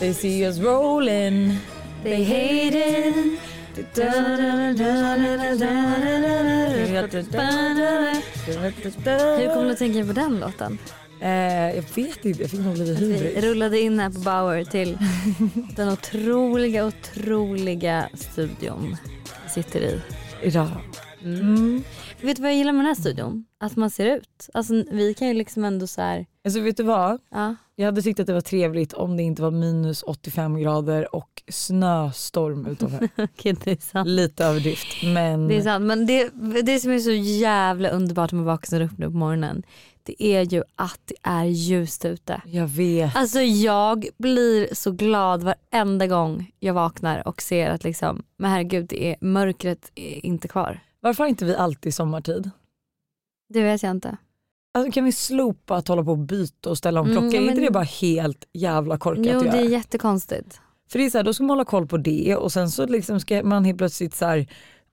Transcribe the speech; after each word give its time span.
They 0.00 0.14
see 0.14 0.42
us 0.46 0.58
rolling. 0.58 1.56
They 2.02 2.24
hate 2.24 2.78
it. 3.08 3.40
Hur 8.20 9.54
kommer 9.54 9.64
du 9.64 9.70
att 9.70 9.78
tänka 9.78 10.06
på 10.06 10.12
den 10.12 10.40
låten? 10.40 10.78
Eh, 11.20 11.30
jag 11.76 11.82
vet 11.94 12.24
inte, 12.24 12.42
jag 12.42 12.50
fick 12.50 12.60
nog 12.60 12.76
lite 12.76 13.04
Vi 13.04 13.12
hybris. 13.12 13.44
rullade 13.44 13.80
in 13.80 14.00
här 14.00 14.10
på 14.10 14.18
Bauer 14.18 14.64
till 14.64 14.98
den 15.76 15.88
otroliga, 15.88 16.84
otroliga 16.86 18.08
studion 18.14 18.96
vi 19.44 19.50
sitter 19.50 19.80
i. 19.80 20.00
Idag. 20.42 20.68
Mm. 21.24 21.40
Mm. 21.40 21.82
Vet 22.20 22.36
du 22.36 22.42
vad 22.42 22.50
jag 22.50 22.58
gillar 22.58 22.72
med 22.72 22.80
den 22.80 22.86
här 22.86 22.94
studion? 23.02 23.44
Att 23.60 23.76
man 23.76 23.90
ser 23.90 24.16
ut. 24.16 24.48
Alltså 24.54 24.84
vi 24.90 25.14
kan 25.14 25.28
ju 25.28 25.34
liksom 25.34 25.64
ändå 25.64 25.86
så 25.86 26.00
här, 26.02 26.26
Alltså 26.44 26.60
vet 26.60 26.76
du 26.76 26.82
vad? 26.82 27.20
ja. 27.30 27.56
Jag 27.80 27.86
hade 27.86 28.02
tyckt 28.02 28.20
att 28.20 28.26
det 28.26 28.32
var 28.32 28.40
trevligt 28.40 28.92
om 28.92 29.16
det 29.16 29.22
inte 29.22 29.42
var 29.42 29.50
minus 29.50 30.02
85 30.02 30.58
grader 30.58 31.14
och 31.14 31.42
snöstorm 31.48 32.66
utanför. 32.66 33.08
Okej 33.22 33.56
det 33.64 33.70
är 33.70 33.76
sant. 33.76 34.08
Lite 34.08 34.44
överdrift 34.44 35.02
men 35.04 35.48
Det 35.48 35.56
är 35.56 35.62
sant 35.62 35.84
men 35.84 36.06
det, 36.06 36.30
det 36.62 36.80
som 36.80 36.90
är 36.90 36.98
så 36.98 37.10
jävla 37.10 37.88
underbart 37.88 38.32
med 38.32 38.40
att 38.40 38.46
vakna 38.46 38.84
upp 38.84 38.98
nu 38.98 39.06
på 39.06 39.16
morgonen 39.16 39.62
det 40.02 40.22
är 40.22 40.42
ju 40.42 40.62
att 40.76 41.00
det 41.04 41.14
är 41.22 41.44
ljust 41.44 42.04
ute. 42.04 42.42
jag 42.44 42.66
vet. 42.66 43.16
Alltså 43.16 43.40
jag 43.40 44.06
blir 44.18 44.74
så 44.74 44.90
glad 44.90 45.42
varenda 45.42 46.06
gång 46.06 46.50
jag 46.58 46.74
vaknar 46.74 47.28
och 47.28 47.42
ser 47.42 47.70
att 47.70 47.84
liksom, 47.84 48.22
men 48.36 48.50
herregud 48.50 48.86
det 48.88 49.06
är, 49.06 49.16
mörkret 49.20 49.92
är 49.94 50.26
inte 50.26 50.48
kvar. 50.48 50.80
Varför 51.00 51.24
har 51.24 51.28
inte 51.28 51.44
vi 51.44 51.56
alltid 51.56 51.94
sommartid? 51.94 52.50
Det 53.48 53.62
vet 53.62 53.82
jag 53.82 53.90
inte. 53.90 54.16
Alltså, 54.74 54.92
kan 54.92 55.04
vi 55.04 55.12
slopa 55.12 55.76
att 55.76 55.88
hålla 55.88 56.04
på 56.04 56.10
och 56.10 56.18
byta 56.18 56.70
och 56.70 56.78
ställa 56.78 57.00
om 57.00 57.06
Mm, 57.06 57.16
klockan? 57.18 57.30
ja, 57.32 57.38
Är 57.38 57.42
inte 57.42 57.54
men- 57.54 57.64
det 57.64 57.70
bara 57.72 57.84
helt 57.84 58.44
jävla 58.52 58.98
korkat 58.98 59.26
Jo 59.26 59.36
att 59.38 59.40
det 59.44 59.46
göra? 59.46 59.60
är 59.60 59.68
jättekonstigt. 59.70 60.60
För 60.90 60.98
det 60.98 61.04
är 61.06 61.10
så 61.10 61.18
här, 61.18 61.24
då 61.24 61.34
ska 61.34 61.42
man 61.44 61.50
hålla 61.50 61.64
koll 61.64 61.86
på 61.86 61.96
det 61.96 62.36
och 62.36 62.52
sen 62.52 62.70
så 62.70 62.86
liksom 62.86 63.20
ska 63.20 63.42
man 63.42 63.64
helt 63.64 63.78
plötsligt 63.78 64.14
så 64.14 64.24
här 64.26 64.46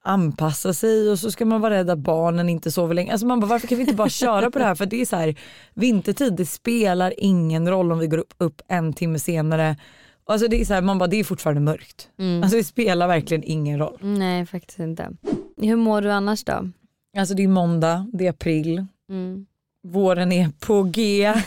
anpassa 0.04 0.74
sig 0.74 1.10
och 1.12 1.20
så 1.20 1.32
ska 1.32 1.46
man 1.46 1.62
vara 1.62 1.74
rädd 1.74 1.90
att 1.90 2.00
barnen 2.00 2.50
inte 2.50 2.72
sover 2.72 2.94
länge. 2.94 3.12
Alltså 3.12 3.28
man 3.28 3.40
bara, 3.40 3.48
varför 3.48 3.68
kan 3.68 3.78
vi 3.78 3.82
inte 3.84 3.96
bara 3.96 4.10
köra 4.10 4.52
på 4.52 4.60
det 4.60 4.66
här? 4.66 4.76
För 4.76 4.86
det 4.86 5.02
är 5.02 5.06
så 5.06 5.16
här, 5.16 5.36
vintertid, 5.74 6.34
det 6.36 6.46
spelar 6.46 7.14
ingen 7.18 7.70
roll 7.70 7.92
om 7.92 8.00
vi 8.00 8.08
går 8.08 8.18
upp, 8.18 8.34
upp 8.38 8.62
en 8.68 8.94
timme 8.94 9.20
senare. 9.20 9.78
Alltså 10.26 10.48
det 10.48 10.62
är 10.62 10.66
så 10.66 10.74
här, 10.74 10.82
man 10.82 10.98
bara, 10.98 11.08
det 11.08 11.20
är 11.20 11.24
fortfarande 11.24 11.62
mörkt. 11.62 12.10
Mm. 12.20 12.44
Alltså 12.44 12.58
det 12.58 12.64
spelar 12.64 13.08
verkligen 13.08 13.44
ingen 13.44 13.80
roll. 13.80 13.98
Nej 14.02 14.46
faktiskt 14.46 14.80
inte. 14.80 15.10
Hur 15.58 15.76
mår 15.76 16.02
du 16.02 16.12
annars 16.12 16.44
då? 16.44 16.70
Alltså 17.18 17.34
det 17.36 17.44
är 17.44 17.48
måndag, 17.48 18.08
det 18.14 18.26
är 18.26 18.30
april, 18.30 18.86
Mm. 19.10 19.46
Våren 19.92 20.32
är 20.32 20.50
på 20.60 20.84
G, 20.84 21.34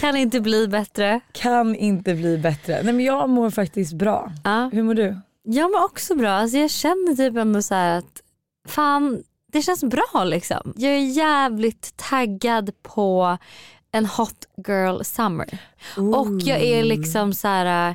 Kan 0.00 0.16
inte 0.16 0.40
bli 0.40 0.68
bättre. 0.68 1.20
kan 1.32 1.76
inte 1.76 2.14
bli 2.14 2.38
bättre. 2.38 2.82
Nej 2.82 2.92
men 2.92 3.04
jag 3.04 3.28
mår 3.28 3.50
faktiskt 3.50 3.92
bra. 3.92 4.32
Ja. 4.44 4.70
Hur 4.72 4.82
mår 4.82 4.94
du? 4.94 5.20
Jag 5.42 5.70
mår 5.70 5.84
också 5.84 6.14
bra. 6.14 6.30
Alltså 6.30 6.58
jag 6.58 6.70
känner 6.70 7.16
typ 7.16 7.36
ändå 7.36 7.62
så 7.62 7.74
här 7.74 7.98
att 7.98 8.22
fan 8.68 9.22
det 9.52 9.62
känns 9.62 9.84
bra 9.84 10.24
liksom. 10.24 10.72
Jag 10.76 10.92
är 10.92 11.16
jävligt 11.16 11.96
taggad 11.96 12.70
på 12.82 13.38
en 13.92 14.06
hot 14.06 14.44
girl 14.68 15.02
summer. 15.02 15.58
Och 15.96 16.40
jag 16.40 16.60
är 16.60 16.84
liksom 16.84 17.34
så 17.34 17.48
här. 17.48 17.94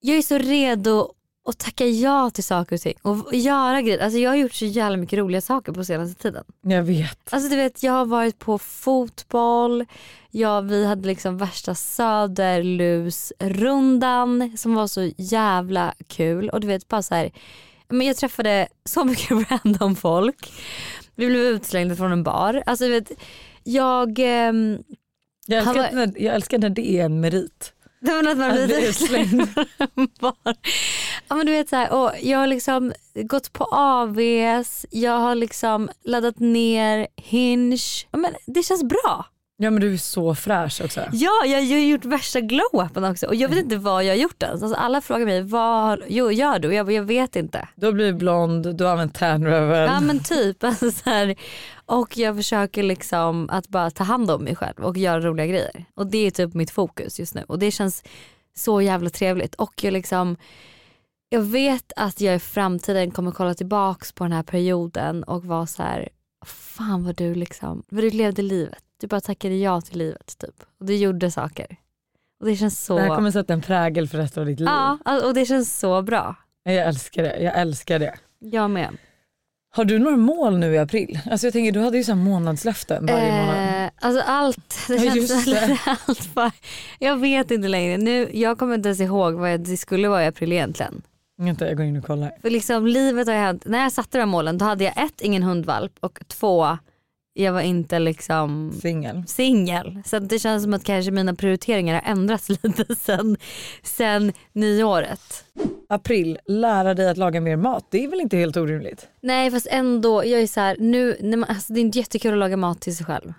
Jag 0.00 0.16
är 0.18 0.22
så 0.22 0.38
redo 0.38 1.12
att 1.46 1.58
tacka 1.58 1.86
ja 1.86 2.30
till 2.30 2.44
saker 2.44 2.76
och 2.76 2.80
ting 2.82 2.94
och 3.02 3.34
göra 3.34 3.82
grejer. 3.82 3.98
Alltså 3.98 4.18
jag 4.18 4.30
har 4.30 4.36
gjort 4.36 4.54
så 4.54 4.64
jävla 4.64 4.96
mycket 4.96 5.18
roliga 5.18 5.40
saker 5.40 5.72
på 5.72 5.84
senaste 5.84 6.22
tiden. 6.22 6.44
Jag 6.62 6.82
vet. 6.82 7.32
Alltså 7.32 7.48
du 7.50 7.56
vet 7.56 7.82
jag 7.82 7.92
har 7.92 8.06
varit 8.06 8.38
på 8.38 8.58
fotboll, 8.58 9.84
ja, 10.30 10.60
vi 10.60 10.86
hade 10.86 11.08
liksom 11.08 11.38
värsta 11.38 11.74
söderlusrundan 11.74 14.52
som 14.56 14.74
var 14.74 14.86
så 14.86 15.10
jävla 15.16 15.94
kul 16.06 16.48
och 16.48 16.60
du 16.60 16.66
vet 16.66 16.88
bara 16.88 17.02
så 17.02 17.14
här, 17.14 17.30
men 17.88 18.06
jag 18.06 18.16
träffade 18.16 18.68
så 18.84 19.04
mycket 19.04 19.30
random 19.50 19.96
folk. 19.96 20.52
Vi 21.14 21.26
blev 21.26 21.42
utslängda 21.42 21.96
från 21.96 22.12
en 22.12 22.22
bar. 22.22 22.62
Alltså 22.66 22.84
du 22.84 22.90
vet 22.90 23.10
jag, 23.64 24.18
ehm, 24.18 24.78
Jag 25.46 25.58
älskar, 25.58 25.74
var- 25.74 25.90
när, 25.92 26.12
jag 26.22 26.34
älskar 26.34 26.58
när 26.58 26.70
det 26.70 26.90
är 26.90 27.04
en 27.04 27.20
merit. 27.20 27.72
det 28.00 28.10
var 28.12 28.30
att 28.30 28.38
man 28.38 28.50
blir 28.52 28.66
bli 28.66 28.88
utslängd 28.88 29.48
från 29.54 29.64
en 29.96 30.08
bar. 30.20 30.54
Ja 31.28 31.36
men 31.36 31.46
du 31.46 31.52
vet 31.52 31.68
så 31.68 31.76
här, 31.76 31.92
och 31.92 32.12
jag 32.22 32.38
har 32.38 32.46
liksom 32.46 32.92
gått 33.14 33.52
på 33.52 33.64
AVs, 33.64 34.86
jag 34.90 35.18
har 35.18 35.34
liksom 35.34 35.88
laddat 36.04 36.38
ner 36.38 37.06
Hinge. 37.16 37.78
Ja, 38.10 38.18
men 38.18 38.34
det 38.46 38.62
känns 38.62 38.84
bra. 38.84 39.26
Ja 39.58 39.70
men 39.70 39.80
du 39.80 39.92
är 39.92 39.96
så 39.96 40.34
fräsch 40.34 40.80
också. 40.84 41.00
Ja, 41.12 41.44
jag, 41.44 41.64
jag 41.64 41.78
har 41.78 41.84
gjort 41.84 42.04
värsta 42.04 42.40
glow-upen 42.40 43.10
också 43.10 43.26
och 43.26 43.34
jag 43.34 43.48
vet 43.48 43.58
inte 43.58 43.76
vad 43.76 44.04
jag 44.04 44.10
har 44.10 44.16
gjort 44.16 44.42
ens. 44.42 44.62
Alltså, 44.62 44.78
alla 44.78 45.00
frågar 45.00 45.26
mig 45.26 45.42
vad 45.42 46.02
jo, 46.08 46.30
gör 46.30 46.58
du? 46.58 46.68
Och 46.68 46.74
jag, 46.74 46.92
jag 46.92 47.02
vet 47.02 47.36
inte. 47.36 47.68
Du 47.74 47.86
har 47.86 47.92
blivit 47.92 48.16
blond, 48.16 48.76
du 48.76 48.84
har 48.84 48.92
använt 48.92 49.14
tanrevel. 49.14 49.88
Ja 49.88 50.00
men 50.00 50.22
typ. 50.22 50.64
Alltså, 50.64 50.90
så 50.90 51.10
här, 51.10 51.36
och 51.86 52.16
jag 52.16 52.36
försöker 52.36 52.82
liksom 52.82 53.50
att 53.50 53.68
bara 53.68 53.90
ta 53.90 54.04
hand 54.04 54.30
om 54.30 54.44
mig 54.44 54.56
själv 54.56 54.84
och 54.84 54.96
göra 54.96 55.20
roliga 55.20 55.46
grejer. 55.46 55.84
Och 55.94 56.06
det 56.06 56.26
är 56.26 56.30
typ 56.30 56.54
mitt 56.54 56.70
fokus 56.70 57.18
just 57.18 57.34
nu 57.34 57.44
och 57.48 57.58
det 57.58 57.70
känns 57.70 58.04
så 58.56 58.82
jävla 58.82 59.10
trevligt. 59.10 59.54
Och 59.54 59.84
jag 59.84 59.92
liksom 59.92 60.36
jag 61.28 61.40
vet 61.40 61.92
att 61.96 62.20
jag 62.20 62.34
i 62.36 62.38
framtiden 62.38 63.10
kommer 63.10 63.30
kolla 63.30 63.54
tillbaks 63.54 64.12
på 64.12 64.24
den 64.24 64.32
här 64.32 64.42
perioden 64.42 65.22
och 65.24 65.44
vara 65.44 65.66
så 65.66 65.82
här, 65.82 66.08
fan 66.46 67.04
vad 67.04 67.16
du 67.16 67.34
liksom, 67.34 67.82
vad 67.88 68.04
du 68.04 68.10
levde 68.10 68.42
livet. 68.42 68.78
Du 69.00 69.06
bara 69.06 69.20
tackade 69.20 69.54
ja 69.54 69.80
till 69.80 69.98
livet 69.98 70.38
typ. 70.38 70.62
Och 70.80 70.86
du 70.86 70.96
gjorde 70.96 71.30
saker. 71.30 71.76
Och 72.40 72.46
det 72.46 72.56
känns 72.56 72.84
så... 72.84 72.96
Det 72.96 73.02
här 73.02 73.16
kommer 73.16 73.30
sätta 73.30 73.52
en 73.52 73.60
prägel 73.62 74.08
för 74.08 74.18
resten 74.18 74.40
av 74.40 74.46
ditt 74.46 74.60
liv. 74.60 74.68
Ja, 74.68 74.98
och 75.24 75.34
det 75.34 75.46
känns 75.46 75.78
så 75.78 76.02
bra. 76.02 76.34
Jag 76.64 76.74
älskar 76.76 77.22
det. 77.22 77.38
Jag 77.42 77.58
älskar 77.58 77.98
det. 77.98 78.14
Jag 78.38 78.70
med. 78.70 78.96
Har 79.70 79.84
du 79.84 79.98
några 79.98 80.16
mål 80.16 80.58
nu 80.58 80.74
i 80.74 80.78
april? 80.78 81.20
Alltså 81.30 81.46
jag 81.46 81.52
tänker 81.52 81.72
du 81.72 81.80
hade 81.80 81.96
ju 81.96 82.04
så 82.04 82.14
månadslöften 82.14 83.06
varje 83.06 83.32
månad. 83.46 83.84
Eh, 83.84 83.90
alltså 84.00 84.22
allt. 84.26 84.76
Det 84.88 84.94
Ja, 84.96 85.14
känns 85.14 85.44
det. 85.44 85.78
allt 85.86 86.34
bara, 86.34 86.52
jag 86.98 87.16
vet 87.16 87.50
inte 87.50 87.68
längre. 87.68 87.96
Nu, 87.98 88.30
jag 88.32 88.58
kommer 88.58 88.74
inte 88.74 88.88
ens 88.88 89.00
ihåg 89.00 89.34
vad 89.34 89.60
det 89.60 89.76
skulle 89.76 90.08
vara 90.08 90.24
i 90.24 90.26
april 90.26 90.52
egentligen. 90.52 91.02
Vänta 91.38 91.66
jag 91.66 91.76
går 91.76 91.86
in 91.86 91.96
och 91.96 92.04
kollar. 92.04 92.32
För 92.42 92.50
liksom 92.50 92.86
livet 92.86 93.28
har 93.28 93.34
haft, 93.34 93.64
när 93.64 93.82
jag 93.82 93.92
satte 93.92 94.18
de 94.18 94.20
här 94.20 94.26
målen 94.26 94.58
då 94.58 94.64
hade 94.64 94.84
jag 94.84 95.04
ett, 95.04 95.20
ingen 95.20 95.42
hundvalp 95.42 95.92
och 96.00 96.20
två, 96.28 96.78
jag 97.32 97.52
var 97.52 97.60
inte 97.60 97.98
liksom 97.98 98.72
Singel. 98.80 99.22
singel. 99.26 100.02
Så 100.04 100.18
det 100.18 100.38
känns 100.38 100.62
som 100.62 100.74
att 100.74 100.84
kanske 100.84 101.10
mina 101.10 101.34
prioriteringar 101.34 101.94
har 101.94 102.10
ändrats 102.12 102.48
lite 102.62 102.94
sen, 102.94 103.36
sen 103.82 104.32
nyåret. 104.52 105.44
April, 105.88 106.38
lära 106.46 106.94
dig 106.94 107.08
att 107.08 107.16
laga 107.16 107.40
mer 107.40 107.56
mat. 107.56 107.86
Det 107.90 108.04
är 108.04 108.08
väl 108.08 108.20
inte 108.20 108.36
helt 108.36 108.56
orimligt? 108.56 109.08
Nej 109.20 109.50
fast 109.50 109.66
ändå, 109.70 110.24
jag 110.24 110.40
är 110.42 110.46
så 110.46 110.60
här, 110.60 110.76
nu, 110.80 111.16
när 111.20 111.36
man, 111.36 111.48
alltså, 111.48 111.72
det 111.72 111.80
är 111.80 111.82
inte 111.82 111.98
jättekul 111.98 112.32
att 112.32 112.38
laga 112.38 112.56
mat 112.56 112.80
till 112.80 112.96
sig 112.96 113.06
själv. 113.06 113.32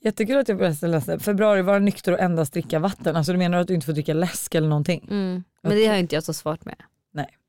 Jättekul 0.00 0.38
att 0.38 0.48
jag 0.48 0.82
läste. 0.90 1.18
Februari, 1.18 1.62
vara 1.62 1.78
nykter 1.78 2.12
och 2.12 2.20
endast 2.20 2.52
dricka 2.52 2.78
vatten. 2.78 3.16
Alltså 3.16 3.32
du 3.32 3.38
menar 3.38 3.58
att 3.58 3.68
du 3.68 3.74
inte 3.74 3.86
får 3.86 3.92
dricka 3.92 4.14
läsk 4.14 4.54
eller 4.54 4.68
någonting? 4.68 5.06
Mm. 5.10 5.44
Men 5.62 5.72
det 5.72 5.86
har 5.86 5.96
inte 5.96 6.14
jag 6.14 6.24
så 6.24 6.32
svårt 6.32 6.64
med. 6.64 6.76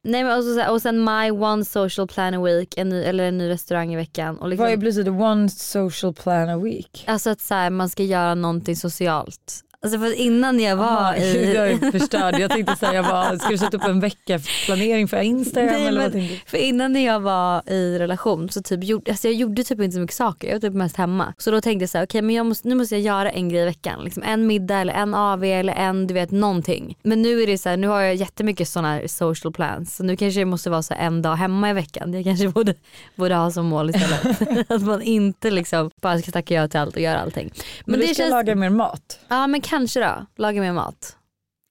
Nej. 0.06 0.24
Men 0.24 0.38
och, 0.38 0.44
så, 0.44 0.72
och 0.72 0.82
sen 0.82 1.04
my 1.04 1.32
one 1.32 1.66
social 1.66 2.08
plan 2.08 2.34
a 2.34 2.44
week, 2.44 2.78
en 2.78 2.90
ny, 2.90 3.04
eller 3.04 3.24
en 3.24 3.38
ny 3.38 3.50
restaurang 3.50 3.94
i 3.94 3.96
veckan. 3.96 4.38
Och 4.38 4.50
liksom, 4.50 4.64
Vad 4.64 4.74
är 4.74 4.78
betyder 4.78 5.22
one 5.22 5.50
social 5.50 6.14
plan 6.14 6.50
a 6.50 6.58
week? 6.58 7.04
Alltså 7.08 7.30
att 7.30 7.42
så 7.42 7.54
här, 7.54 7.70
man 7.70 7.90
ska 7.90 8.04
göra 8.04 8.36
någonting 8.36 8.76
socialt. 8.76 9.65
Alltså 9.82 10.00
för 10.00 10.14
innan 10.20 10.60
jag 10.60 10.76
var 10.76 10.86
Aha, 10.86 11.16
i... 11.16 11.54
jag 11.56 11.72
är 11.72 11.92
förstörd. 11.92 12.40
Jag 12.40 12.52
tänkte 12.52 12.76
säga 12.76 13.04
bara, 13.04 13.40
ska 13.40 13.50
du 13.50 13.58
sätta 13.58 13.78
upp 13.78 13.84
en 13.84 14.00
veckaplanering 14.00 15.08
för 15.08 15.22
Instagram 15.22 15.74
Nej, 15.74 15.88
eller 15.88 16.10
men- 16.10 16.12
vad? 16.30 16.40
För 16.46 16.58
innan 16.58 16.94
när 16.94 17.06
jag 17.06 17.20
var 17.20 17.70
i 17.70 18.00
relation 18.00 18.50
så 18.50 18.62
typ 18.62 18.84
gjorde, 18.84 19.12
alltså 19.12 19.28
jag 19.28 19.36
gjorde 19.36 19.64
typ 19.64 19.80
inte 19.82 19.94
så 19.94 20.00
mycket 20.00 20.16
saker. 20.16 20.48
Jag 20.48 20.56
var 20.56 20.60
typ 20.60 20.74
mest 20.74 20.96
hemma. 20.98 21.34
Så 21.38 21.52
då 21.52 21.62
tänkte 21.62 21.84
jag 21.84 21.90
så 21.90 21.98
här, 21.98 22.06
okej 22.06 22.22
men 22.22 22.36
jag 22.36 22.46
måste, 22.46 22.68
nu 22.68 22.76
måste 22.76 22.96
jag 22.96 23.02
göra 23.02 23.32
en 23.32 23.50
grej 23.50 23.62
i 23.62 23.66
veckan. 23.66 24.04
Liksom 24.04 24.24
en 24.24 24.48
middag 24.48 24.76
eller 24.80 24.94
en 24.94 25.14
AV 25.14 25.44
eller 25.44 25.74
en 25.74 26.08
du 26.08 26.14
vet 26.14 26.32
någonting. 26.32 26.98
Men 27.04 27.22
nu 27.22 27.42
är 27.42 27.48
det 27.48 27.58
så 27.58 27.70
här, 27.70 27.78
nu 27.78 27.88
har 27.88 28.02
jag 28.02 28.16
jättemycket 28.16 28.68
sådana 28.70 28.94
här 28.94 29.08
social 29.08 29.54
plans. 29.54 29.96
Så 29.96 30.04
nu 30.04 30.16
kanske 30.18 30.40
det 30.42 30.46
måste 30.46 30.70
vara 30.70 30.82
så 30.84 30.94
en 31.00 31.22
dag 31.22 31.36
hemma 31.36 31.70
i 31.70 31.74
veckan. 31.74 32.14
Jag 32.14 32.24
kanske 32.24 32.48
borde, 32.50 32.74
borde 33.16 33.36
ha 33.36 33.52
som 33.52 33.66
mål 33.66 33.90
istället. 33.90 34.42
att 34.72 34.82
man 34.82 35.02
inte 35.02 35.52
liksom 35.52 35.92
bara 36.02 36.20
ska 36.20 36.32
tacka 36.32 36.54
ja 36.54 36.68
till 36.68 36.80
allt 36.80 36.96
och 36.96 37.02
göra 37.02 37.20
allting. 37.20 37.52
Men, 37.56 37.92
Men 37.92 38.00
du 38.00 38.08
det 38.08 38.14
ska 38.14 38.24
känns, 38.24 38.32
laga 38.32 38.56
mer 38.56 38.70
mat? 38.70 39.20
ja 39.28 39.48
men 39.48 39.62
kanske 39.66 40.00
då, 40.00 40.26
laga 40.36 40.62
mer 40.62 40.74
mat. 40.74 41.18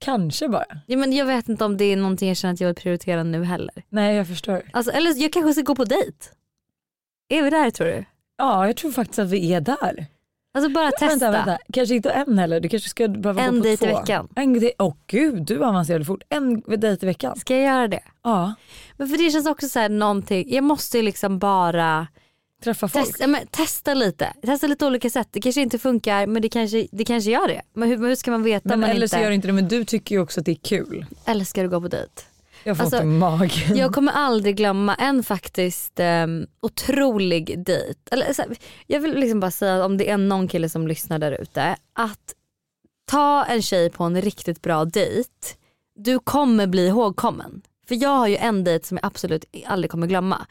Kanske 0.05 0.49
bara. 0.49 0.65
Ja, 0.87 0.97
men 0.97 1.13
jag 1.13 1.27
vet 1.27 1.49
inte 1.49 1.65
om 1.65 1.77
det 1.77 1.85
är 1.85 1.97
någonting 1.97 2.29
jag 2.29 2.37
känner 2.37 2.55
att 2.55 2.61
jag 2.61 2.69
vill 2.69 2.75
prioritera 2.77 3.23
nu 3.23 3.45
heller. 3.45 3.83
Nej 3.89 4.17
jag 4.17 4.29
förstår. 4.29 4.63
Alltså, 4.73 4.93
eller 4.93 5.23
jag 5.23 5.33
kanske 5.33 5.53
ska 5.53 5.63
gå 5.63 5.75
på 5.75 5.85
dejt. 5.85 6.19
Är 7.29 7.43
vi 7.43 7.51
där 7.51 7.71
tror 7.71 7.87
du? 7.87 8.05
Ja 8.39 8.67
jag 8.67 8.77
tror 8.77 8.93
faktiskt 8.93 9.19
att 9.19 9.31
vi 9.31 9.53
är 9.53 9.61
där. 9.61 10.07
Alltså 10.55 10.71
bara 10.71 10.91
testa. 10.91 11.07
Vänta, 11.07 11.31
vänta. 11.31 11.59
Kanske 11.73 11.95
inte 11.95 12.11
en 12.11 12.39
heller, 12.39 12.61
du 12.61 12.69
kanske 12.69 12.89
ska 12.89 13.09
behöva 13.09 13.43
En 13.43 13.55
gå 13.55 13.61
på 13.61 13.65
dejt 13.65 13.87
i 13.87 13.89
två. 13.91 13.99
veckan. 13.99 14.29
En 14.37 14.53
dejt, 14.53 14.75
åh 14.79 14.95
gud 15.07 15.43
du 15.47 15.65
avancerade 15.65 16.05
fort. 16.05 16.23
En 16.29 16.61
dejt 16.61 17.07
i 17.07 17.07
veckan. 17.07 17.37
Ska 17.37 17.55
jag 17.55 17.65
göra 17.65 17.89
det? 17.89 18.03
Ja. 18.23 18.55
Men 18.97 19.09
för 19.09 19.19
det 19.19 19.31
känns 19.31 19.47
också 19.47 19.69
så 19.69 19.79
här 19.79 19.89
någonting, 19.89 20.55
jag 20.55 20.65
måste 20.65 20.99
ju 20.99 21.03
liksom 21.03 21.39
bara 21.39 22.07
Träffa 22.65 22.89
folk. 22.89 23.07
Testa, 23.07 23.27
men, 23.27 23.47
testa 23.47 23.95
lite. 23.95 24.33
Testa 24.43 24.67
lite 24.67 24.87
olika 24.87 25.11
sätt. 25.11 25.29
Det 25.31 25.41
kanske 25.41 25.61
inte 25.61 25.79
funkar 25.79 26.27
men 26.27 26.43
det 26.43 26.49
kanske, 26.49 26.87
det 26.93 27.05
kanske 27.05 27.31
gör 27.31 27.49
det. 27.49 27.63
Men 27.73 27.89
hur, 27.89 27.99
hur 27.99 28.15
ska 28.15 28.31
man 28.31 28.43
veta 28.43 28.69
men 28.69 28.81
man 28.81 28.91
eller 28.91 29.03
inte 29.03 29.17
så 29.17 29.23
gör 29.23 29.29
det 29.29 29.35
inte 29.35 29.49
det 29.49 29.53
men 29.53 29.69
du 29.69 29.85
tycker 29.85 30.15
ju 30.15 30.21
också 30.21 30.41
att 30.41 30.47
det 30.47 30.53
är 30.53 30.63
kul. 30.63 31.07
älskar 31.25 31.65
att 31.65 31.71
gå 31.71 31.81
på 31.81 31.89
dejt? 31.89 32.13
Jag 32.65 32.77
får 32.77 32.85
Alltså, 32.85 32.97
ont 32.97 33.05
i 33.05 33.07
magen. 33.07 33.77
Jag 33.77 33.95
kommer 33.95 34.13
aldrig 34.13 34.57
glömma 34.57 34.95
en 34.95 35.23
faktiskt 35.23 36.01
um, 36.01 36.47
otrolig 36.61 37.65
dejt. 37.65 38.01
Eller, 38.11 38.33
så 38.33 38.43
jag 38.87 39.01
vill 39.01 39.15
liksom 39.15 39.41
bara 39.41 39.51
säga 39.51 39.85
om 39.85 39.97
det 39.97 40.11
är 40.11 40.17
någon 40.17 40.49
kille 40.49 40.69
som 40.69 40.89
lyssnar 40.89 41.19
där 41.19 41.33
ute. 41.43 41.77
Att 41.93 42.35
ta 43.07 43.45
en 43.45 43.63
tjej 43.63 43.91
på 43.91 44.05
en 44.05 44.23
riktigt 44.23 44.63
bra 44.63 44.85
dejt. 44.85 45.31
Du 45.97 46.19
kommer 46.19 46.67
bli 46.67 46.87
ihågkommen. 46.87 47.63
För 47.89 48.03
jag 48.03 48.09
har 48.17 48.27
ju 48.29 48.37
en 48.37 48.65
dejt 48.65 48.87
som 48.87 48.99
jag 49.03 49.07
absolut 49.07 49.45
aldrig 49.67 49.91
kommer 49.91 50.07
glömma. 50.07 50.47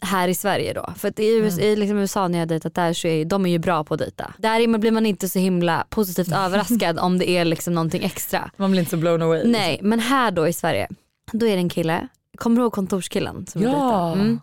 Här 0.00 0.28
i 0.28 0.34
Sverige 0.34 0.72
då. 0.72 0.92
För 0.96 1.20
i, 1.20 1.36
US, 1.38 1.58
i 1.58 1.76
liksom 1.76 1.98
USA 1.98 2.28
när 2.28 2.38
jag 2.38 2.42
har 2.42 2.46
dejtat 2.48 2.74
där 2.74 2.92
så 2.92 3.08
är 3.08 3.24
de 3.24 3.46
är 3.46 3.50
ju 3.50 3.58
bra 3.58 3.84
på 3.84 3.94
att 3.94 4.00
dejta. 4.00 4.34
Där 4.38 4.78
blir 4.78 4.90
man 4.90 5.06
inte 5.06 5.28
så 5.28 5.38
himla 5.38 5.86
positivt 5.90 6.32
överraskad 6.36 6.98
om 6.98 7.18
det 7.18 7.30
är 7.30 7.44
liksom 7.44 7.74
någonting 7.74 8.02
extra. 8.04 8.50
Man 8.56 8.70
blir 8.70 8.80
inte 8.80 8.90
så 8.90 8.96
blown 8.96 9.22
away. 9.22 9.42
Nej 9.46 9.78
men 9.82 10.00
här 10.00 10.30
då 10.30 10.48
i 10.48 10.52
Sverige, 10.52 10.88
då 11.32 11.46
är 11.46 11.50
det 11.50 11.62
en 11.62 11.68
kille, 11.68 12.08
kommer 12.36 12.56
du 12.56 12.62
ihåg 12.62 12.72
kontorskillen 12.72 13.46
som 13.46 13.62
Ja. 13.62 13.68
jag 13.68 13.76
dejtade? 13.80 14.12
Mm. 14.22 14.40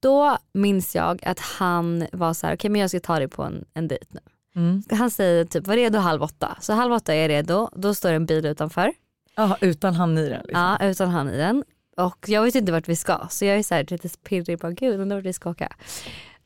Då 0.00 0.38
minns 0.54 0.94
jag 0.96 1.24
att 1.24 1.40
han 1.40 2.06
var 2.12 2.34
så 2.34 2.46
här: 2.46 2.54
okej 2.54 2.70
men 2.70 2.80
jag 2.80 2.90
ska 2.90 3.00
ta 3.00 3.18
dig 3.18 3.28
på 3.28 3.42
en, 3.42 3.64
en 3.74 3.88
dejt 3.88 4.06
nu. 4.10 4.20
Mm. 4.56 4.82
Han 4.90 5.10
säger 5.10 5.44
typ 5.44 5.66
var 5.66 5.76
redo 5.76 5.98
halv 5.98 6.22
åtta. 6.22 6.56
Så 6.60 6.72
halv 6.72 6.92
åtta 6.92 7.14
är 7.14 7.20
jag 7.22 7.28
redo, 7.28 7.68
då 7.76 7.94
står 7.94 8.12
en 8.12 8.26
bil 8.26 8.46
utanför. 8.46 8.92
Ja 9.36 9.56
utan 9.60 9.94
han 9.94 10.18
i 10.18 10.28
den 10.28 10.42
liksom. 10.44 10.76
Ja, 10.80 10.86
utan 10.86 11.08
han 11.08 11.28
i 11.28 11.36
den. 11.36 11.64
Och 11.96 12.28
jag 12.28 12.42
vet 12.42 12.54
inte 12.54 12.72
vart 12.72 12.88
vi 12.88 12.96
ska 12.96 13.26
så 13.30 13.44
jag 13.44 13.56
är 13.56 13.62
så 13.62 13.74
här 13.74 13.86
lite 13.88 14.08
pirrig 14.08 14.60
på 14.60 14.70
gud 14.70 15.00
undrar 15.00 15.16
vart 15.16 15.26
vi 15.26 15.32
ska 15.32 15.50
åka. 15.50 15.68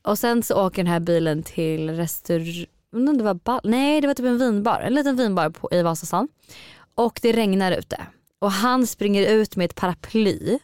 Och 0.01 0.19
sen 0.19 0.43
så 0.43 0.65
åker 0.65 0.77
den 0.77 0.91
här 0.91 0.99
bilen 0.99 1.43
till 1.43 1.89
restaurang, 1.89 2.65
undrar 2.91 3.11
om 3.11 3.17
det 3.17 3.23
var 3.23 3.33
ball, 3.33 3.61
nej 3.63 4.01
det 4.01 4.07
var 4.07 4.13
typ 4.13 4.25
en 4.25 4.37
vinbar, 4.37 4.79
en 4.79 4.93
liten 4.93 5.15
vinbar 5.15 5.49
på, 5.49 5.69
i 5.71 5.81
Vasastan. 5.81 6.27
Och 6.95 7.19
det 7.21 7.31
regnar 7.31 7.71
ute. 7.71 8.01
Och 8.39 8.51
han 8.51 8.87
springer 8.87 9.29
ut 9.29 9.55
med 9.55 9.65
ett 9.65 9.75
paraply 9.75 10.59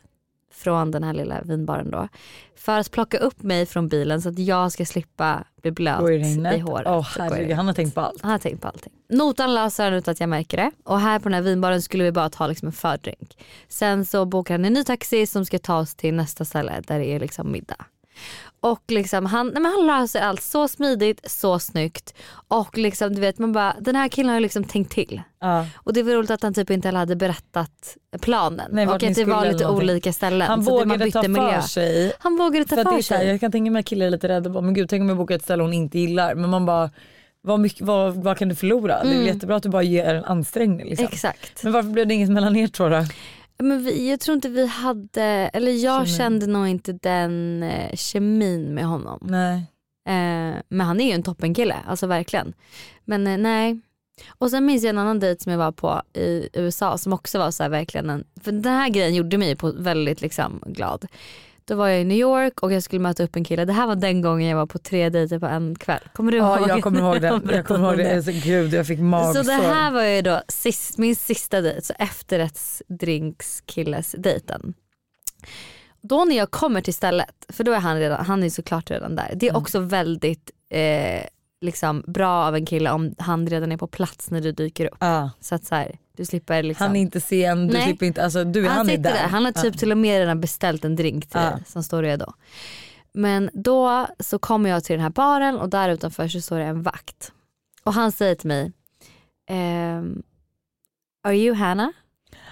från 0.57 0.91
den 0.91 1.03
här 1.03 1.13
lilla 1.13 1.41
vinbaren 1.41 1.91
då. 1.91 2.07
För 2.55 2.79
att 2.79 2.91
plocka 2.91 3.17
upp 3.17 3.43
mig 3.43 3.65
från 3.65 3.87
bilen 3.87 4.21
så 4.21 4.29
att 4.29 4.39
jag 4.39 4.71
ska 4.71 4.85
slippa 4.85 5.43
bli 5.61 5.71
blöt 5.71 6.09
i 6.09 6.13
i, 6.55 6.59
håret. 6.59 6.87
I 6.87 7.19
herregud, 7.19 7.55
han 7.55 7.67
har 7.67 7.73
tänkt 7.73 7.95
på 7.95 8.01
allt. 8.01 8.21
Han 8.21 8.31
har 8.31 8.37
tänkt 8.39 8.61
på 8.61 8.67
allting. 8.67 8.93
Notan 9.09 9.53
löser 9.53 9.83
han 9.83 9.93
ut 9.93 10.07
att 10.07 10.19
jag 10.19 10.29
märker 10.29 10.57
det. 10.57 10.71
Och 10.83 10.99
här 10.99 11.19
på 11.19 11.23
den 11.23 11.33
här 11.33 11.41
vinbaren 11.41 11.81
skulle 11.81 12.03
vi 12.03 12.11
bara 12.11 12.29
ta 12.29 12.47
liksom 12.47 12.67
en 12.67 12.73
fördrink. 12.73 13.37
Sen 13.67 14.05
så 14.05 14.25
bokar 14.25 14.53
han 14.53 14.65
en 14.65 14.73
ny 14.73 14.83
taxi 14.83 15.25
som 15.25 15.45
ska 15.45 15.59
ta 15.59 15.77
oss 15.77 15.95
till 15.95 16.13
nästa 16.13 16.45
ställe 16.45 16.81
där 16.87 16.99
det 16.99 17.05
är 17.05 17.19
liksom 17.19 17.51
middag. 17.51 17.85
Och 18.71 18.83
liksom 18.87 19.25
han, 19.25 19.47
nej 19.47 19.61
men 19.61 19.71
han 19.71 19.87
löser 19.87 20.21
allt 20.21 20.41
så 20.41 20.67
smidigt, 20.67 21.31
så 21.31 21.59
snyggt. 21.59 22.13
Och 22.47 22.77
liksom 22.77 23.15
du 23.15 23.21
vet 23.21 23.39
man 23.39 23.51
bara, 23.51 23.75
den 23.79 23.95
här 23.95 24.07
killen 24.07 24.29
har 24.29 24.35
ju 24.35 24.41
liksom 24.41 24.63
tänkt 24.63 24.91
till. 24.91 25.21
Ja. 25.41 25.65
Och 25.75 25.93
det 25.93 26.03
var 26.03 26.13
roligt 26.13 26.31
att 26.31 26.43
han 26.43 26.53
typ 26.53 26.69
inte 26.69 26.87
heller 26.87 26.99
hade 26.99 27.15
berättat 27.15 27.97
planen. 28.21 28.69
Nej, 28.71 28.87
och 28.87 29.03
att 29.03 29.15
det 29.15 29.25
var 29.25 29.45
lite 29.45 29.67
olika 29.67 30.13
ställen. 30.13 30.47
Han 30.47 30.63
så 30.63 30.79
att 30.79 30.87
man 30.87 30.97
vågade 30.97 31.11
ta 31.11 31.27
miljö. 31.27 31.61
för 31.61 31.67
sig. 31.67 32.13
Han 32.19 32.37
vågade 32.37 32.65
ta 32.65 32.75
För 32.75 32.83
för 32.83 32.91
här, 32.91 33.01
sig. 33.01 33.27
jag 33.27 33.39
kan 33.39 33.51
tänka 33.51 33.71
mig 33.71 33.79
att 33.79 33.85
killar 33.85 34.05
är 34.05 34.09
lite 34.09 34.27
rädda. 34.27 34.49
Bara, 34.49 34.61
Men 34.61 34.73
gud, 34.73 34.89
tänk 34.89 35.01
om 35.01 35.09
jag 35.09 35.17
bokar 35.17 35.35
ett 35.35 35.43
ställe 35.43 35.63
hon 35.63 35.73
inte 35.73 35.99
gillar. 35.99 36.35
Men 36.35 36.49
man 36.49 36.65
bara, 36.65 36.89
vad, 37.41 37.59
mycket, 37.59 37.81
vad, 37.81 38.15
vad 38.15 38.37
kan 38.37 38.49
du 38.49 38.55
förlora? 38.55 39.03
Det 39.03 39.09
är 39.09 39.17
väl 39.17 39.27
jättebra 39.27 39.55
att 39.55 39.63
du 39.63 39.69
bara 39.69 39.83
ger 39.83 40.15
en 40.15 40.23
ansträngning. 40.25 40.89
Liksom. 40.89 41.07
Exakt. 41.11 41.63
Men 41.63 41.73
varför 41.73 41.89
blev 41.89 42.07
det 42.07 42.13
inget 42.13 42.29
mellan 42.29 42.55
er 42.55 42.67
två 42.67 42.89
då? 42.89 43.03
Men 43.59 43.83
vi, 43.83 44.09
jag 44.09 44.19
tror 44.19 44.35
inte 44.35 44.49
vi 44.49 44.65
hade, 44.67 45.23
eller 45.23 45.71
jag 45.71 46.07
Kemin. 46.07 46.17
kände 46.17 46.47
nog 46.47 46.67
inte 46.67 46.93
den 46.93 47.63
eh, 47.63 47.95
kemin 47.95 48.73
med 48.73 48.85
honom. 48.85 49.19
Nej. 49.21 49.55
Eh, 50.09 50.61
men 50.69 50.87
han 50.87 50.99
är 51.01 51.05
ju 51.05 51.11
en 51.11 51.23
toppenkille, 51.23 51.75
alltså 51.87 52.07
verkligen. 52.07 52.53
Men 53.05 53.27
eh, 53.27 53.37
nej. 53.37 53.79
Och 54.37 54.49
sen 54.49 54.65
minns 54.65 54.83
jag 54.83 54.89
en 54.89 54.97
annan 54.97 55.19
dejt 55.19 55.43
som 55.43 55.51
jag 55.51 55.59
var 55.59 55.71
på 55.71 56.01
i 56.13 56.49
USA 56.53 56.97
som 56.97 57.13
också 57.13 57.39
var 57.39 57.51
så 57.51 57.63
här 57.63 57.69
verkligen 57.69 58.09
en, 58.09 58.23
för 58.41 58.51
den 58.51 58.73
här 58.73 58.89
grejen 58.89 59.15
gjorde 59.15 59.37
mig 59.37 59.55
på 59.55 59.71
väldigt 59.71 60.21
liksom 60.21 60.63
glad. 60.65 61.07
Då 61.67 61.75
var 61.75 61.87
jag 61.87 62.01
i 62.01 62.03
New 62.03 62.17
York 62.17 62.63
och 62.63 62.73
jag 62.73 62.83
skulle 62.83 62.99
möta 62.99 63.23
upp 63.23 63.35
en 63.35 63.43
kille. 63.43 63.65
Det 63.65 63.73
här 63.73 63.87
var 63.87 63.95
den 63.95 64.21
gången 64.21 64.49
jag 64.49 64.57
var 64.57 64.65
på 64.65 64.77
tre 64.79 65.09
dejter 65.09 65.39
på 65.39 65.45
en 65.45 65.75
kväll. 65.75 65.99
Kommer 66.13 66.31
du 66.31 66.37
ihåg? 66.37 66.57
Ja, 66.61 66.67
jag 66.67 66.83
kommer 66.83 66.99
ihåg 66.99 67.21
det. 67.21 67.41
Jag 67.55 67.65
kommer 67.65 67.87
ihåg 67.87 67.97
det. 67.97 68.15
Alltså, 68.15 68.31
gud, 68.33 68.73
jag 68.73 68.87
fick 68.87 68.99
magsår. 68.99 69.43
Så 69.43 69.49
det 69.49 69.53
här 69.67 69.91
var 69.91 70.03
ju 70.03 70.21
då 70.21 70.41
sist, 70.47 70.97
min 70.97 71.15
sista 71.15 71.61
dejt, 71.61 71.81
så 71.81 71.93
efterrättsdrinkskilles 71.99 74.15
dejten. 74.17 74.73
Då 76.01 76.25
när 76.25 76.37
jag 76.37 76.51
kommer 76.51 76.81
till 76.81 76.93
stället, 76.93 77.45
för 77.49 77.63
då 77.63 77.71
är 77.71 77.79
han 77.79 77.99
redan, 77.99 78.25
han 78.25 78.43
är 78.43 78.49
såklart 78.49 78.91
redan 78.91 79.15
där. 79.15 79.31
Det 79.35 79.45
är 79.45 79.49
Mm. 79.51 79.61
också 79.61 79.79
väldigt 79.79 80.51
eh, 80.69 81.23
liksom 81.61 82.03
bra 82.07 82.45
av 82.45 82.55
en 82.55 82.65
kille 82.65 82.91
om 82.91 83.15
han 83.17 83.47
redan 83.47 83.71
är 83.71 83.77
på 83.77 83.87
plats 83.87 84.31
när 84.31 84.41
du 84.41 84.51
dyker 84.51 84.85
upp. 84.85 84.97
Ja. 84.99 85.29
Så 85.39 85.55
att 85.55 85.65
så 85.65 85.75
här, 85.75 85.97
du 86.17 86.25
slipper 86.25 86.63
liksom. 86.63 86.87
Han 86.87 86.95
är 86.95 87.01
inte 87.01 87.21
sen, 87.21 87.67
du 87.67 87.73
Nej. 87.73 87.83
slipper 87.83 88.05
inte, 88.05 88.23
alltså 88.23 88.43
du, 88.43 88.67
han, 88.67 88.77
han 88.77 88.89
är 88.89 88.97
där. 88.97 89.13
där. 89.13 89.27
Han 89.27 89.45
har 89.45 89.51
typ 89.51 89.77
till 89.77 89.91
och 89.91 89.97
med 89.97 90.19
redan 90.19 90.41
beställt 90.41 90.85
en 90.85 90.95
drink 90.95 91.27
till 91.29 91.39
Ja. 91.41 91.49
dig 91.49 91.63
som 91.67 91.83
står 91.83 92.03
redo. 92.03 92.33
Men 93.13 93.49
då 93.53 94.07
så 94.19 94.39
kommer 94.39 94.69
jag 94.69 94.83
till 94.83 94.93
den 94.93 95.03
här 95.03 95.09
baren 95.09 95.57
och 95.57 95.69
där 95.69 95.89
utanför 95.89 96.27
så 96.27 96.41
står 96.41 96.57
det 96.59 96.65
en 96.65 96.83
vakt. 96.83 97.31
Och 97.83 97.93
han 97.93 98.11
säger 98.11 98.35
till 98.35 98.47
mig, 98.47 98.71
ehm, 99.49 100.23
are 101.23 101.35
you 101.37 101.55
Hannah? 101.55 101.89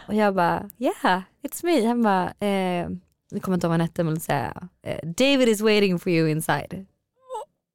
Och 0.07 0.13
jag 0.15 0.35
bara, 0.35 0.69
yeah 0.77 1.21
it's 1.44 1.65
me. 1.65 1.85
Han 1.88 2.03
bara, 2.03 2.33
eh, 2.39 2.89
jag 3.31 3.41
kommer 3.41 3.56
inte 3.56 3.68
ihåg 3.68 3.69
vad 3.69 3.71
han 3.71 3.81
hette 3.81 4.03
men 4.03 4.19
säga, 4.19 4.68
eh, 4.83 5.09
David 5.09 5.50
is 5.50 5.61
waiting 5.61 6.00
for 6.00 6.11
you 6.11 6.29
inside. 6.29 6.85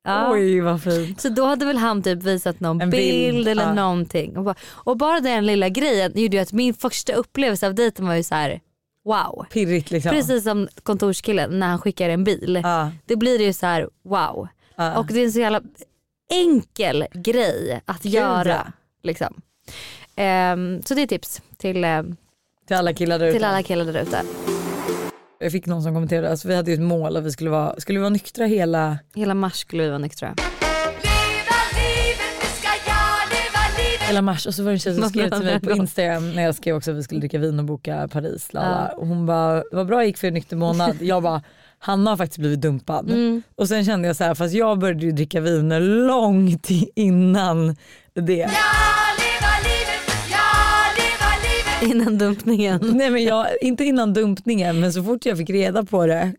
Ja. 0.05 0.33
Oj 0.33 0.61
vad 0.61 0.83
fint. 0.83 1.21
Så 1.21 1.29
då 1.29 1.45
hade 1.45 1.65
väl 1.67 1.77
han 1.77 2.03
typ 2.03 2.23
visat 2.23 2.61
någon 2.61 2.79
bild, 2.79 2.91
bild, 2.91 3.49
eller 3.49 3.63
ja. 3.63 3.75
någonting. 3.75 4.37
Och 4.37 4.45
bara, 4.45 4.55
och 4.71 4.97
bara 4.97 5.21
den 5.21 5.47
lilla 5.47 5.69
grejen 5.69 6.13
gjorde 6.15 6.37
ju 6.37 6.43
att 6.43 6.53
min 6.53 6.75
första 6.75 7.13
upplevelse 7.13 7.67
av 7.67 7.75
dejten 7.75 8.07
var 8.07 8.15
ju 8.15 8.23
så 8.23 8.35
här: 8.35 8.61
wow. 9.05 9.47
Pirrigt 9.51 9.91
liksom. 9.91 10.11
Precis 10.11 10.45
som 10.45 10.69
kontorskillen 10.83 11.59
när 11.59 11.67
han 11.67 11.79
skickar 11.79 12.09
en 12.09 12.25
bil. 12.25 12.61
Ja. 12.65 12.91
Det 13.07 13.17
blir 13.17 13.41
ju 13.41 13.53
så 13.53 13.67
här: 13.67 13.89
wow. 14.03 14.49
Ja. 14.77 14.99
Och 14.99 15.07
det 15.07 15.21
är 15.21 15.25
en 15.25 15.33
så 15.33 15.41
jävla 15.41 15.61
enkel 16.31 17.07
grej 17.15 17.81
att 17.85 18.03
Gud, 18.03 18.13
göra. 18.13 18.73
Liksom. 19.03 19.41
Ehm, 20.17 20.83
så 20.83 20.95
det 20.95 21.03
är 21.03 21.07
tips 21.07 21.43
till, 21.57 21.85
eh, 21.85 22.03
till 22.67 22.77
alla 22.77 22.93
killar 22.93 23.19
där 23.85 24.03
ute. 24.03 24.25
Jag 25.43 25.53
fick 25.53 25.67
någon 25.67 25.83
som 25.83 25.95
kommenterade, 25.95 26.31
alltså, 26.31 26.49
vi 26.49 26.55
hade 26.57 26.71
ju 26.71 26.75
ett 26.75 26.81
mål 26.81 27.17
att 27.17 27.25
vi 27.25 27.33
skulle 27.33 27.51
vara, 27.51 27.75
skulle 27.81 27.99
vi 27.99 28.01
vara 28.01 28.11
nyktra 28.11 28.47
hela, 28.47 28.99
Hela 29.15 29.35
mars 29.35 29.57
skulle 29.57 29.83
vi 29.83 29.89
vara 29.89 29.99
nyktra. 29.99 30.29
Leva 30.29 31.61
livet, 31.75 32.19
nu 32.41 32.47
ska 32.59 32.69
jag 32.87 33.29
leva 33.31 33.61
livet 33.79 34.09
hela 34.09 34.23
mars 34.23 34.47
och 34.47 34.55
så 34.55 34.63
var 34.63 34.71
det 34.71 34.75
en 34.75 34.79
tjej 34.79 34.95
som 34.95 35.09
skrev 35.09 35.31
till 35.31 35.45
mig 35.45 35.61
på 35.61 35.71
det. 35.71 35.77
Instagram 35.77 36.35
när 36.35 36.43
jag 36.43 36.55
skrev 36.55 36.77
också 36.77 36.91
att 36.91 36.97
vi 36.97 37.03
skulle 37.03 37.21
dricka 37.21 37.39
vin 37.39 37.59
och 37.59 37.65
boka 37.65 38.09
Paris. 38.13 38.53
Lala. 38.53 38.89
Ja. 38.91 38.97
Och 38.97 39.07
hon 39.07 39.27
bara, 39.27 39.63
vad 39.73 39.87
bra 39.87 40.05
gick 40.05 40.19
för 40.19 40.29
en 40.29 40.35
nykter 40.35 40.57
månad. 40.57 40.97
Jag 41.01 41.23
bara, 41.23 41.43
Hanna 41.79 42.11
har 42.11 42.17
faktiskt 42.17 42.39
blivit 42.39 42.61
dumpad. 42.61 43.11
Mm. 43.11 43.43
Och 43.57 43.69
sen 43.69 43.85
kände 43.85 44.09
jag 44.09 44.17
så 44.17 44.25
här, 44.25 44.35
fast 44.35 44.55
jag 44.55 44.79
började 44.79 45.07
ju 45.07 45.13
dricka 45.13 45.41
viner 45.41 45.81
långt 45.81 46.69
innan 46.95 47.77
det. 48.15 48.37
Ja, 48.37 48.90
Innan 51.91 52.19
dumpningen. 52.19 52.81
Nej 52.83 53.11
men 53.11 53.25
jag, 53.25 53.47
inte 53.61 53.85
innan 53.85 54.13
dumpningen 54.13 54.81
men 54.81 54.93
så 54.93 55.05
fort 55.05 55.27
jag 55.27 55.39
fick 55.39 55.51
reda 55.51 55.85
på 55.85 56.07
det 56.07 56.33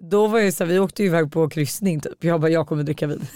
då 0.00 0.26
var 0.26 0.38
jag 0.38 0.54
så 0.54 0.64
här, 0.64 0.72
vi 0.72 0.78
åkte 0.78 1.02
ju 1.02 1.08
iväg 1.08 1.32
på 1.32 1.48
kryssning 1.48 2.00
typ. 2.00 2.24
Jag 2.24 2.40
bara 2.40 2.50
jag 2.50 2.66
kommer 2.66 2.82
dricka 2.82 3.06
vin. 3.06 3.26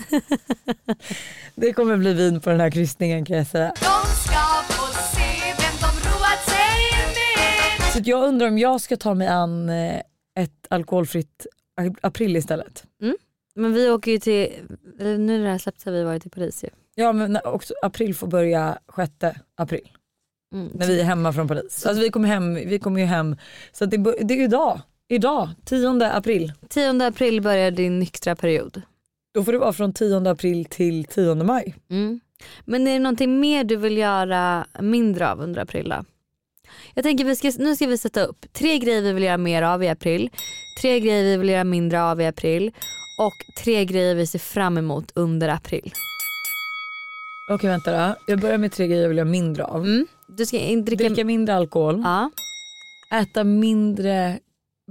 det 1.55 1.73
kommer 1.73 1.97
bli 1.97 2.15
vin 2.15 2.41
på 2.41 2.51
den 2.51 2.61
här 2.61 2.71
kryssningen 2.71 3.25
kan 3.25 3.37
jag 3.37 3.47
säga. 3.47 3.69
De 3.75 4.07
ska 4.17 4.63
få 4.69 4.93
se 5.17 5.55
vem 5.59 5.77
de 5.81 6.09
roat 6.09 6.45
sig 6.45 6.93
med 7.07 7.93
Så 7.93 8.11
jag 8.11 8.29
undrar 8.29 8.49
om 8.49 8.59
jag 8.59 8.81
ska 8.81 8.97
ta 8.97 9.15
mig 9.15 9.29
an 9.29 9.69
eh, 9.69 10.01
ett 10.39 10.67
alkoholfritt 10.71 11.47
april 12.01 12.37
istället. 12.37 12.85
Men 13.55 13.73
vi 13.73 13.91
åker 13.91 14.11
ju 14.11 14.19
till, 14.19 14.49
nu 14.99 15.19
när 15.19 15.39
det 15.39 15.51
här 15.51 15.59
släppts 15.59 15.85
har 15.85 15.93
vi 15.93 16.03
varit 16.05 16.27
i 16.27 16.31
Paris 16.31 16.65
ju. 16.65 16.69
Ja 16.95 17.13
men 17.13 17.39
också 17.45 17.75
april 17.83 18.15
får 18.15 18.27
börja 18.27 18.79
6 18.97 19.13
april 19.57 19.89
Mm. 20.53 20.71
när 20.75 20.87
vi 20.87 21.01
är 21.01 21.05
hemma 21.05 21.33
från 21.33 21.49
Paris. 21.49 21.87
Alltså 21.87 22.03
vi 22.03 22.11
kommer 22.11 22.29
hem, 22.29 22.55
vi 22.55 22.79
kommer 22.79 23.01
ju 23.01 23.07
hem 23.07 23.37
så 23.73 23.85
det, 23.85 23.97
det 23.97 24.35
är 24.35 24.45
idag, 24.45 24.81
idag 25.09 25.49
10 25.65 26.07
april. 26.07 26.53
10 26.69 27.07
april 27.07 27.41
börjar 27.41 27.71
din 27.71 27.99
nyktra 27.99 28.37
period. 28.37 28.83
Då 29.35 29.45
får 29.45 29.53
det 29.53 29.59
vara 29.59 29.73
från 29.73 29.93
10 29.93 30.31
april 30.31 30.65
till 30.65 31.05
10 31.05 31.35
maj. 31.35 31.75
Mm. 31.91 32.21
Men 32.65 32.87
är 32.87 32.93
det 32.93 32.99
någonting 32.99 33.41
mer 33.41 33.65
du 33.65 33.77
vill 33.77 33.99
göra 33.99 34.67
mindre 34.81 35.31
av 35.31 35.41
under 35.41 35.61
april 35.61 35.89
då? 35.89 36.05
Jag 36.95 37.05
tänker 37.05 37.25
vi 37.25 37.37
ska, 37.37 37.53
nu 37.59 37.77
ska 37.77 37.87
vi 37.87 37.99
sätta 37.99 38.25
upp 38.25 38.53
tre 38.53 38.79
grejer 38.79 39.03
vi 39.03 39.13
vill 39.13 39.23
göra 39.23 39.39
mer 39.39 39.63
av 39.63 39.83
i 39.83 39.89
april, 39.89 40.31
tre 40.81 41.01
grejer 41.01 41.25
vi 41.25 41.37
vill 41.37 41.49
göra 41.49 41.65
mindre 41.65 42.03
av 42.03 42.21
i 42.21 42.27
april 42.27 42.73
och 43.19 43.63
tre 43.63 43.85
grejer 43.85 44.15
vi 44.15 44.27
ser 44.27 44.39
fram 44.39 44.79
emot 44.79 45.13
under 45.15 45.49
april. 45.49 45.93
Okej 47.51 47.71
vänta 47.71 48.09
då. 48.09 48.15
Jag 48.27 48.41
börjar 48.41 48.59
med 48.59 48.73
tre 48.73 48.87
grejer 48.87 49.03
jag 49.03 49.09
vill 49.09 49.19
göra 49.19 49.29
mindre 49.29 49.65
av. 49.65 49.85
Mm. 49.85 50.07
Du 50.37 50.47
ska 50.47 50.57
dricka... 50.59 51.05
Dricka 51.09 51.25
mindre 51.25 51.55
alkohol, 51.55 52.01
Ja. 52.05 52.31
äta 53.21 53.45
mindre 53.45 54.39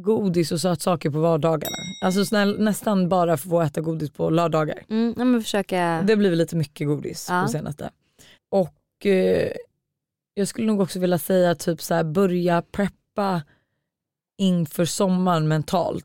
godis 0.01 0.51
och 0.51 0.61
sötsaker 0.61 1.09
på 1.09 1.19
vardagarna. 1.19 1.75
Alltså 2.03 2.25
snäll, 2.25 2.59
nästan 2.59 3.09
bara 3.09 3.37
få 3.37 3.61
äta 3.61 3.81
godis 3.81 4.09
på 4.11 4.29
lördagar. 4.29 4.79
Mm, 4.89 5.13
ja, 5.17 5.23
men 5.25 5.41
försöka. 5.41 6.03
Det 6.07 6.15
blir 6.15 6.35
lite 6.35 6.55
mycket 6.55 6.87
godis 6.87 7.27
Ja. 7.29 7.41
på 7.43 7.47
senaste. 7.51 7.89
Och 8.51 9.05
eh, 9.05 9.51
jag 10.33 10.47
skulle 10.47 10.67
nog 10.67 10.81
också 10.81 10.99
vilja 10.99 11.17
säga 11.17 11.55
typ 11.55 11.81
så 11.81 11.93
här, 11.93 12.03
börja 12.03 12.61
preppa 12.71 13.41
inför 14.41 14.85
sommaren 14.85 15.47
mentalt. 15.47 16.03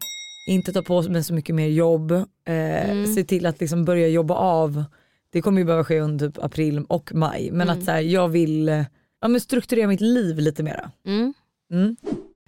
Inte 0.51 0.73
ta 0.73 0.83
på 0.83 1.03
mig 1.03 1.25
så 1.25 1.35
mycket 1.35 1.55
mer 1.55 1.69
jobb. 1.69 2.11
Eh, 2.13 2.91
Mm. 2.91 3.15
Se 3.15 3.25
till 3.25 3.47
att 3.47 3.61
liksom 3.61 3.85
börja 3.85 4.09
jobba 4.09 4.35
av. 4.35 4.85
Det 5.31 5.43
kommer 5.43 5.59
ju 5.59 5.65
behöva 5.65 5.85
ske 5.85 6.01
under 6.01 6.27
typ 6.29 6.45
april 6.45 6.85
och 6.89 7.15
maj. 7.15 7.51
Men 7.53 7.69
Mm. 7.69 7.79
att 7.79 7.85
så 7.85 7.91
här, 7.91 8.01
jag 8.01 8.29
vill 8.29 8.85
ja, 9.27 9.31
men 9.31 9.41
strukturera 9.41 9.87
mitt 9.89 10.01
liv 10.01 10.39
lite 10.39 10.63
mera. 10.63 10.91
Mm, 11.07 11.35
Mm. 11.71 11.97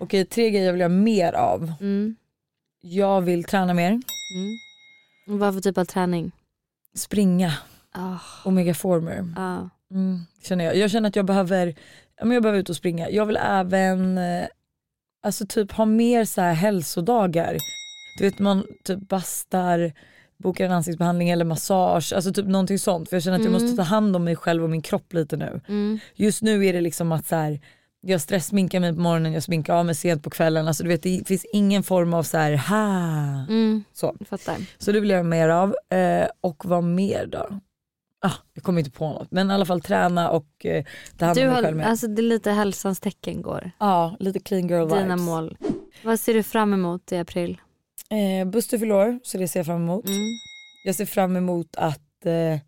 Okej, 0.00 0.24
tre 0.24 0.50
grejer 0.50 0.64
jag 0.66 0.72
vill 0.72 0.80
göra 0.80 0.88
mer 0.88 1.32
av. 1.32 1.72
mm, 1.80 2.16
Jag 2.80 3.20
vill 3.20 3.44
träna 3.44 3.74
mer, 3.74 3.90
mm. 3.90 4.58
Vad 5.38 5.54
för 5.54 5.60
typ 5.60 5.78
av 5.78 5.84
träning? 5.84 6.32
springa, 6.94 7.52
Ah, 7.92 8.18
omega 8.44 8.74
former. 8.74 9.24
Mm, 9.90 10.20
känner 10.42 10.64
jag. 10.64 10.76
jag 10.76 10.90
känner 10.90 11.08
att 11.08 11.16
jag 11.16 11.24
behöver, 11.26 11.74
ja, 12.16 12.24
men 12.24 12.30
jag 12.34 12.42
behöver 12.42 12.58
ut 12.60 12.70
och 12.70 12.76
springa. 12.76 13.10
Jag 13.10 13.26
vill 13.26 13.36
även 13.36 14.18
eh, 14.18 14.46
alltså 15.22 15.46
typ 15.46 15.72
ha 15.72 15.84
mer 15.84 16.24
så 16.24 16.40
här 16.40 16.54
hälsodagar. 16.54 17.56
Du 18.18 18.24
vet 18.24 18.38
man 18.38 18.64
typ 18.84 18.98
bastar, 19.08 19.92
bokar 20.42 20.64
en 20.64 20.72
ansiktsbehandling 20.72 21.30
eller 21.30 21.44
massage, 21.44 22.12
alltså 22.12 22.32
typ 22.32 22.46
någonting 22.46 22.78
sånt. 22.78 23.08
För 23.08 23.16
jag 23.16 23.22
känner 23.22 23.36
att 23.36 23.44
jag 23.44 23.50
Mm. 23.54 23.62
måste 23.62 23.76
ta 23.76 23.82
hand 23.82 24.16
om 24.16 24.24
mig 24.24 24.36
själv 24.36 24.64
och 24.64 24.70
min 24.70 24.82
kropp 24.82 25.12
lite 25.12 25.36
nu. 25.36 25.60
Mm. 25.68 25.98
Just 26.14 26.42
nu 26.42 26.66
är 26.66 26.72
det 26.72 26.80
liksom 26.80 27.12
att 27.12 27.26
så 27.26 27.36
här, 27.36 27.60
jag 28.00 28.20
stresssminkar 28.20 28.80
mig 28.80 28.94
på 28.94 29.00
morgonen, 29.00 29.32
jag 29.32 29.42
sminkar 29.42 29.74
av 29.74 29.86
mig 29.86 29.94
sent 29.94 30.22
på 30.22 30.30
kvällen. 30.30 30.68
Alltså 30.68 30.82
du 30.82 30.88
vet 30.88 31.02
det 31.02 31.22
finns 31.28 31.44
ingen 31.52 31.82
form 31.82 32.14
av 32.14 32.22
så 32.22 32.38
här, 32.38 32.56
ha. 32.56 33.46
Mm. 33.54 33.84
Så. 33.92 34.16
Fattar. 34.28 34.56
Så 34.78 34.92
det 34.92 35.00
vill 35.00 35.10
jag 35.10 35.16
göra 35.16 35.28
mer 35.28 35.48
av. 35.48 35.74
Eh, 35.98 36.28
och 36.40 36.64
vad 36.66 36.84
mer 36.84 37.26
då? 37.26 37.48
Ah, 38.20 38.32
jag 38.54 38.64
kommer 38.64 38.78
inte 38.78 38.90
på 38.90 39.08
något. 39.08 39.30
Men 39.30 39.50
i 39.50 39.54
alla 39.54 39.66
fall 39.66 39.80
träna 39.80 40.30
och 40.30 40.66
eh, 40.66 40.84
ta 41.18 41.26
hand 41.26 41.38
om 41.38 41.44
mig 41.46 41.62
själv 41.62 41.76
med. 41.76 41.86
alltså, 41.88 42.06
det 42.06 42.20
är 42.20 42.24
lite 42.24 42.50
hälsans 42.50 43.00
tecken 43.00 43.42
går. 43.42 43.70
Ja, 43.78 44.16
lite 44.20 44.40
clean 44.40 44.68
girl 44.68 44.88
Dina 44.88 45.02
vibes. 45.02 45.20
mål. 45.20 45.56
Vad 46.04 46.20
ser 46.20 46.34
du 46.34 46.42
fram 46.42 46.72
emot 46.72 47.12
i 47.12 47.16
april? 47.18 47.60
Eh, 48.10 48.48
Buster 48.48 48.78
fyller 48.78 48.94
år, 48.94 49.20
så 49.22 49.38
det 49.38 49.48
ser 49.48 49.60
jag 49.60 49.66
fram 49.66 49.82
emot. 49.82 50.06
Mm. 50.06 50.18
Jag 50.84 50.94
ser 50.94 51.06
fram 51.06 51.36
emot 51.36 51.76
att, 51.76 52.26
eh, 52.26 52.60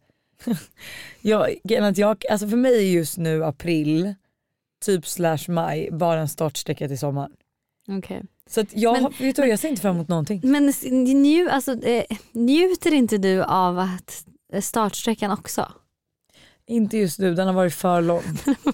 jag, 1.20 1.56
att 1.80 1.98
jag, 1.98 2.24
alltså 2.30 2.48
för 2.48 2.56
mig 2.56 2.74
är 2.74 2.92
just 2.92 3.18
nu 3.18 3.44
april, 3.44 4.14
typ 4.84 5.06
slash 5.06 5.38
maj, 5.48 5.88
bara 5.92 6.20
en 6.20 6.28
startsträcka 6.28 6.88
till 6.88 6.98
sommaren. 6.98 7.32
Okej. 7.88 8.22
Så 8.50 8.60
att 8.60 8.76
jag, 8.76 9.02
Men- 9.02 9.12
vet 9.18 9.36
du, 9.36 9.46
jag 9.46 9.58
ser 9.58 9.68
inte 9.68 9.82
fram 9.82 9.94
emot 9.94 10.08
någonting. 10.08 10.40
Men 10.44 10.72
nju, 11.22 11.48
alltså, 11.50 11.82
eh, 11.82 12.04
njuter 12.32 12.94
inte 12.94 13.18
du 13.18 13.42
av 13.42 13.78
att 13.78 14.24
eh, 14.52 14.60
startsträckan 14.60 15.30
också? 15.30 15.72
Inte 16.66 16.98
just 16.98 17.18
nu, 17.18 17.34
den 17.34 17.46
har 17.46 17.54
varit 17.54 17.74
för 17.74 18.02
lång. 18.02 18.22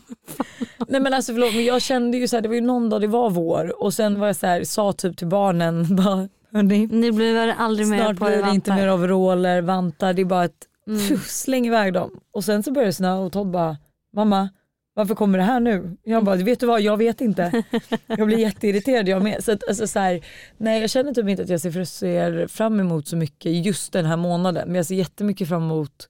Nej 0.89 1.01
men 1.01 1.15
alltså 1.15 1.33
förlåt 1.33 1.55
men 1.55 1.65
jag 1.65 1.83
kände 1.83 2.19
ju 2.19 2.29
så 2.29 2.37
här, 2.37 2.41
det 2.41 2.49
var 2.49 2.55
ju 2.55 2.61
någon 2.61 2.89
dag 2.91 3.01
det 3.01 3.07
var 3.07 3.31
vår 3.31 3.83
och 3.83 3.95
sen 3.95 4.21
var 4.21 4.27
jag 4.27 4.37
så 4.37 4.47
här, 4.47 4.65
sa 4.65 4.93
typ 4.93 5.17
till 5.19 5.27
barnen 5.27 5.97
bara 5.97 6.29
hörni 6.57 6.87
Nu 6.87 7.13
blir 7.13 7.35
det 7.35 7.55
aldrig 7.55 7.89
mer 7.89 7.99
snart 8.05 8.19
på 8.19 8.25
blir 8.25 8.43
det 8.43 8.51
inte 8.51 8.75
mer 8.75 8.93
overaller, 8.93 9.63
vantar, 9.63 10.13
det 10.13 10.23
är 10.23 10.27
bara 10.27 10.45
ett 10.45 10.67
Mm. 10.89 11.09
pff, 11.09 11.31
släng 11.31 11.67
iväg 11.67 11.93
dem. 11.93 12.11
Och 12.33 12.45
sen 12.45 12.63
så 12.63 12.73
började 12.73 12.89
det 12.89 12.93
snöa 12.93 13.19
och 13.19 13.33
Todd 13.33 13.51
bara 13.51 13.77
mamma 14.13 14.49
varför 14.95 15.15
kommer 15.15 15.39
det 15.39 15.45
här 15.45 15.61
nu? 15.61 15.97
Jag 16.05 16.25
bara 16.25 16.37
vet 16.37 16.61
du 16.61 16.67
vad 16.67 16.81
jag 16.81 16.97
vet 16.97 17.21
inte. 17.21 17.63
Jag 18.07 18.27
blir 18.27 18.39
jätteirriterad 18.39 19.09
jag 19.09 19.23
med. 19.23 19.45
Så 19.45 19.53
att, 19.53 19.69
alltså, 19.69 19.87
så 19.87 19.99
här, 19.99 20.21
nej 20.57 20.81
jag 20.81 20.91
känner 20.91 21.15
typ 21.15 21.29
inte 21.29 21.43
att 21.43 21.49
jag 21.49 21.61
ser, 21.61 21.85
ser 21.85 22.47
fram 22.47 22.81
emot 22.81 23.09
så 23.09 23.17
mycket 23.17 23.67
just 23.67 23.93
den 23.93 24.05
här 24.07 24.17
månaden 24.17 24.67
men 24.67 24.75
jag 24.77 24.87
ser 24.87 24.95
jättemycket 24.95 25.49
fram 25.49 25.63
emot 25.63 26.09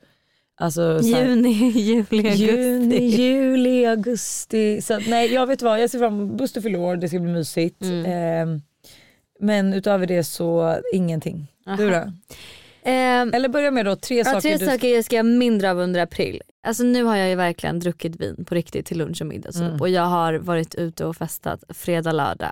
alltså, 0.61 1.03
så 1.03 1.15
här, 1.15 1.27
Juni, 1.27 1.49
juli, 1.81 2.29
augusti. 2.29 2.45
Juni, 2.45 3.07
juli, 3.07 3.87
augusti. 3.87 4.81
Så 4.83 4.95
att, 4.95 5.07
nej 5.09 5.33
jag 5.35 5.47
vet 5.47 5.63
vad, 5.63 5.83
jag 5.83 5.91
ser 5.91 5.99
fram 5.99 6.15
emot 6.21 6.39
Buster 6.39 6.61
fyller 6.61 6.79
år, 6.79 6.97
det 6.97 7.09
ska 7.09 7.19
bli 7.19 7.33
mysigt. 7.33 7.83
Mm. 7.83 8.07
Ehm, 8.07 8.61
men 9.41 9.75
utöver 9.75 10.07
det 10.07 10.25
så 10.25 10.81
ingenting. 10.93 11.47
Du 11.79 11.91
då? 11.91 12.13
Ehm, 12.85 13.35
Eller 13.35 13.49
börja 13.49 13.71
med 13.71 13.87
då 13.87 13.97
tre 13.97 14.19
ja, 14.19 14.25
saker 14.25 14.41
tre 14.41 14.57
du 14.57 14.67
saker 14.67 14.89
jag 14.89 15.05
ska 15.05 15.17
göra 15.17 15.23
mindre 15.25 15.71
av 15.71 15.79
under 15.79 16.01
april. 16.01 16.43
Alltså 16.67 16.83
nu 16.83 17.05
har 17.05 17.17
jag 17.17 17.29
ju 17.29 17.35
verkligen 17.35 17.81
druckit 17.81 18.21
vin 18.21 18.45
på 18.45 18.55
riktigt 18.55 18.87
till 18.87 18.99
lunch 18.99 19.21
och 19.21 19.27
middag 19.27 19.53
typ. 19.53 19.63
Mm. 19.63 19.81
och 19.81 19.89
jag 19.89 20.03
har 20.03 20.35
varit 20.35 20.75
ute 20.75 21.05
och 21.05 21.17
festat 21.17 21.65
fredag, 21.69 22.13
lördag. 22.13 22.51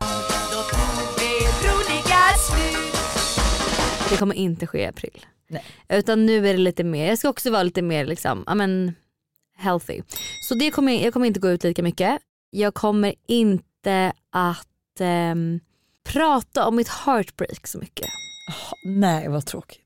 Det 4.11 4.17
kommer 4.17 4.35
inte 4.35 4.67
ske 4.67 4.83
i 4.83 4.87
april. 4.87 5.27
Nej. 5.49 5.65
Utan 5.89 6.27
nu 6.27 6.49
är 6.49 6.53
det 6.53 6.59
lite 6.59 6.85
mer, 6.85 7.09
jag 7.09 7.19
ska 7.19 7.29
också 7.29 7.51
vara 7.51 7.63
lite 7.63 7.83
mer 7.83 8.07
liksom, 8.07 8.45
ja 8.47 8.55
men 8.55 8.95
healthy. 9.57 10.03
Så 10.49 10.55
det 10.55 10.71
kommer, 10.71 11.05
jag 11.05 11.13
kommer 11.13 11.27
inte 11.27 11.41
gå 11.41 11.51
ut 11.51 11.65
lika 11.65 11.83
mycket. 11.83 12.19
Jag 12.51 12.75
kommer 12.75 13.15
inte 13.29 14.13
att 14.31 15.01
ehm, 15.01 15.61
prata 16.05 16.67
om 16.67 16.77
mitt 16.77 16.89
heartbreak 16.89 17.67
så 17.67 17.79
mycket. 17.79 18.07
Ah, 18.51 18.75
Nej 18.85 19.29
vad 19.29 19.47
tråkigt. 19.47 19.81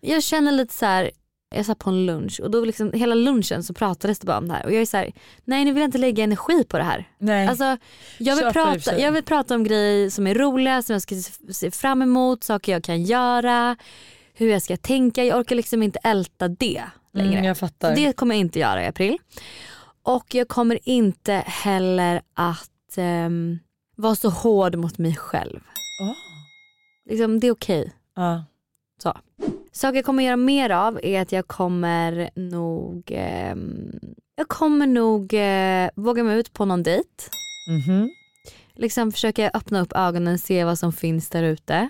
Jag 0.00 0.22
känner 0.22 0.52
lite 0.52 0.74
så 0.74 0.86
här. 0.86 1.10
jag 1.54 1.66
satt 1.66 1.78
på 1.78 1.90
en 1.90 2.06
lunch 2.06 2.40
och 2.40 2.50
då 2.50 2.64
liksom, 2.64 2.92
hela 2.92 3.14
lunchen 3.14 3.62
så 3.64 3.74
pratades 3.74 4.18
det 4.18 4.26
bara 4.26 4.38
om 4.38 4.48
det 4.48 4.54
här 4.54 4.64
och 4.64 4.72
jag 4.72 4.82
är 4.82 4.86
så 4.86 4.96
här, 4.96 5.12
nej 5.44 5.64
nu 5.64 5.72
vill 5.72 5.80
jag 5.80 5.88
inte 5.88 5.98
lägga 5.98 6.24
energi 6.24 6.64
på 6.64 6.78
det 6.78 6.84
här. 6.84 7.08
Nej. 7.18 7.48
Alltså, 7.48 7.64
jag, 8.18 8.36
vill 8.36 8.44
Köper 8.44 8.52
prata, 8.52 8.98
jag 9.00 9.12
vill 9.12 9.22
prata 9.24 9.54
om 9.54 9.64
grejer 9.64 10.10
som 10.10 10.26
är 10.26 10.34
roliga, 10.34 10.82
som 10.82 10.92
jag 10.92 11.02
ska 11.02 11.14
se- 11.52 11.70
fram 11.70 12.02
emot, 12.02 12.44
saker 12.44 12.72
jag 12.72 12.84
kan 12.84 13.02
göra, 13.02 13.76
hur 14.34 14.48
jag 14.50 14.62
ska 14.62 14.76
tänka. 14.76 15.24
Jag 15.24 15.38
orkar 15.38 15.56
liksom 15.56 15.82
inte 15.82 15.98
älta 16.02 16.48
det 16.48 16.84
längre. 17.14 17.32
mm, 17.32 17.44
jag 17.44 17.56
Så 17.56 17.60
fattar. 17.66 17.94
det 17.96 18.12
kommer 18.12 18.34
jag 18.34 18.40
inte 18.40 18.58
göra 18.58 18.82
i 18.84 18.86
april. 18.86 19.18
Och 20.02 20.34
jag 20.34 20.48
kommer 20.48 20.78
inte 20.88 21.32
heller 21.46 22.22
att 22.34 22.70
ehm, 22.96 23.58
vara 23.94 24.14
så 24.14 24.28
hård 24.28 24.76
mot 24.76 24.98
mig 24.98 25.16
själv. 25.16 25.60
Ah. 26.00 26.14
Liksom, 27.10 27.40
det 27.40 27.46
är 27.46 27.52
okej. 27.52 27.92
Ja. 28.14 28.44
Saker 29.72 29.96
jag 29.96 30.04
kommer 30.04 30.22
göra 30.22 30.36
mer 30.36 30.70
av 30.70 31.00
är 31.02 31.22
att 31.22 31.32
jag 31.32 31.46
kommer 31.46 32.30
nog 32.34 33.02
ehm, 33.14 34.00
jag 34.36 34.48
kommer 34.48 34.86
nog 34.86 35.34
eh, 35.34 35.90
våga 35.94 36.24
mig 36.24 36.38
ut 36.38 36.52
på 36.52 36.64
någon 36.64 36.82
dejt. 36.82 37.08
Mhm. 37.68 38.10
Liksom 38.74 39.12
försöka 39.12 39.50
öppna 39.54 39.80
upp 39.80 39.92
ögonen, 39.92 40.38
se 40.38 40.64
vad 40.64 40.78
som 40.78 40.92
finns 40.92 41.28
där 41.28 41.42
ute. 41.42 41.88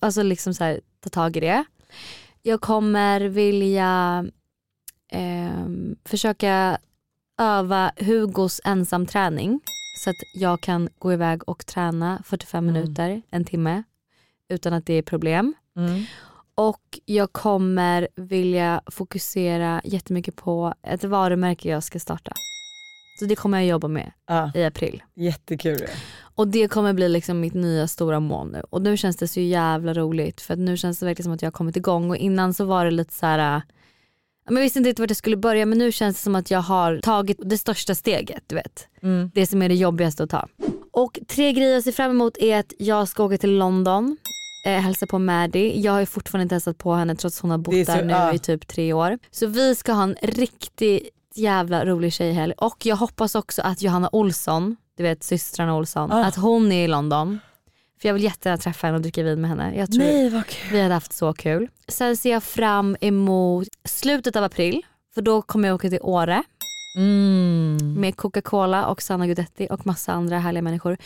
Alltså 0.00 0.22
liksom 0.22 0.54
så 0.54 0.64
här, 0.64 0.80
ta 1.00 1.10
tag 1.10 1.36
i 1.36 1.40
det. 1.40 1.64
Jag 2.42 2.60
kommer 2.60 3.20
vilja 3.20 4.24
ehm, 5.12 5.96
försöka 6.04 6.78
öva 7.40 7.92
Hugos 7.98 8.60
ensamträning 8.64 9.60
så 9.94 10.10
att 10.10 10.16
jag 10.34 10.60
kan 10.60 10.88
gå 10.98 11.12
iväg 11.12 11.48
och 11.48 11.66
träna 11.66 12.22
45 12.24 12.64
Mm. 12.68 12.74
minuter, 12.82 13.22
en 13.30 13.44
timme 13.44 13.82
utan 14.48 14.72
att 14.72 14.86
det 14.86 14.94
är 14.94 15.02
problem. 15.02 15.54
Mm. 15.76 16.04
Och 16.54 16.98
jag 17.04 17.32
kommer 17.32 18.08
vilja 18.16 18.80
fokusera 18.86 19.80
jättemycket 19.84 20.36
på 20.36 20.74
ett 20.82 21.04
varumärke 21.04 21.68
jag 21.68 21.82
ska 21.82 21.98
starta. 22.00 22.32
Så 23.18 23.24
det 23.24 23.36
kommer 23.36 23.58
jag 23.58 23.66
jobba 23.66 23.88
med 23.88 24.12
Ah, 24.24 24.48
i 24.54 24.64
april. 24.64 25.02
jättekul. 25.14 25.78
ja. 25.80 25.86
Och 26.34 26.48
det 26.48 26.68
kommer 26.68 26.92
bli 26.92 27.08
liksom 27.08 27.40
mitt 27.40 27.54
nya 27.54 27.88
stora 27.88 28.20
mål 28.20 28.52
nu. 28.52 28.62
Och 28.70 28.82
nu 28.82 28.96
känns 28.96 29.16
det 29.16 29.28
så 29.28 29.40
jävla 29.40 29.94
roligt 29.94 30.40
för 30.40 30.56
nu 30.56 30.76
känns 30.76 30.98
det 30.98 31.06
verkligen 31.06 31.24
som 31.24 31.32
att 31.32 31.42
jag 31.42 31.46
har 31.46 31.52
kommit 31.52 31.76
igång 31.76 32.10
och 32.10 32.16
innan 32.16 32.54
så 32.54 32.64
var 32.64 32.84
det 32.84 32.90
lite 32.90 33.14
så 33.14 33.26
här. 33.26 33.62
Men 34.46 34.56
jag 34.56 34.62
visste 34.62 34.78
inte 34.78 34.88
riktigt 34.90 35.00
vart 35.00 35.10
jag 35.10 35.16
skulle 35.16 35.36
börja 35.36 35.66
men 35.66 35.78
nu 35.78 35.92
känns 35.92 36.16
det 36.16 36.22
som 36.22 36.34
att 36.34 36.50
jag 36.50 36.60
har 36.60 36.98
tagit 36.98 37.36
det 37.44 37.58
största 37.58 37.94
steget. 37.94 38.42
Du 38.46 38.54
vet. 38.54 38.86
Mm. 39.02 39.30
Det 39.34 39.46
som 39.46 39.62
är 39.62 39.68
det 39.68 39.74
jobbigaste 39.74 40.22
att 40.22 40.30
ta. 40.30 40.48
Och 40.90 41.18
tre 41.28 41.52
grejer 41.52 41.72
jag 41.74 41.82
ser 41.82 41.92
fram 41.92 42.10
emot 42.10 42.36
är 42.38 42.58
att 42.58 42.72
jag 42.78 43.08
ska 43.08 43.24
åka 43.24 43.38
till 43.38 43.58
London, 43.58 44.16
eh, 44.66 44.72
hälsa 44.72 45.06
på 45.06 45.18
Maddie. 45.18 45.80
Jag 45.80 45.92
har 45.92 46.00
ju 46.00 46.06
fortfarande 46.06 46.42
inte 46.42 46.54
hälsat 46.54 46.78
på 46.78 46.94
henne 46.94 47.16
trots 47.16 47.36
att 47.38 47.42
hon 47.42 47.50
har 47.50 47.58
bott 47.58 47.74
så- 47.86 47.92
där 47.92 48.04
nu 48.04 48.14
ah. 48.14 48.32
i 48.34 48.38
typ 48.38 48.66
tre 48.68 48.92
år. 48.92 49.18
Så 49.30 49.46
vi 49.46 49.74
ska 49.74 49.92
ha 49.92 50.02
en 50.02 50.16
riktigt 50.22 51.08
jävla 51.34 51.84
rolig 51.84 52.12
tjejhelg 52.12 52.52
och 52.56 52.86
jag 52.86 52.96
hoppas 52.96 53.34
också 53.34 53.62
att 53.62 53.82
Johanna 53.82 54.08
Olsson, 54.12 54.76
du 54.96 55.02
vet 55.02 55.22
systrarna 55.22 55.74
Olsson, 55.76 56.12
Ah. 56.12 56.24
att 56.24 56.36
hon 56.36 56.72
är 56.72 56.84
i 56.84 56.88
London. 56.88 57.38
För 58.02 58.08
jag 58.08 58.14
vill 58.14 58.22
jättegärna 58.24 58.58
träffa 58.58 58.86
henne 58.86 58.96
och 58.96 59.02
dricka 59.02 59.22
vin 59.22 59.40
med 59.40 59.50
henne. 59.50 59.74
Jag 59.76 59.92
tror 59.92 60.04
Nej 60.04 60.28
vad 60.30 60.46
kul. 60.46 60.72
vi 60.72 60.80
hade 60.80 60.94
haft 60.94 61.12
så 61.12 61.32
kul. 61.32 61.68
Sen 61.88 62.16
ser 62.16 62.30
jag 62.30 62.42
fram 62.42 62.96
emot 63.00 63.68
slutet 63.84 64.36
av 64.36 64.44
april 64.44 64.82
för 65.14 65.22
då 65.22 65.42
kommer 65.42 65.68
jag 65.68 65.74
åka 65.74 65.88
till 65.88 65.98
Åre 66.02 66.42
Mm. 66.96 67.94
med 68.00 68.16
Coca-Cola 68.16 68.86
och 68.86 69.02
Sanna 69.02 69.26
Guidetti 69.26 69.66
och 69.70 69.86
massa 69.86 70.12
andra 70.12 70.38
härliga 70.38 70.62
människor. 70.62 70.96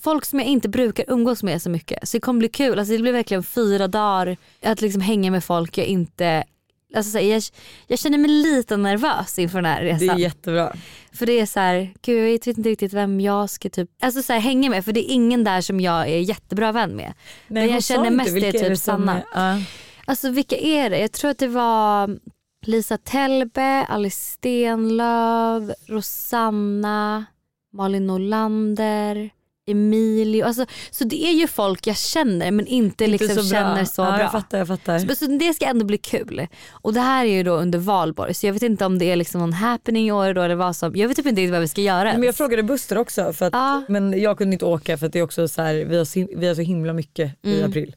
Folk 0.00 0.24
som 0.24 0.38
jag 0.38 0.48
inte 0.48 0.68
brukar 0.68 1.04
umgås 1.08 1.42
med 1.42 1.62
så 1.62 1.70
mycket. 1.70 2.08
Så 2.08 2.16
det 2.16 2.20
kommer 2.20 2.38
bli 2.38 2.48
kul. 2.48 2.78
Alltså 2.78 2.92
det 2.96 3.02
blir 3.02 3.12
verkligen 3.12 3.42
fyra 3.42 3.88
dagar 3.88 4.36
att 4.62 4.80
liksom 4.80 5.00
hänga 5.00 5.30
med 5.30 5.44
folk 5.44 5.78
jag 5.78 5.86
inte 5.86 6.44
Alltså, 6.94 7.12
så 7.12 7.18
här, 7.18 7.24
jag, 7.24 7.42
jag 7.86 7.98
känner 7.98 8.18
mig 8.18 8.30
lite 8.30 8.76
nervös 8.76 9.38
inför 9.38 9.58
den 9.62 9.70
här 9.72 9.82
Det 9.84 9.90
är 9.90 9.98
resan. 9.98 10.18
jättebra. 10.18 10.72
För 11.12 11.26
det 11.26 11.40
är 11.40 11.46
så 11.46 11.60
här, 11.60 11.94
gud 12.02 12.18
jag 12.18 12.24
vet 12.24 12.46
inte 12.46 12.68
riktigt 12.68 12.92
vem 12.92 13.20
jag 13.20 13.50
ska 13.50 13.68
typ, 13.70 13.90
alltså 14.02 14.22
så 14.22 14.32
här, 14.32 14.40
hänga 14.40 14.70
med 14.70 14.84
för 14.84 14.92
det 14.92 15.10
är 15.10 15.14
ingen 15.14 15.44
där 15.44 15.60
som 15.60 15.80
jag 15.80 16.00
är 16.08 16.18
jättebra 16.18 16.72
vän 16.72 16.96
med. 16.96 17.12
Men 17.48 17.62
jag 17.62 17.72
hon 17.72 17.82
sa 17.82 17.94
känner 17.94 18.10
mest 18.10 18.34
det 18.34 18.46
är 18.48 18.52
typ 18.52 18.66
som 18.66 18.76
Sanna. 18.76 19.14
är- 19.34 19.56
ja. 19.56 19.62
Alltså 20.04 20.30
vilka 20.30 20.56
är 20.56 20.90
det? 20.90 20.98
Jag 20.98 21.12
tror 21.12 21.30
att 21.30 21.38
det 21.38 21.48
var 21.48 22.18
Lisa 22.66 22.98
Telbe, 22.98 23.84
Alice 23.88 24.20
Stenlöf, 24.32 25.62
Rosanna, 25.86 27.24
Malin 27.72 28.06
Norlander, 28.06 29.30
Emilio. 29.66 30.44
Alltså, 30.44 30.66
så 30.90 31.04
det 31.04 31.24
är 31.24 31.32
ju 31.32 31.46
folk 31.46 31.86
jag 31.86 31.96
känner 31.96 32.50
men 32.50 32.66
inte, 32.66 33.04
Inte 33.04 33.06
liksom 33.06 33.42
så 33.44 33.50
känner 33.50 33.84
så 33.84 34.02
ja, 34.02 34.10
bra. 34.12 34.20
Jag 34.20 34.32
fattar, 34.32 34.58
jag 34.58 34.68
fattar. 34.68 34.98
Så, 34.98 35.14
så 35.14 35.26
det 35.26 35.54
ska 35.54 35.64
ändå 35.66 35.84
bli 35.84 35.98
kul. 35.98 36.46
Och 36.70 36.94
det 36.94 37.00
här 37.00 37.24
är 37.26 37.30
ju 37.30 37.42
då 37.42 37.52
under 37.54 37.78
valborg 37.78 38.34
så 38.34 38.46
jag 38.46 38.52
vet 38.52 38.62
inte 38.62 38.84
om 38.84 38.98
det 38.98 39.04
är 39.12 39.16
liksom 39.16 39.40
någon 39.40 39.52
happening 39.52 40.06
i 40.08 40.12
år 40.12 40.34
då 40.34 40.42
eller 40.42 40.54
vad 40.54 40.76
som. 40.76 40.96
Jag 40.96 41.08
vet 41.08 41.16
typ 41.16 41.26
inte 41.26 41.40
riktigt 41.40 41.52
vad 41.52 41.60
vi 41.60 41.68
ska 41.68 41.80
göra 41.80 42.12
Men 42.12 42.22
jag 42.22 42.34
frågade 42.34 42.62
Buster 42.62 42.98
också 42.98 43.32
för 43.32 43.46
att, 43.46 43.52
Ja. 43.52 43.82
men 43.88 44.20
jag 44.20 44.38
kunde 44.38 44.52
inte 44.52 44.64
åka 44.64 44.98
för 44.98 45.08
det 45.08 45.18
är 45.18 45.22
också 45.22 45.48
så 45.48 45.62
här, 45.62 45.74
vi, 45.74 45.96
har 45.98 46.04
så, 46.04 46.26
vi 46.36 46.46
har 46.48 46.54
så 46.54 46.60
himla 46.62 46.92
mycket 46.92 47.32
i 47.42 47.54
Mm. 47.58 47.70
april. 47.70 47.94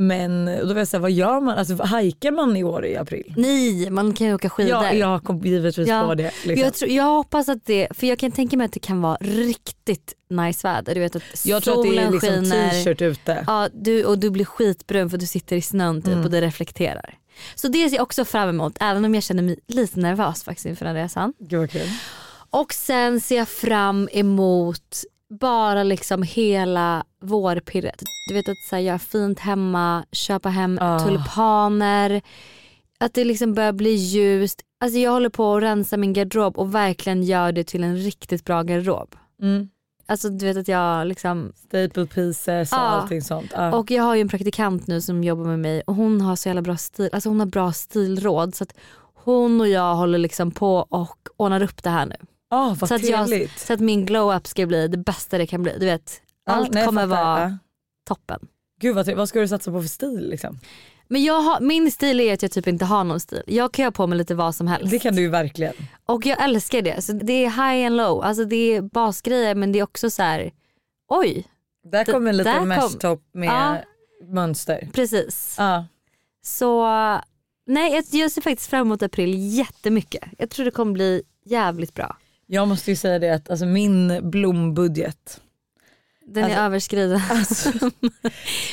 Men 0.00 0.44
då 0.46 0.66
var 0.66 0.74
jag 0.80 0.88
såhär, 0.88 1.02
vad 1.02 1.10
gör 1.10 1.40
man? 1.40 1.58
Alltså 1.58 1.82
hajkar 1.82 2.30
man 2.30 2.56
i 2.56 2.64
år 2.64 2.86
i 2.86 2.96
april? 2.96 3.34
Nej 3.36 3.90
man 3.90 4.12
kan 4.14 4.26
ju 4.26 4.34
åka 4.34 4.50
skidor. 4.50 4.70
Ja, 4.70 4.92
jag 4.92 5.24
kom 5.24 5.38
givetvis 5.40 5.88
Ja. 5.88 6.06
på 6.06 6.14
det. 6.14 6.30
Liksom. 6.44 6.64
Jag, 6.64 6.74
tror, 6.74 6.90
jag 6.90 7.04
hoppas 7.04 7.48
att 7.48 7.64
det, 7.66 7.88
för 7.90 8.06
jag 8.06 8.18
kan 8.18 8.32
tänka 8.32 8.56
mig 8.56 8.64
att 8.64 8.72
det 8.72 8.80
kan 8.80 9.02
vara 9.02 9.16
riktigt 9.20 10.14
nice 10.30 10.68
väder. 10.68 10.94
Du 10.94 11.00
vet 11.00 11.16
att 11.16 11.22
jag 11.44 11.62
tror 11.62 11.74
att 11.80 11.82
det 11.82 11.88
är 11.88 11.92
solen 11.94 12.12
liksom 12.12 12.28
skiner. 12.30 12.70
t-shirt 12.70 13.02
ute. 13.02 13.44
Ja, 13.46 13.68
du, 13.74 14.04
och 14.04 14.18
du 14.18 14.30
blir 14.30 14.44
skitbrun 14.44 15.10
för 15.10 15.18
du 15.18 15.26
sitter 15.26 15.56
i 15.56 15.62
snön 15.62 16.02
typ 16.02 16.12
Mm. 16.12 16.24
och 16.24 16.30
det 16.30 16.40
reflekterar. 16.40 17.14
Så 17.54 17.68
det 17.68 17.88
ser 17.88 17.96
jag 17.96 18.02
också 18.02 18.24
fram 18.24 18.48
emot 18.48 18.76
även 18.80 19.04
om 19.04 19.14
jag 19.14 19.22
känner 19.24 19.42
mig 19.42 19.58
lite 19.66 20.00
nervös 20.00 20.42
faktiskt 20.44 20.66
inför 20.66 20.84
den 20.84 20.94
resan. 20.94 21.32
Gud 21.38 21.60
vad 21.60 21.70
kul. 21.70 21.88
Och 22.50 22.72
sen 22.72 23.20
ser 23.20 23.36
jag 23.36 23.48
fram 23.48 24.08
emot 24.12 25.02
bara 25.30 25.82
liksom 25.82 26.22
hela 26.22 27.04
vårpirret. 27.22 28.02
Du 28.28 28.34
vet 28.34 28.48
att 28.48 28.56
så 28.70 28.76
här, 28.76 28.82
göra 28.82 28.98
fint 28.98 29.38
hemma, 29.38 30.04
köpa 30.12 30.48
hem 30.48 30.78
Ah. 30.80 30.98
tulpaner. 30.98 32.22
Att 33.00 33.14
det 33.14 33.24
liksom 33.24 33.54
börjar 33.54 33.72
bli 33.72 33.90
ljust. 33.94 34.60
Alltså 34.80 34.98
jag 34.98 35.10
håller 35.10 35.28
på 35.28 35.56
att 35.56 35.62
rensa 35.62 35.96
min 35.96 36.12
garderob 36.12 36.58
och 36.58 36.74
verkligen 36.74 37.22
gör 37.22 37.52
det 37.52 37.64
till 37.64 37.84
en 37.84 37.96
riktigt 37.96 38.44
bra 38.44 38.62
garderob. 38.62 39.14
Mm. 39.42 39.68
Alltså 40.06 40.28
du 40.28 40.46
vet 40.46 40.56
att 40.56 40.68
jag 40.68 41.06
liksom 41.06 41.52
Staple 41.56 42.06
pieces 42.06 42.72
och 42.72 42.78
Ja. 42.78 42.82
allting 42.82 43.22
sånt. 43.22 43.52
Ja. 43.56 43.72
Och 43.76 43.90
jag 43.90 44.02
har 44.02 44.14
ju 44.14 44.20
en 44.20 44.28
praktikant 44.28 44.86
nu 44.86 45.00
som 45.00 45.24
jobbar 45.24 45.44
med 45.44 45.58
mig 45.58 45.82
och 45.86 45.94
hon 45.94 46.20
har 46.20 46.36
så 46.36 46.48
jävla 46.48 46.62
bra 46.62 46.76
stil, 46.76 47.10
alltså 47.12 47.28
hon 47.28 47.40
har 47.40 47.46
bra 47.46 47.72
stilråd 47.72 48.54
så 48.54 48.64
att 48.64 48.74
hon 49.24 49.60
och 49.60 49.68
jag 49.68 49.94
håller 49.94 50.18
liksom 50.18 50.50
på 50.50 50.76
och 50.76 51.16
ordnar 51.36 51.62
upp 51.62 51.82
det 51.82 51.90
här 51.90 52.06
nu. 52.06 52.16
Ah, 52.50 52.74
vad 52.80 52.88
så, 52.88 52.94
att 52.94 53.04
jag, 53.08 53.48
så 53.56 53.72
att 53.72 53.80
min 53.80 54.06
glow-up 54.06 54.46
ska 54.46 54.66
bli 54.66 54.88
det 54.88 54.96
bästa 54.98 55.38
det 55.38 55.46
kan 55.46 55.62
bli. 55.62 55.72
Du 55.78 55.86
vet, 55.86 56.22
Ja, 56.46 56.52
allt 56.52 56.72
nej, 56.72 56.86
kommer 56.86 57.06
vara 57.06 57.40
Ja. 57.42 57.58
toppen. 58.08 58.40
Gud 58.80 58.94
vad, 58.94 59.08
vad 59.14 59.28
ska 59.28 59.40
du 59.40 59.48
satsa 59.48 59.70
på 59.72 59.80
för 59.80 59.88
stil 59.88 60.28
liksom? 60.30 60.58
Men 61.08 61.22
jag 61.24 61.40
har, 61.42 61.60
min 61.60 61.90
stil 61.92 62.20
är 62.20 62.34
att 62.34 62.42
jag 62.42 62.50
typ 62.52 62.66
inte 62.66 62.84
har 62.84 63.04
någon 63.04 63.20
stil. 63.20 63.42
Jag 63.46 63.72
kan 63.72 63.84
ha 63.84 63.90
på 63.92 64.06
mig 64.06 64.18
lite 64.18 64.34
vad 64.34 64.54
som 64.54 64.66
helst. 64.66 64.90
Det 64.90 64.98
kan 64.98 65.14
du 65.14 65.22
ju 65.22 65.28
verkligen. 65.28 65.74
Och 66.06 66.26
jag 66.26 66.42
älskar 66.44 66.82
det. 66.82 67.02
Så 67.02 67.12
det 67.12 67.32
är 67.44 67.50
high 67.50 67.86
and 67.86 67.96
low. 67.96 68.22
Alltså 68.24 68.44
det 68.44 68.56
är 68.56 68.82
basgrejer 68.82 69.54
men 69.54 69.72
det 69.72 69.78
är 69.78 69.82
också 69.82 70.10
så 70.10 70.22
här. 70.22 70.50
oj 71.08 71.44
Där 71.90 72.04
kommer 72.04 72.30
en 72.30 72.36
liten 72.36 72.58
kom- 72.58 72.68
mesh-topp 72.68 73.20
med 73.32 73.48
Ja. 73.48 73.76
mönster. 74.28 74.88
precis. 74.92 75.54
Ja. 75.58 75.84
Så 76.42 76.84
nej 77.66 77.92
jag, 77.94 78.04
jag 78.20 78.30
ser 78.30 78.42
faktiskt 78.42 78.70
fram 78.70 78.80
emot 78.86 79.02
april 79.02 79.56
jättemycket. 79.58 80.24
Jag 80.38 80.50
tror 80.50 80.64
det 80.64 80.70
kommer 80.70 80.92
bli 80.92 81.22
jävligt 81.44 81.94
bra. 81.94 82.16
Jag 82.52 82.68
måste 82.68 82.90
ju 82.90 82.96
säga 82.96 83.18
det 83.18 83.30
att 83.30 83.50
alltså, 83.50 83.66
min 83.66 84.30
blombudget. 84.30 85.40
Den 86.26 86.44
Alltså- 86.44 86.58
är 86.58 86.64
överskriden. 86.64 87.16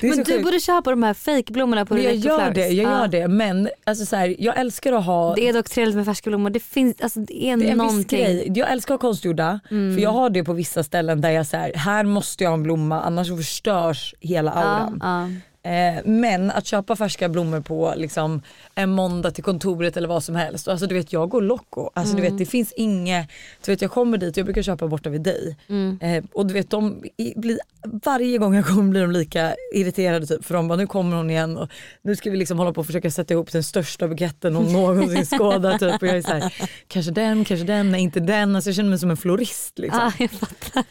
Är 0.02 0.08
Men 0.10 0.18
du 0.18 0.26
sjukt. 0.26 0.44
borde 0.44 0.60
köpa 0.60 0.90
de 0.90 1.04
här 1.04 1.14
fejkblommorna 1.14 1.86
på 1.86 1.94
Men 1.94 2.04
jag 2.04 2.12
Electro 2.12 2.30
gör 2.32 2.38
Flowers. 2.40 2.56
det, 2.56 2.68
jag 2.68 2.86
Ja. 2.92 3.00
gör 3.02 3.08
det. 3.08 3.28
Men 3.28 3.70
alltså, 3.84 4.06
så 4.06 4.16
här, 4.16 4.36
jag 4.40 4.60
älskar 4.60 4.94
att 4.94 5.06
ha 5.06 5.36
Det 5.36 5.48
är 5.50 5.54
dock 5.54 5.70
trevligt 5.70 5.96
med 5.96 6.06
färska 6.06 6.30
blommor. 6.30 6.50
Det, 6.50 6.60
finns, 6.60 7.02
alltså, 7.02 7.20
det 7.20 7.46
är, 7.46 7.58
Det 7.58 7.70
är 7.70 7.76
någonting. 7.76 8.20
Mm. 8.26 8.38
grej. 8.38 8.52
Jag 8.56 8.72
älskar 8.72 8.94
att 8.96 9.02
ha 9.02 9.08
konstgjorda 9.10 9.60
för 9.70 10.00
jag 10.00 10.10
har 10.10 10.30
det 10.30 10.44
på 10.44 10.54
vissa 10.54 10.84
ställen 10.84 11.22
där 11.22 11.30
jag 11.30 11.46
säger 11.48 11.78
här 11.78 12.04
måste 12.04 12.44
jag 12.44 12.52
ha 12.52 12.54
en 12.58 12.64
blomma 12.64 13.02
annars 13.02 13.28
förstörs 13.30 14.16
hela 14.20 14.52
auran. 14.52 15.00
ja. 15.04 15.30
Eh, 15.68 16.02
men 16.06 16.52
att 16.52 16.66
köpa 16.66 16.96
färska 16.96 17.30
blommor 17.30 17.62
på 17.62 17.94
liksom, 17.98 18.42
en 18.76 18.90
måndag 18.90 19.32
till 19.32 19.44
kontoret 19.44 19.98
eller 19.98 20.08
vad 20.08 20.24
som 20.24 20.36
helst. 20.36 20.68
Alltså, 20.68 20.88
du 20.88 20.96
vet, 20.96 21.14
jag 21.14 21.30
går 21.30 21.42
loco. 21.42 21.90
Alltså, 21.94 22.16
du 22.16 22.22
Mm. 22.22 22.32
vet, 22.34 22.40
det 22.40 22.46
finns 22.46 22.72
inget, 22.72 23.30
du 23.66 23.72
vet, 23.72 23.82
jag 23.82 23.92
kommer 23.92 24.18
dit, 24.18 24.38
jag 24.38 24.46
brukar 24.46 24.62
köpa 24.62 24.88
borta 24.88 25.10
vid 25.10 25.22
dig. 25.22 25.58
Mm. 25.70 26.00
Eh, 26.02 26.24
och 26.34 26.46
du 26.48 26.54
vet, 26.54 26.70
de 26.70 27.04
blir, 27.36 27.60
varje 28.04 28.38
gång 28.38 28.56
jag 28.56 28.66
kommer 28.68 28.90
blir 28.90 29.02
de 29.02 29.12
lika 29.12 29.56
irriterade 29.76 30.26
typ, 30.28 30.46
för 30.46 30.54
de 30.54 30.68
bara 30.68 30.76
nu 30.78 30.88
kommer 30.88 31.18
hon 31.18 31.30
igen 31.30 31.58
och 31.58 31.70
nu 32.02 32.16
ska 32.16 32.30
vi 32.32 32.38
liksom 32.38 32.58
hålla 32.60 32.74
på 32.74 32.80
och 32.80 32.86
försöka 32.86 33.12
sätta 33.12 33.34
ihop 33.34 33.52
den 33.52 33.64
största 33.64 34.08
buketten 34.08 34.56
hon 34.56 34.74
någonsin 34.74 35.26
skådat. 35.38 35.80
Typ. 35.80 36.02
Och 36.02 36.08
jag 36.08 36.18
är 36.18 36.22
så 36.22 36.34
här, 36.34 36.54
kanske 36.88 37.12
den, 37.12 37.46
kanske 37.46 37.66
den, 37.66 37.92
nej 37.92 38.02
inte 38.02 38.20
den. 38.20 38.56
Alltså, 38.56 38.70
jag 38.70 38.76
känner 38.76 38.90
mig 38.90 39.00
som 39.00 39.12
en 39.12 39.18
florist. 39.18 39.80
Liksom. 39.80 40.00
Ja, 40.04 40.12
jag 40.20 40.32
fattar. 40.32 40.84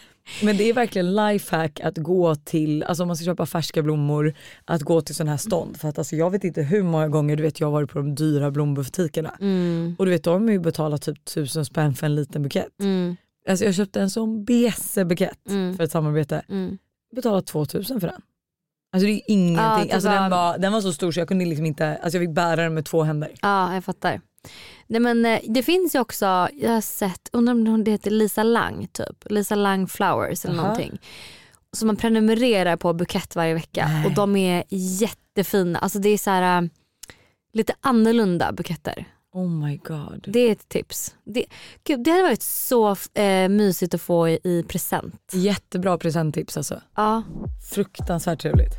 Men 0.43 0.57
det 0.57 0.69
är 0.69 0.73
verkligen 0.73 1.15
lifehack 1.17 1.81
att 1.81 1.99
gå 1.99 2.35
till, 2.35 2.83
alltså 2.83 3.03
om 3.03 3.07
man 3.07 3.17
ska 3.17 3.25
köpa 3.25 3.47
färska 3.47 3.83
blommor, 3.83 4.35
att 4.65 4.83
gå 4.83 5.01
till 5.01 5.15
sådana 5.15 5.31
här 5.31 5.39
stånd. 5.39 5.77
För 5.77 5.89
att 5.89 5.99
alltså 5.99 6.17
jag 6.17 6.31
vet 6.31 6.45
inte 6.45 6.63
hur 6.63 6.83
många 6.83 7.09
gånger 7.09 7.37
du 7.37 7.43
vet 7.43 7.61
jag 7.61 7.67
har 7.67 7.73
varit 7.73 7.91
på 7.91 7.99
de 7.99 8.15
dyra 8.15 8.51
blombutikerna. 8.51 9.37
Mm. 9.41 9.97
Och 9.99 10.05
du 10.05 10.11
vet 10.11 10.25
de 10.25 10.43
har 10.45 10.51
ju 10.53 10.59
betalat 10.61 11.03
typ 11.03 11.25
tusen 11.25 11.65
spänn 11.65 11.95
för 11.95 12.07
en 12.07 12.15
liten 12.15 12.43
bukett. 12.43 12.81
Mm. 12.81 13.17
Alltså 13.49 13.65
jag 13.65 13.75
köpte 13.75 14.01
en 14.01 14.11
sån 14.11 14.45
bukett 14.45 15.49
Mm. 15.49 15.77
för 15.77 15.85
ett 15.85 15.91
samarbete, 15.93 16.43
Mm. 16.49 16.79
betalat 17.17 17.47
2000 17.47 18.01
för 18.01 18.07
den. 18.09 18.21
Alltså 18.93 19.07
det 19.07 19.13
är 19.13 19.21
ingenting, 19.27 19.89
det 19.89 19.95
alltså 19.95 20.09
den, 20.09 20.31
var, 20.31 20.59
den 20.59 20.73
var 20.73 20.81
så 20.81 20.93
stor 20.93 21.13
så 21.13 21.21
jag 21.21 21.29
kunde 21.29 21.45
liksom 21.45 21.67
inte, 21.67 21.97
alltså 21.97 22.19
jag 22.19 22.23
fick 22.29 22.35
bära 22.35 22.63
den 22.63 22.75
med 22.75 22.85
två 22.85 23.03
händer. 23.03 23.31
Ja, 23.43 23.75
jag 23.75 23.85
fattar. 23.85 24.21
Nej, 24.87 25.01
men, 25.01 25.27
eh, 25.27 25.41
det 25.49 25.63
finns 25.63 25.95
ju 25.95 25.99
också, 26.01 26.49
jag 26.53 26.71
har 26.71 26.81
sett, 26.81 27.29
undrar 27.33 27.55
om 27.55 27.85
det 27.85 27.91
heter 27.91 28.11
Lisa 28.11 28.43
Lang 28.43 28.89
typ, 28.93 29.25
Lisa 29.31 29.55
Lang 29.55 29.89
Flowers 29.89 30.45
eller 30.45 30.55
Aha. 30.55 30.63
någonting. 30.63 30.99
Så 31.73 31.87
man 31.87 31.97
prenumererar 31.97 32.77
på 32.77 32.93
bukett 32.93 33.37
varje 33.37 33.55
vecka 33.55 33.89
Nej. 33.89 34.07
och 34.07 34.13
de 34.13 34.37
är 34.37 34.65
jättefina. 34.69 35.79
Alltså 35.79 35.99
det 35.99 36.09
är 36.09 36.19
så 36.19 36.31
här 36.31 36.63
äh, 36.63 36.69
lite 37.53 37.75
annorlunda 37.81 38.53
buketter. 38.53 39.05
Oh 39.33 39.51
my 39.51 39.77
god. 39.77 40.25
Det 40.29 40.41
är 40.41 40.53
ett 40.53 40.69
tips. 40.69 41.15
Det, 41.25 41.45
gud, 41.85 42.05
det 42.05 42.11
hade 42.11 42.23
varit 42.23 42.43
så 42.43 42.97
eh, 43.15 43.49
mysigt 43.49 43.95
att 43.95 44.01
få 44.01 44.29
i, 44.29 44.39
i 44.45 44.63
present. 44.69 45.33
Jättebra 45.33 45.99
presenttips 45.99 46.57
alltså. 46.57 46.81
Ja. 46.95 47.23
Fruktansvärt 47.73 48.41
trevligt. 48.43 48.79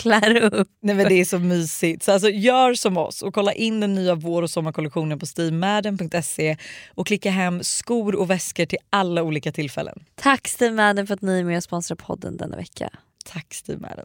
klär 0.00 0.36
upp. 0.54 0.68
Nej 0.82 0.94
men 0.94 1.08
det 1.08 1.14
är 1.14 1.24
så 1.24 1.38
mysigt. 1.38 2.02
Så 2.02 2.12
alltså, 2.12 2.28
gör 2.28 2.74
som 2.74 2.96
oss 2.96 3.22
och 3.22 3.34
kolla 3.34 3.52
in 3.52 3.80
den 3.80 3.94
nya 3.94 4.14
vår 4.14 4.42
och 4.42 4.50
sommarkollektionen 4.50 5.18
på 5.18 5.26
steamadden.se 5.26 6.56
och 6.94 7.06
klicka 7.06 7.30
hem 7.30 7.62
skor 7.62 8.14
och 8.14 8.30
väskor 8.30 8.66
till 8.66 8.78
alla 8.90 9.22
olika 9.22 9.52
tillfällen. 9.52 10.04
Tack 10.14 10.48
Steve 10.48 10.74
Madden 10.74 11.06
för 11.06 11.14
att 11.14 11.22
ni 11.22 11.38
är 11.38 11.44
med 11.44 11.56
och 11.56 11.62
sponsrar 11.62 11.96
podden 11.96 12.36
denna 12.36 12.56
vecka. 12.56 12.90
Tack 13.24 13.54
Steve 13.54 13.80
Madden. 13.80 14.04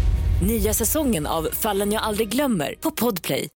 Nya 0.41 0.73
säsongen 0.73 1.27
av 1.27 1.47
Fallen 1.53 1.91
jag 1.91 2.03
aldrig 2.03 2.29
glömmer 2.29 2.75
på 2.81 2.91
Podplay. 2.91 3.49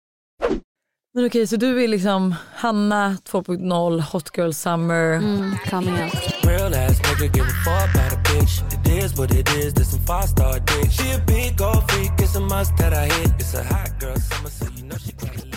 Men 1.13 1.25
okej 1.25 1.47
så 1.47 1.55
du 1.55 1.83
är 1.83 1.87
liksom 1.87 2.35
Hanna 2.55 3.17
2.0, 3.29 4.01
Hot 4.01 4.37
Girl 4.37 4.51
Summer. 4.51 5.13
Mm, 5.13 5.55
coming 5.69 5.93
out. 5.93 6.13
Real 6.43 6.73
ass 6.73 6.99
nigga 7.19 7.33
give 7.35 7.45
a 7.47 7.53
fuck 7.65 7.95
about 7.95 8.13
a 8.13 8.21
bitch. 8.23 8.61
It 8.97 9.03
is 9.03 9.17
what 9.17 9.31
it 9.31 9.49
is, 9.49 9.73
this 9.73 9.91
some 9.91 10.03
five 10.05 10.27
star 10.27 10.53
dick. 10.59 10.91
She 10.91 11.15
a 11.15 11.21
big 11.27 11.57
gold 11.57 11.91
freak, 11.91 12.11
it's 12.19 12.37
a 12.37 12.39
must 12.39 12.77
that 12.77 12.93
I 12.93 13.13
hit. 13.13 13.29
It's 13.39 13.55
a 13.59 13.63
hot 13.63 14.01
girl 14.01 14.15
summer, 14.15 14.49
so 14.49 14.65
you 14.65 14.89
know 14.89 14.97
she 14.97 15.11
gotta 15.11 15.45
live. 15.45 15.55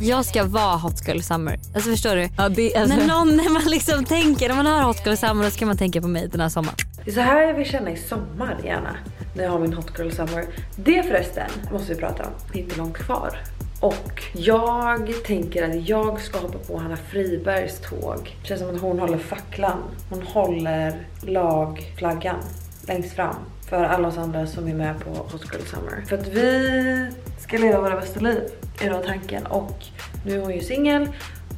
Jag 0.00 0.24
ska 0.24 0.44
vara 0.44 0.76
Hot 0.76 1.08
Girl 1.08 1.20
Summer. 1.20 1.58
Alltså 1.74 1.90
förstår 1.90 2.16
du? 2.16 2.28
Ja, 2.36 2.48
det, 2.48 2.74
alltså, 2.76 2.96
När, 2.96 3.06
någon, 3.06 3.36
när 3.36 3.50
man 3.50 3.62
liksom 3.64 4.04
tänker, 4.04 4.48
när 4.48 4.56
man 4.56 4.66
hör 4.66 4.82
Hot 4.82 5.06
Girl 5.06 5.16
Summer 5.16 5.44
då 5.44 5.50
ska 5.50 5.66
man 5.66 5.76
tänka 5.76 6.00
på 6.00 6.08
mig 6.08 6.28
den 6.28 6.40
här 6.40 6.48
sommaren. 6.48 6.76
Det 7.04 7.10
är 7.10 7.14
så 7.14 7.20
här 7.20 7.42
jag 7.42 7.54
vill 7.54 7.66
känna 7.68 7.90
i 7.90 7.96
sommar 7.96 8.60
gärna. 8.64 8.96
När 9.38 9.44
jag 9.44 9.50
har 9.50 9.58
min 9.58 9.72
hot 9.72 9.98
girl 9.98 10.10
summer. 10.10 10.44
Det 10.76 11.02
förresten 11.02 11.50
måste 11.72 11.94
vi 11.94 12.00
prata 12.00 12.22
om. 12.22 12.30
Det 12.52 12.58
är 12.58 12.62
inte 12.62 12.76
långt 12.76 12.98
kvar. 12.98 13.38
Och 13.80 14.22
jag 14.32 15.12
tänker 15.24 15.68
att 15.68 15.88
jag 15.88 16.20
ska 16.20 16.38
hoppa 16.38 16.58
på 16.58 16.78
Hanna 16.78 16.96
Fribergs 16.96 17.80
tåg. 17.80 18.36
Det 18.42 18.48
känns 18.48 18.60
som 18.60 18.74
att 18.74 18.80
hon 18.80 18.98
håller 18.98 19.18
facklan. 19.18 19.78
Hon 20.10 20.22
håller 20.22 21.06
lagflaggan 21.22 22.40
längst 22.86 23.12
fram. 23.12 23.34
För 23.68 23.84
alla 23.84 24.08
oss 24.08 24.18
andra 24.18 24.46
som 24.46 24.68
är 24.68 24.74
med 24.74 25.00
på 25.00 25.10
Hot 25.10 25.44
Girl 25.52 25.62
Summer. 25.62 26.04
För 26.06 26.18
att 26.18 26.26
vi 26.26 27.10
ska 27.38 27.58
leva 27.58 27.80
våra 27.80 28.00
bästa 28.00 28.20
liv. 28.20 28.42
Är 28.80 28.90
då 28.90 28.98
tanken. 28.98 29.46
Och 29.46 29.84
nu 30.26 30.36
är 30.36 30.40
hon 30.40 30.54
ju 30.54 30.60
singel. 30.60 31.08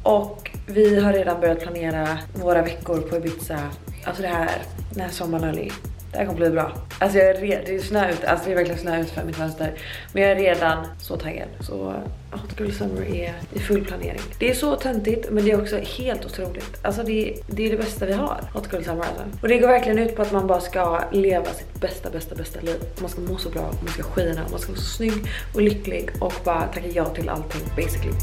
Och 0.03 0.51
vi 0.67 0.99
har 0.99 1.13
redan 1.13 1.41
börjat 1.41 1.59
planera 1.59 2.17
våra 2.33 2.61
veckor 2.61 3.01
på 3.01 3.17
Ibiza. 3.17 3.59
Alltså 4.05 4.21
det 4.21 4.27
här, 4.27 4.51
den 4.93 5.01
här 5.01 5.09
sommaren 5.09 5.59
i. 5.59 5.71
Det 6.11 6.17
här 6.17 6.25
kommer 6.25 6.39
bli 6.39 6.49
bra. 6.49 6.71
Alltså 6.99 7.17
jag 7.17 7.29
är 7.29 7.41
redan, 7.41 7.65
det 7.65 7.75
är 7.75 7.79
snö 7.79 8.11
ute, 8.11 8.29
alltså 8.29 8.45
det 8.45 8.51
är 8.51 8.55
verkligen 8.55 8.79
snö 8.79 9.01
ute 9.01 9.13
för 9.13 9.23
mitt 9.23 9.35
fönster. 9.35 9.73
Men 10.13 10.23
jag 10.23 10.31
är 10.31 10.35
redan 10.35 10.87
så 10.99 11.17
taggad. 11.17 11.47
Så 11.59 11.93
Hot 12.31 12.59
Girl 12.59 12.71
Summer 12.71 13.01
är 13.01 13.33
i 13.53 13.59
full 13.59 13.85
planering. 13.85 14.21
Det 14.39 14.49
är 14.49 14.53
så 14.53 14.75
töntigt 14.75 15.31
men 15.31 15.45
det 15.45 15.51
är 15.51 15.61
också 15.61 15.77
helt 15.77 16.25
otroligt. 16.25 16.77
Alltså 16.81 17.03
det, 17.03 17.35
det 17.47 17.65
är 17.65 17.69
det 17.69 17.77
bästa 17.77 18.05
vi 18.05 18.13
har, 18.13 18.49
Hot 18.53 18.73
Girl 18.73 18.83
Summer 18.83 19.05
alltså. 19.05 19.23
Och 19.41 19.47
det 19.47 19.57
går 19.57 19.67
verkligen 19.67 19.99
ut 19.99 20.15
på 20.15 20.21
att 20.21 20.31
man 20.31 20.47
bara 20.47 20.61
ska 20.61 21.03
leva 21.11 21.45
sitt 21.45 21.81
bästa, 21.81 22.09
bästa, 22.09 22.35
bästa 22.35 22.61
liv. 22.61 22.77
Man 23.01 23.09
ska 23.09 23.21
må 23.21 23.37
så 23.37 23.49
bra, 23.49 23.61
man 23.61 23.93
ska 23.93 24.03
skina, 24.03 24.41
man 24.51 24.59
ska 24.59 24.71
vara 24.71 24.81
så 24.81 24.89
snygg 24.97 25.13
och 25.55 25.61
lycklig 25.61 26.09
och 26.19 26.33
bara 26.43 26.61
tacka 26.61 26.87
ja 26.93 27.05
till 27.05 27.29
allting 27.29 27.61
basically. 27.75 28.13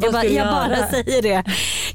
Jag 0.00 0.12
bara, 0.12 0.24
jag 0.24 0.46
bara 0.46 0.86
säger 0.86 1.22
det. 1.22 1.44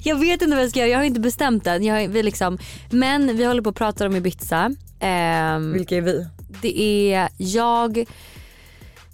Jag 0.06 0.16
vet 0.16 0.42
inte 0.42 0.56
vad 0.56 0.64
jag 0.64 0.70
ska 0.70 0.80
göra, 0.80 0.90
jag 0.90 0.98
har 1.00 1.04
inte 1.06 1.20
bestämt 1.20 1.68
än. 1.68 1.84
Jag 1.84 2.08
vi 2.08 2.24
liksom, 2.24 2.58
men 2.92 3.38
vi 3.38 3.44
håller 3.46 3.62
på 3.62 3.70
att 3.70 3.76
prata 3.76 4.06
om 4.06 4.16
Ibiza. 4.16 4.72
Ehm, 5.00 5.74
Vilka 5.74 5.96
är 5.98 6.02
vi? 6.02 6.28
det 6.62 6.82
är 7.14 7.30
jag, 7.38 8.06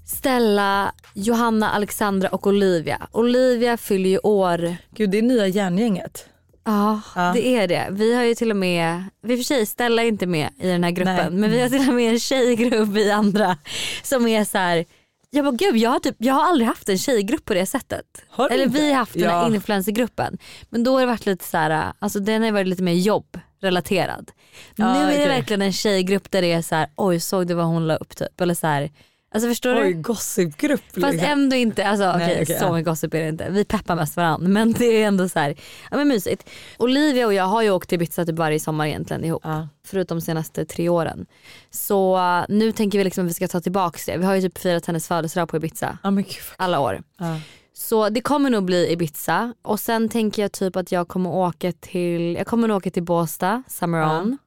Stella, 0.05 0.91
Johanna, 1.13 1.69
Alexandra 1.69 2.29
och 2.29 2.47
Olivia. 2.47 3.07
Olivia 3.11 3.77
fyller 3.77 4.09
ju 4.09 4.17
år 4.23 4.75
Gud 4.95 5.09
det 5.09 5.17
är 5.17 5.21
nya 5.21 5.47
järngänget. 5.47 6.25
Ja, 6.65 7.01
Ja. 7.15 7.31
det 7.35 7.47
är 7.47 7.67
det. 7.67 7.87
Vi 7.91 8.15
har 8.15 8.23
ju 8.23 8.35
till 8.35 8.51
och 8.51 8.57
med, 8.57 9.03
vi 9.21 9.37
för 9.37 9.43
sig 9.43 9.65
Stella 9.65 10.03
är 10.03 10.07
inte 10.07 10.25
med 10.25 10.49
i 10.59 10.67
den 10.67 10.83
här 10.83 10.91
gruppen 10.91 11.15
Nej. 11.15 11.29
men 11.31 11.51
vi 11.51 11.61
har 11.61 11.69
till 11.69 11.89
och 11.89 11.95
med 11.95 12.11
en 12.13 12.19
tjejgrupp 12.19 12.97
i 12.97 13.11
andra 13.11 13.57
som 14.03 14.27
är 14.27 14.43
så 14.45 14.57
här. 14.57 14.85
Jag 15.31 15.45
bara 15.45 15.55
gud 15.55 15.77
jag 15.77 15.89
har, 15.89 15.99
typ, 15.99 16.15
jag 16.17 16.33
har 16.33 16.43
aldrig 16.43 16.67
haft 16.67 16.89
en 16.89 16.97
tjejgrupp 16.97 17.45
på 17.45 17.53
det 17.53 17.65
sättet. 17.65 18.05
Eller 18.37 18.65
inte? 18.65 18.79
vi 18.79 18.89
har 18.91 18.97
haft 18.97 19.13
den 19.13 19.23
här 19.23 19.29
Ja. 19.49 19.55
influencergruppen. 19.55 20.37
Men 20.69 20.83
då 20.83 20.93
har 20.93 20.99
det 20.99 21.05
varit 21.05 21.25
lite 21.25 21.45
så 21.45 21.57
här, 21.57 21.93
alltså 21.99 22.19
den 22.19 22.43
har 22.43 22.51
varit 22.51 22.67
lite 22.67 22.83
mer 22.83 22.93
jobbrelaterad. 22.93 24.31
Ja, 24.75 24.93
nu 24.93 24.99
är 24.99 25.05
det 25.07 25.13
okej. 25.13 25.27
verkligen 25.27 25.61
en 25.61 25.73
tjejgrupp 25.73 26.31
där 26.31 26.41
det 26.41 26.51
är 26.51 26.61
så 26.61 26.75
här, 26.75 26.89
oj 26.95 27.19
såg 27.19 27.47
du 27.47 27.53
vad 27.53 27.65
hon 27.65 27.87
la 27.87 27.95
upp 27.95 28.15
typ. 28.15 28.41
Eller 28.41 28.53
så 28.53 28.67
här, 28.67 28.91
alltså 29.31 29.49
förstår 29.49 29.81
Oj 29.81 29.93
du? 29.93 30.01
gossipgrupp. 30.01 30.81
Fast 30.93 31.13
liksom. 31.13 31.29
ändå 31.29 31.55
inte, 31.55 31.87
alltså 31.87 32.05
Nej, 32.05 32.15
okej 32.15 32.43
okej, 32.43 32.59
så 32.59 32.65
ja. 32.65 32.73
mycket 32.73 32.85
gossip 32.85 33.13
är 33.13 33.21
det 33.21 33.29
inte. 33.29 33.49
Vi 33.49 33.65
peppar 33.65 33.95
mest 33.95 34.17
varandra 34.17 34.47
men 34.49 34.73
det 34.73 34.85
är 34.85 35.07
ändå 35.07 35.29
så 35.29 35.39
här, 35.39 35.55
ja 35.91 35.97
men 35.97 36.07
mysigt. 36.07 36.49
Olivia 36.77 37.25
och 37.25 37.33
jag 37.33 37.43
har 37.43 37.61
ju 37.61 37.69
åkt 37.71 37.89
till 37.89 37.95
Ibiza 37.95 38.25
typ 38.25 38.35
varje 38.35 38.59
sommar 38.59 38.85
egentligen 38.87 39.23
ihop. 39.23 39.41
Ja. 39.45 39.67
Förutom 39.85 40.17
de 40.19 40.21
senaste 40.21 40.65
tre 40.65 40.89
åren. 40.89 41.25
Så 41.69 42.17
uh, 42.17 42.45
nu 42.49 42.71
tänker 42.71 42.97
vi 42.97 43.03
liksom 43.03 43.25
att 43.25 43.29
vi 43.29 43.33
ska 43.33 43.47
ta 43.47 43.61
tillbaka 43.61 43.99
det. 44.05 44.17
Vi 44.17 44.25
har 44.25 44.35
ju 44.35 44.41
typ 44.41 44.57
firat 44.57 44.85
hennes 44.85 45.07
födelsedag 45.07 45.49
på 45.49 45.57
Ibiza 45.57 45.97
Ja 46.03 46.11
men 46.11 46.23
gud. 46.23 46.33
alla 46.57 46.79
år. 46.79 47.01
Ja. 47.19 47.39
Så 47.73 48.09
det 48.09 48.21
kommer 48.21 48.49
nog 48.49 48.63
bli 48.63 48.91
Ibiza 48.91 49.53
och 49.61 49.79
sen 49.79 50.09
tänker 50.09 50.41
jag 50.41 50.51
typ 50.51 50.75
att 50.75 50.91
jag 50.91 51.07
kommer 51.07 51.29
åka 51.29 51.71
till, 51.71 52.35
jag 52.35 52.47
kommer 52.47 52.67
nog 52.67 52.77
åka 52.77 52.91
till 52.91 53.03
Båstad, 53.03 53.63
Summer. 53.67 54.19
On. 54.19 54.37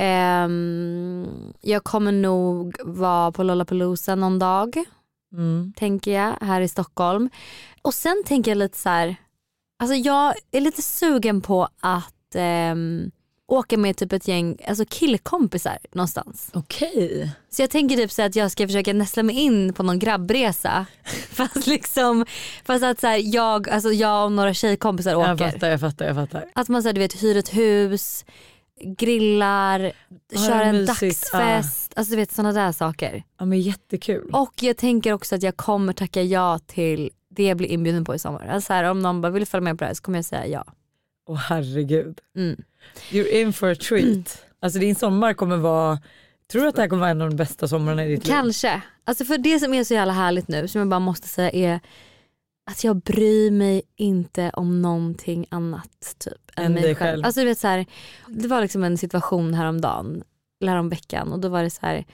Ehm, 0.00 1.26
jag 1.60 1.84
kommer 1.84 2.12
nog 2.12 2.76
vara 2.84 3.32
på 3.32 3.42
Lollapalooza 3.42 4.14
någon 4.14 4.38
dag 4.38 4.84
Mm. 5.32 5.72
tänker 5.76 6.10
jag 6.12 6.34
här 6.46 6.60
i 6.60 6.68
Stockholm. 6.68 7.30
Och 7.82 7.94
sen 7.94 8.22
tänker 8.26 8.50
jag 8.50 8.58
lite 8.58 8.78
så 8.78 8.88
här, 8.88 9.16
alltså 9.78 9.94
jag 9.96 10.34
är 10.52 10.60
lite 10.60 10.82
sugen 10.82 11.40
på 11.40 11.68
att 11.80 12.34
ehm, 12.34 13.10
åka 13.48 13.78
med 13.78 13.96
typ 13.96 14.12
ett 14.12 14.28
gäng 14.28 14.56
alltså 14.68 14.84
killkompisar 14.88 15.78
någonstans. 15.92 16.50
Okej. 16.54 17.30
Så 17.50 17.62
jag 17.62 17.70
tänker 17.70 17.96
typ 17.96 18.12
så 18.12 18.22
att 18.22 18.36
jag 18.36 18.50
ska 18.50 18.66
försöka 18.66 18.92
nästla 18.92 19.22
mig 19.22 19.36
in 19.36 19.72
på 19.72 19.82
någon 19.82 19.98
grabbresa. 19.98 20.86
Fast 21.30 21.66
liksom, 21.66 22.26
fast 22.64 22.84
att 22.84 23.00
så 23.00 23.06
här, 23.06 23.20
jag, 23.34 23.68
alltså 23.68 23.92
jag 23.92 24.24
och 24.24 24.32
några 24.32 24.54
tjejkompisar 24.54 25.10
Jag 25.10 25.34
åker. 25.34 25.50
fattar, 25.50 25.68
jag 25.70 25.80
fattar, 25.80 26.06
jag 26.06 26.14
fattar. 26.16 26.44
Att 26.54 26.68
man 26.68 26.82
så 26.82 26.88
här, 26.88 26.92
du 26.92 27.00
vet, 27.00 27.22
hyr 27.22 27.36
ett 27.36 27.54
hus, 27.56 28.24
grillar, 28.80 29.92
Ja, 30.32 30.38
kör 30.48 30.60
en 30.60 30.76
mysigt. 30.76 31.32
dagsfest. 31.32 31.92
Alltså 31.96 32.10
du 32.10 32.16
vet 32.16 32.32
sådana 32.32 32.52
där 32.52 32.72
saker. 32.72 33.22
Ja 33.38 33.44
men 33.44 33.60
jättekul. 33.60 34.30
Och 34.32 34.52
jag 34.62 34.76
tänker 34.76 35.12
också 35.12 35.34
att 35.34 35.42
jag 35.42 35.56
kommer 35.56 35.92
tacka 35.92 36.22
ja 36.22 36.58
till 36.58 37.10
det 37.28 37.44
jag 37.48 37.56
blir 37.56 37.68
inbjuden 37.68 38.04
på 38.04 38.14
i 38.14 38.18
sommar. 38.18 38.46
Alltså 38.46 38.66
så 38.66 38.72
här, 38.72 38.84
om 38.84 39.00
någon 39.02 39.20
bara 39.20 39.32
vill 39.32 39.46
följa 39.46 39.64
med 39.64 39.78
på 39.78 39.84
det 39.84 39.86
här 39.86 39.94
så 39.94 40.02
kommer 40.02 40.18
jag 40.18 40.24
säga 40.24 40.46
ja. 40.46 40.64
Åh 41.28 41.36
herregud. 41.36 42.20
Mm. 42.36 42.62
You're 43.10 43.28
in 43.42 43.52
for 43.52 43.70
a 43.70 43.74
treat. 43.74 44.44
Alltså 44.60 44.78
din 44.78 44.94
sommar 44.94 45.34
kommer 45.34 45.56
vara 45.56 45.98
Tror 46.52 46.62
du 46.62 46.68
att 46.68 46.74
det 46.76 46.82
här 46.82 46.88
kommer 46.88 47.00
vara 47.00 47.10
en 47.10 47.22
av 47.22 47.28
de 47.30 47.36
bästa 47.36 47.68
somrarna 47.68 48.04
i 48.04 48.08
ditt 48.08 48.24
liv? 48.26 48.32
Kanske. 48.32 48.82
Alltså 49.04 49.24
för 49.24 49.38
det 49.38 49.58
som 49.60 49.74
är 49.74 49.84
så 49.84 49.94
jävla 49.94 50.12
härligt 50.12 50.48
nu 50.48 50.68
som 50.68 50.78
jag 50.78 50.88
bara 50.88 51.00
måste 51.00 51.28
säga 51.28 51.50
är 51.50 51.80
att 52.70 52.84
jag 52.84 52.96
bryr 52.96 53.50
mig 53.50 53.82
inte 53.96 54.50
om 54.54 54.82
någonting 54.82 55.46
annat 55.48 56.16
typ 56.18 56.50
än, 56.56 56.64
Än 56.64 56.72
mig 56.72 56.82
själv. 56.82 56.96
själv. 56.96 57.24
Alltså 57.24 57.40
du 57.40 57.46
vet 57.46 57.58
så 57.58 57.68
här, 57.68 57.86
det 58.28 58.48
var 58.48 58.60
liksom 58.60 58.84
en 58.84 58.98
situation 58.98 59.54
häromdagen, 59.54 60.22
eller 60.60 60.72
häromveckan 60.72 61.32
och 61.32 61.38
då 61.40 61.48
var 61.48 61.62
det 61.62 61.70
så 61.70 61.80
här, 61.82 62.04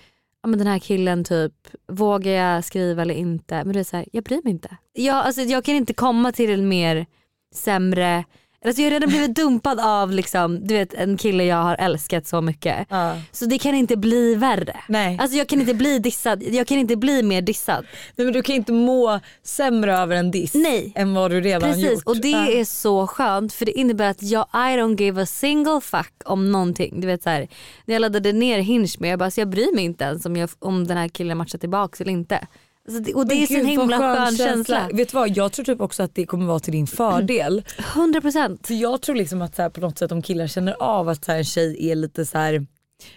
ja 0.43 0.49
men 0.49 0.59
den 0.59 0.69
här 0.69 0.79
killen 0.79 1.25
typ, 1.25 1.53
vågar 1.89 2.33
jag 2.33 2.65
skriva 2.65 3.03
eller 3.03 3.15
inte? 3.15 3.65
Men 3.65 3.73
det 3.73 3.81
är 3.81 3.85
så 3.85 3.97
här, 3.97 4.07
jag 4.13 4.25
bryr 4.25 4.41
mig 4.45 4.51
inte. 4.53 4.77
Jag, 4.93 5.17
alltså, 5.17 5.41
jag 5.41 5.65
kan 5.65 5.75
inte 5.75 5.95
komma 5.95 6.33
till 6.33 6.51
en 6.51 6.69
mer 6.69 7.07
sämre 7.55 8.25
Alltså 8.65 8.83
jag 8.83 8.87
har 8.87 8.91
redan 8.91 9.09
blivit 9.09 9.35
dumpad 9.35 9.81
av 9.81 10.11
liksom, 10.13 10.67
du 10.67 10.75
vet, 10.75 10.95
en 10.95 11.17
kille 11.17 11.45
jag 11.45 11.57
har 11.63 11.75
älskat 11.77 12.27
så 12.27 12.41
mycket. 12.41 12.87
Ja. 12.91 13.17
Så 13.33 13.45
det 13.47 13.59
kan 13.59 13.75
inte 13.75 13.97
bli 13.97 14.35
värre. 14.35 14.77
Nej. 14.89 15.19
Alltså 15.21 15.37
jag 15.39 15.49
kan 15.49 15.61
inte 15.61 15.75
bli 15.75 15.99
dissad, 15.99 16.43
jag 16.43 16.67
kan 16.67 16.79
inte 16.79 16.97
bli 16.97 17.23
mer 17.23 17.43
dissad. 17.43 17.87
Nej 18.17 18.25
men 18.25 18.33
du 18.35 18.43
kan 18.43 18.55
inte 18.57 18.73
må 18.73 19.21
sämre 19.43 19.99
över 19.99 20.17
en 20.17 20.31
diss 20.31 20.55
Nej. 20.55 20.93
än 20.95 21.15
vad 21.15 21.31
du 21.31 21.41
redan 21.41 21.71
Precis 21.73 21.91
gjort. 21.93 22.03
och 22.07 22.17
det 22.17 22.29
Ja. 22.31 22.47
är 22.49 22.65
så 22.65 23.07
skönt 23.07 23.53
för 23.53 23.67
det 23.67 23.73
innebär 23.79 24.11
att 24.11 24.23
jag 24.23 24.47
I 24.53 24.57
don't 24.79 25.01
give 25.01 25.23
a 25.23 25.27
single 25.27 25.81
fuck 25.81 26.13
om 26.25 26.53
någonting. 26.53 27.01
Du 27.01 27.07
vet 27.07 27.23
så 27.23 27.31
här, 27.31 27.49
när 27.85 27.95
jag 27.95 28.01
laddade 28.01 28.33
ner 28.33 28.59
Hinge 28.59 28.89
med 28.99 29.11
jag 29.11 29.19
bara 29.19 29.31
så 29.31 29.41
jag 29.41 29.49
bryr 29.49 29.75
mig 29.75 29.85
inte 29.85 30.05
ens 30.05 30.27
om, 30.27 30.37
jag, 30.37 30.51
om 30.59 30.87
den 30.87 30.97
här 30.97 31.09
killen 31.09 31.39
matchar 31.39 31.59
tillbaks 31.59 32.01
eller 32.01 32.13
inte. 32.13 32.47
Alltså 32.89 33.03
det, 33.03 33.15
och 33.15 33.27
det 33.27 33.35
Men 33.35 33.43
är 33.43 33.59
en 33.59 33.65
vad 33.65 33.71
himla 33.71 33.99
skön 33.99 34.37
känsla. 34.37 34.89
Vet 34.93 35.09
du 35.09 35.15
vad, 35.15 35.37
jag 35.37 35.53
tror 35.53 35.65
typ 35.65 35.81
också 35.81 36.03
att 36.03 36.15
det 36.15 36.27
kommer 36.27 36.47
vara 36.47 36.59
till 36.61 36.73
din 36.73 36.87
fördel. 36.87 37.65
100% 37.79 38.67
För 38.67 38.75
jag 38.75 39.03
tror 39.03 39.17
liksom 39.17 39.43
att 39.43 39.57
så 39.57 39.63
här, 39.63 39.71
på 39.71 39.81
något 39.81 39.99
sätt 39.99 40.13
om 40.13 40.23
killar 40.23 40.47
känner 40.47 40.83
av 40.83 41.09
att 41.09 41.25
så 41.25 41.33
här, 41.33 41.39
en 41.39 41.45
tjej 41.45 41.91
är 41.91 41.95
lite 41.95 42.27
så 42.27 42.39
här 42.39 42.67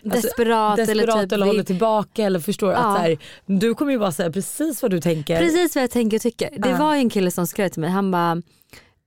Alltså, 0.05 0.21
desperat, 0.21 0.77
desperat 0.77 0.89
eller 1.07 1.21
typ 1.23 1.31
eller 1.31 1.45
håller 1.45 1.63
tillbaka 1.63 2.23
eller 2.23 2.39
förstår 2.39 2.71
Ja. 2.71 2.77
att 2.77 2.95
så 2.97 3.01
här, 3.01 3.17
du 3.45 3.75
kommer 3.75 3.91
ju 3.91 3.99
bara 3.99 4.11
säga 4.11 4.31
precis 4.31 4.81
vad 4.81 4.91
du 4.91 5.01
tänker. 5.01 5.39
Precis 5.39 5.75
vad 5.75 5.83
jag 5.83 5.91
tänker 5.91 6.17
och 6.17 6.21
tycker. 6.21 6.49
Det 6.57 6.69
Ja. 6.69 6.77
var 6.77 6.95
ju 6.95 6.99
en 6.99 7.09
kille 7.09 7.31
som 7.31 7.47
skrev 7.47 7.69
till 7.69 7.81
mig, 7.81 7.89
han 7.89 8.11
bara 8.11 8.31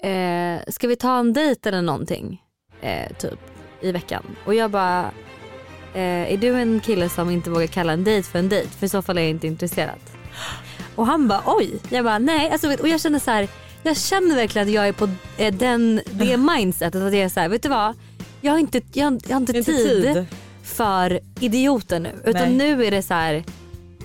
eh, 0.02 0.60
ska 0.68 0.88
vi 0.88 0.96
ta 0.96 1.18
en 1.18 1.32
dejt 1.32 1.68
eller 1.68 1.82
någonting 1.82 2.42
eh, 2.80 3.12
typ 3.18 3.38
i 3.80 3.92
veckan? 3.92 4.22
Och 4.46 4.54
jag 4.54 4.70
bara 4.70 5.00
eh, 5.94 6.32
är 6.32 6.36
du 6.36 6.54
en 6.54 6.80
kille 6.80 7.08
som 7.08 7.30
inte 7.30 7.50
vågar 7.50 7.66
kalla 7.66 7.92
en 7.92 8.04
dejt 8.04 8.28
för 8.28 8.38
en 8.38 8.48
dejt? 8.48 8.68
För 8.68 8.86
i 8.86 8.88
så 8.88 9.02
fall 9.02 9.18
är 9.18 9.22
jag 9.22 9.30
inte 9.30 9.46
intresserad. 9.46 9.98
Och 10.94 11.06
han 11.06 11.28
bara 11.28 11.42
oj. 11.46 11.70
Jag 11.88 12.04
bara 12.04 12.18
nej. 12.18 12.50
Alltså, 12.50 12.72
och 12.80 12.88
jag 12.88 13.00
känner 13.00 13.18
så 13.18 13.30
här, 13.30 13.48
jag 13.82 13.96
känner 13.96 14.34
verkligen 14.36 14.68
att 14.68 14.74
jag 14.74 14.88
är 14.88 14.92
på 14.92 15.08
eh, 15.36 15.54
den, 15.54 16.00
det 16.10 16.36
mindsetet. 16.56 17.02
Att 17.02 17.12
jag 17.12 17.22
är 17.22 17.28
så 17.28 17.40
här, 17.40 17.48
vet 17.48 17.62
du 17.62 17.68
vad? 17.68 17.94
Jag 18.40 18.52
har 18.52 18.58
inte, 18.58 18.80
jag 18.92 19.22
jag 19.26 19.34
har 19.34 19.40
inte, 19.40 19.56
Inte 19.58 19.72
tid, 19.72 20.02
tid. 20.02 20.26
för 20.64 21.20
idioter 21.40 22.00
nu. 22.00 22.10
Utan 22.24 22.42
Nej. 22.42 22.52
nu 22.76 22.84
är 22.86 22.90
det 22.90 23.02
så 23.02 23.14
här, 23.14 23.44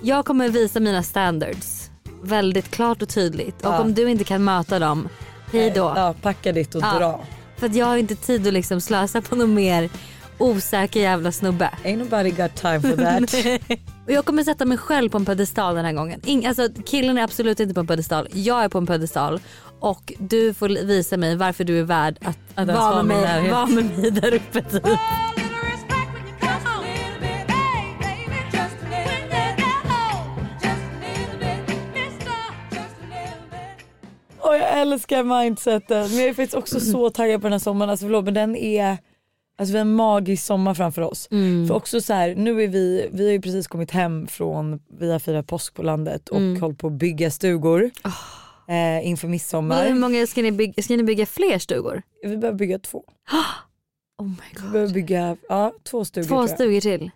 jag 0.02 0.26
kommer 0.26 0.50
visa 0.50 0.80
mina 0.80 1.04
standards 1.04 1.89
väldigt 2.21 2.71
klart 2.71 3.02
och 3.02 3.10
tydligt. 3.10 3.65
Och 3.65 3.73
Ja. 3.73 3.80
om 3.80 3.93
du 3.93 4.10
inte 4.10 4.23
kan 4.23 4.43
möta 4.43 4.80
dem, 4.80 5.10
hej 5.52 5.71
då. 5.76 5.93
Ja, 5.95 6.15
packa 6.21 6.52
ditt 6.52 6.76
och 6.76 6.82
Ja. 6.82 7.00
dra. 7.00 7.19
För 7.58 7.78
jag 7.78 7.86
har 7.86 7.97
inte 7.97 8.15
tid 8.15 8.47
att 8.47 8.54
liksom 8.54 8.82
slösa 8.82 9.21
på 9.21 9.36
någon 9.36 9.54
mer 9.54 9.89
osäker 10.38 11.00
jävla 11.00 11.32
snubbe. 11.32 11.69
Ain't 11.84 11.97
nobody 11.97 12.30
got 12.30 12.56
time 12.56 12.82
for 12.82 12.95
that. 12.95 13.80
Och 14.08 14.13
jag 14.13 14.26
kommer 14.26 14.43
sätta 14.43 14.65
mig 14.65 14.78
själv 14.78 15.10
på 15.10 15.17
en 15.17 15.26
pedestal 15.26 15.76
den 15.76 15.86
här 15.86 15.93
gången. 15.93 16.22
Ing, 16.26 16.46
alltså, 16.46 16.70
killen 16.86 17.17
är 17.17 17.24
absolut 17.24 17.60
inte 17.60 17.74
på 17.74 17.80
en 17.80 17.88
pedestal. 17.88 18.28
Jag 18.34 18.63
är 18.63 18.70
på 18.70 18.78
en 18.78 18.88
pedestal. 18.88 19.39
Och 19.80 20.13
du 20.20 20.54
får 20.54 20.70
visa 20.86 21.17
mig 21.17 21.36
varför 21.36 21.63
du 21.63 21.80
är 21.80 21.84
värd 21.84 22.17
att, 22.22 22.38
Att 22.56 22.67
vara, 22.67 23.04
med 23.04 23.22
mig, 23.22 23.52
vara 23.52 23.65
med 23.65 23.98
mig 24.00 24.12
där 24.12 24.34
uppe. 24.34 24.62
Typ. 24.62 24.84
Och 34.39 34.56
jag 34.56 34.82
älskar 34.82 35.24
mindsetet. 35.24 36.10
Men 36.10 36.20
jag 36.20 36.30
är 36.30 36.34
faktiskt 36.34 36.54
också 36.54 36.80
så 36.80 37.10
taggad 37.10 37.41
på 37.41 37.46
den 37.46 37.52
här 37.52 37.60
sommaren. 37.60 37.89
Alltså 37.89 38.06
förlåt 38.06 38.26
men 38.26 38.34
den 38.34 38.56
är, 38.56 38.98
alltså 39.58 39.72
vi 39.74 39.78
har 39.78 39.86
en 39.86 39.93
magisk 39.93 40.46
sommar 40.46 40.74
framför 40.74 41.02
oss. 41.02 41.28
Mm. 41.32 41.67
För 41.67 41.76
också 41.76 42.02
så 42.02 42.13
här, 42.13 42.36
nu 42.36 42.63
är 42.63 42.67
vi, 42.67 43.10
vi 43.12 43.26
har 43.26 43.32
ju 43.32 43.41
precis 43.41 43.67
kommit 43.67 43.91
hem 43.91 44.28
från, 44.28 44.80
vi 45.00 45.12
har 45.12 45.20
firat 45.20 45.48
påsk 45.48 45.74
på 45.74 45.84
landet 45.84 46.30
och 46.30 46.38
Mm. 46.38 46.62
hållit 46.62 46.78
på 46.80 46.88
att 46.88 46.93
bygga 46.93 47.32
stugor. 47.32 47.91
Eh, 48.70 49.08
inför 49.08 49.28
Men 49.28 49.32
midsommar. 49.32 49.86
hur 49.88 49.96
många 49.96 50.28
ska 50.28 50.41
ni, 50.41 50.52
bygga, 50.52 50.84
ska 50.84 50.96
ni 50.98 51.04
bygga 51.04 51.26
fler 51.26 51.60
stugor? 51.60 52.02
Vi 52.24 52.38
behöver 52.38 52.58
bygga 52.60 52.80
två. 52.80 53.04
Oh 54.20 54.28
my 54.28 54.34
Vi 54.56 54.62
god. 54.62 54.72
behöver 54.72 54.93
bygga 54.93 55.38
ja, 55.50 55.74
två 55.84 56.06
stugor 56.06 56.28
Två 56.28 56.48
stugor 56.48 56.82
till. 56.82 57.12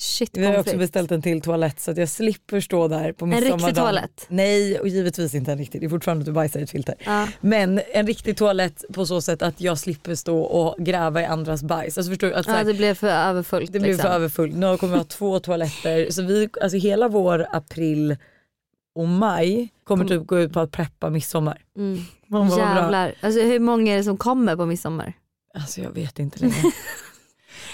Shit 0.00 0.30
Vi 0.32 0.46
har 0.46 0.58
också 0.58 0.76
beställt 0.76 1.12
en 1.12 1.22
till 1.22 1.40
toalett 1.40 1.80
så 1.80 1.90
att 1.90 1.96
jag 1.96 2.08
slipper 2.08 2.60
stå 2.60 2.88
där 2.88 3.12
på 3.12 3.24
En 3.24 3.28
midsommardagen. 3.28 3.66
riktig 3.66 3.82
toalett? 3.82 4.26
Nej 4.28 4.80
och 4.80 4.88
givetvis 4.88 5.34
inte 5.34 5.52
en 5.52 5.58
riktig, 5.58 5.80
det 5.80 5.86
är 5.86 5.88
fortfarande 5.88 6.22
att 6.22 6.26
du 6.26 6.32
bajsar 6.32 6.60
i 6.60 6.62
ett 6.62 6.70
filter. 6.70 6.94
Ja. 6.98 7.28
Men 7.40 7.80
en 7.92 8.06
riktig 8.06 8.36
toalett 8.36 8.84
på 8.92 9.06
så 9.06 9.20
sätt 9.20 9.42
att 9.42 9.60
jag 9.60 9.78
slipper 9.78 10.14
stå 10.14 10.40
och 10.40 10.84
gräva 10.84 11.22
i 11.22 11.24
andras 11.24 11.62
bajs. 11.62 11.98
Alltså 11.98 12.10
förstår 12.10 12.26
du? 12.26 12.34
Att 12.34 12.46
ja 12.46 12.52
här, 12.52 12.64
det 12.64 12.74
blev 12.74 12.94
för 12.94 13.08
överfullt. 13.08 13.72
det 13.72 13.78
liksom. 13.78 14.02
för 14.02 14.08
överfullt. 14.08 14.54
Nu 14.54 14.76
kommer 14.76 14.92
vi 14.92 14.98
ha 14.98 15.04
två 15.04 15.40
toaletter. 15.40 16.10
Så 16.10 16.22
vi, 16.22 16.48
alltså 16.62 16.78
hela 16.78 17.08
vår 17.08 17.46
april 17.52 18.16
och 18.94 19.08
maj 19.08 19.68
kommer 19.84 20.04
typ 20.04 20.26
gå 20.26 20.38
ut 20.38 20.52
på 20.52 20.60
att 20.60 20.70
preppa 20.70 21.10
midsommar. 21.10 21.62
Mm. 21.76 22.04
Bra. 22.26 22.58
Jävlar. 22.58 23.14
Alltså, 23.20 23.40
hur 23.40 23.58
många 23.58 23.92
är 23.92 23.96
det 23.96 24.04
som 24.04 24.16
kommer 24.16 24.56
på 24.56 24.66
midsommar? 24.66 25.12
Alltså 25.54 25.80
jag 25.80 25.90
vet 25.90 26.18
inte 26.18 26.40
längre. 26.40 26.54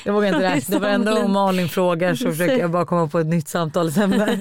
Jag 0.05 0.13
vågar 0.13 0.29
inte 0.29 0.39
Det 0.49 0.55
räkna. 0.55 0.79
Varenda 0.79 1.07
samling. 1.07 1.23
gång 1.23 1.33
Malin 1.33 1.69
frågar 1.69 2.15
så 2.15 2.31
försöker 2.31 2.59
jag 2.59 2.71
bara 2.71 2.87
komma 2.87 3.09
på 3.09 3.19
ett 3.19 3.27
nytt 3.27 3.49
samtalsämne. 3.49 4.27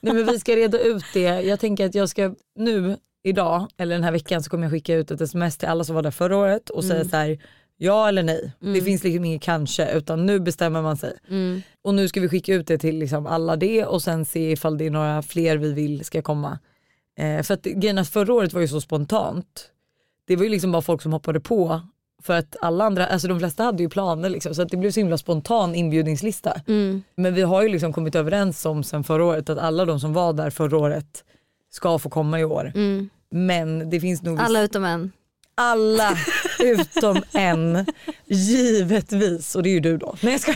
Nej 0.00 0.14
men 0.14 0.26
vi 0.26 0.38
ska 0.38 0.56
reda 0.56 0.78
ut 0.78 1.04
det. 1.14 1.20
Jag 1.20 1.60
tänker 1.60 1.86
att 1.86 1.94
jag 1.94 2.08
ska 2.08 2.34
nu 2.56 2.96
idag 3.22 3.66
eller 3.76 3.94
den 3.94 4.04
här 4.04 4.12
veckan 4.12 4.42
så 4.42 4.50
kommer 4.50 4.64
jag 4.64 4.72
skicka 4.72 4.94
ut 4.94 5.10
ett 5.10 5.20
sms 5.20 5.58
till 5.58 5.68
alla 5.68 5.84
som 5.84 5.94
var 5.94 6.02
där 6.02 6.10
förra 6.10 6.36
året 6.36 6.70
och 6.70 6.84
säga 6.84 7.04
så 7.04 7.16
här 7.16 7.38
ja 7.76 8.08
eller 8.08 8.22
nej. 8.22 8.52
Det 8.60 8.80
finns 8.80 9.04
liksom 9.04 9.24
inget 9.24 9.42
kanske 9.42 9.92
utan 9.92 10.26
nu 10.26 10.40
bestämmer 10.40 10.82
man 10.82 10.96
sig. 10.96 11.18
Mm. 11.28 11.62
Och 11.82 11.94
nu 11.94 12.08
ska 12.08 12.20
vi 12.20 12.28
skicka 12.28 12.54
ut 12.54 12.66
det 12.66 12.78
till 12.78 12.98
liksom 12.98 13.26
alla 13.26 13.56
det 13.56 13.84
och 13.84 14.02
sen 14.02 14.24
se 14.24 14.50
ifall 14.50 14.78
det 14.78 14.86
är 14.86 14.90
några 14.90 15.22
fler 15.22 15.56
vi 15.56 15.72
vill 15.72 16.04
ska 16.04 16.22
komma. 16.22 16.58
Eh, 17.18 17.42
för 17.42 17.54
att 17.54 17.62
grejen 17.62 18.04
förra 18.04 18.34
året 18.34 18.52
var 18.52 18.60
ju 18.60 18.68
så 18.68 18.80
spontant. 18.80 19.70
Det 20.26 20.36
var 20.36 20.44
ju 20.44 20.50
liksom 20.50 20.72
bara 20.72 20.82
folk 20.82 21.02
som 21.02 21.12
hoppade 21.12 21.40
på 21.40 21.80
för 22.22 22.34
att 22.38 22.56
alla 22.60 22.84
andra, 22.84 23.06
alltså 23.06 23.28
de 23.28 23.38
flesta 23.38 23.64
hade 23.64 23.82
ju 23.82 23.88
planer 23.88 24.28
liksom, 24.28 24.54
så 24.54 24.62
att 24.62 24.68
det 24.68 24.76
blev 24.76 24.90
så 24.90 25.00
himla 25.00 25.18
spontan 25.18 25.74
inbjudningslista. 25.74 26.60
Mm. 26.68 27.02
Men 27.16 27.34
vi 27.34 27.42
har 27.42 27.62
ju 27.62 27.68
liksom 27.68 27.92
kommit 27.92 28.14
överens 28.14 28.66
om 28.66 28.84
sen 28.84 29.04
förra 29.04 29.24
året 29.24 29.50
att 29.50 29.58
alla 29.58 29.84
de 29.84 30.00
som 30.00 30.12
var 30.12 30.32
där 30.32 30.50
förra 30.50 30.78
året 30.78 31.24
ska 31.72 31.98
få 31.98 32.10
komma 32.10 32.40
i 32.40 32.44
år. 32.44 32.72
Mm. 32.74 33.08
Men 33.30 33.90
det 33.90 34.00
finns 34.00 34.22
nog 34.22 34.40
Alla 34.40 34.62
utom 34.62 34.84
en. 34.84 35.12
alla 35.54 36.18
utom 36.60 37.22
en, 37.32 37.86
givetvis. 38.26 39.54
Och 39.56 39.62
det 39.62 39.68
är 39.68 39.72
ju 39.72 39.80
du 39.80 39.96
då. 39.96 40.16
Nej 40.20 40.32
jag 40.32 40.40
ska. 40.40 40.52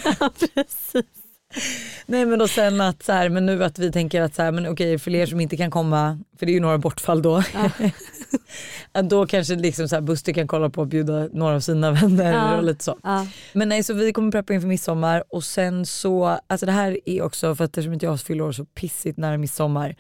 Nej 2.06 2.26
men 2.26 2.38
då 2.38 2.48
sen 2.48 2.80
att 2.80 3.02
så 3.02 3.12
här, 3.12 3.28
men 3.28 3.46
nu 3.46 3.64
att 3.64 3.78
vi 3.78 3.92
tänker 3.92 4.20
att 4.22 4.34
så 4.34 4.42
här, 4.42 4.52
men 4.52 4.66
okej 4.68 4.98
för 4.98 5.14
er 5.14 5.26
som 5.26 5.40
inte 5.40 5.56
kan 5.56 5.70
komma, 5.70 6.18
för 6.38 6.46
det 6.46 6.52
är 6.52 6.54
ju 6.54 6.60
några 6.60 6.78
bortfall 6.78 7.22
då. 7.22 7.42
att 8.92 9.10
då 9.10 9.26
kanske 9.26 9.54
liksom 9.54 9.88
så 9.88 9.94
här, 9.96 10.02
Buster 10.02 10.32
kan 10.32 10.46
kolla 10.46 10.70
på 10.70 10.82
att 10.82 10.88
bjuda 10.88 11.28
några 11.32 11.54
av 11.54 11.60
sina 11.60 11.90
vänner 12.00 12.32
Ja. 12.32 12.56
och 12.56 12.64
lite 12.64 12.84
så. 12.84 12.98
Ja. 13.02 13.26
Men 13.52 13.68
nej 13.68 13.82
så 13.82 13.94
vi 13.94 14.12
kommer 14.12 14.32
preppa 14.32 14.54
inför 14.54 14.68
midsommar 14.68 15.24
och 15.28 15.44
sen 15.44 15.86
så, 15.86 16.38
alltså 16.46 16.66
det 16.66 16.72
här 16.72 16.98
är 17.04 17.22
också 17.22 17.54
för 17.54 17.64
att 17.64 17.70
eftersom 17.70 17.92
inte 17.92 18.06
jag 18.06 18.20
fyller 18.20 18.44
år 18.44 18.52
så 18.52 18.64
pissigt 18.64 19.18
nära 19.18 19.38
midsommar 19.38 19.96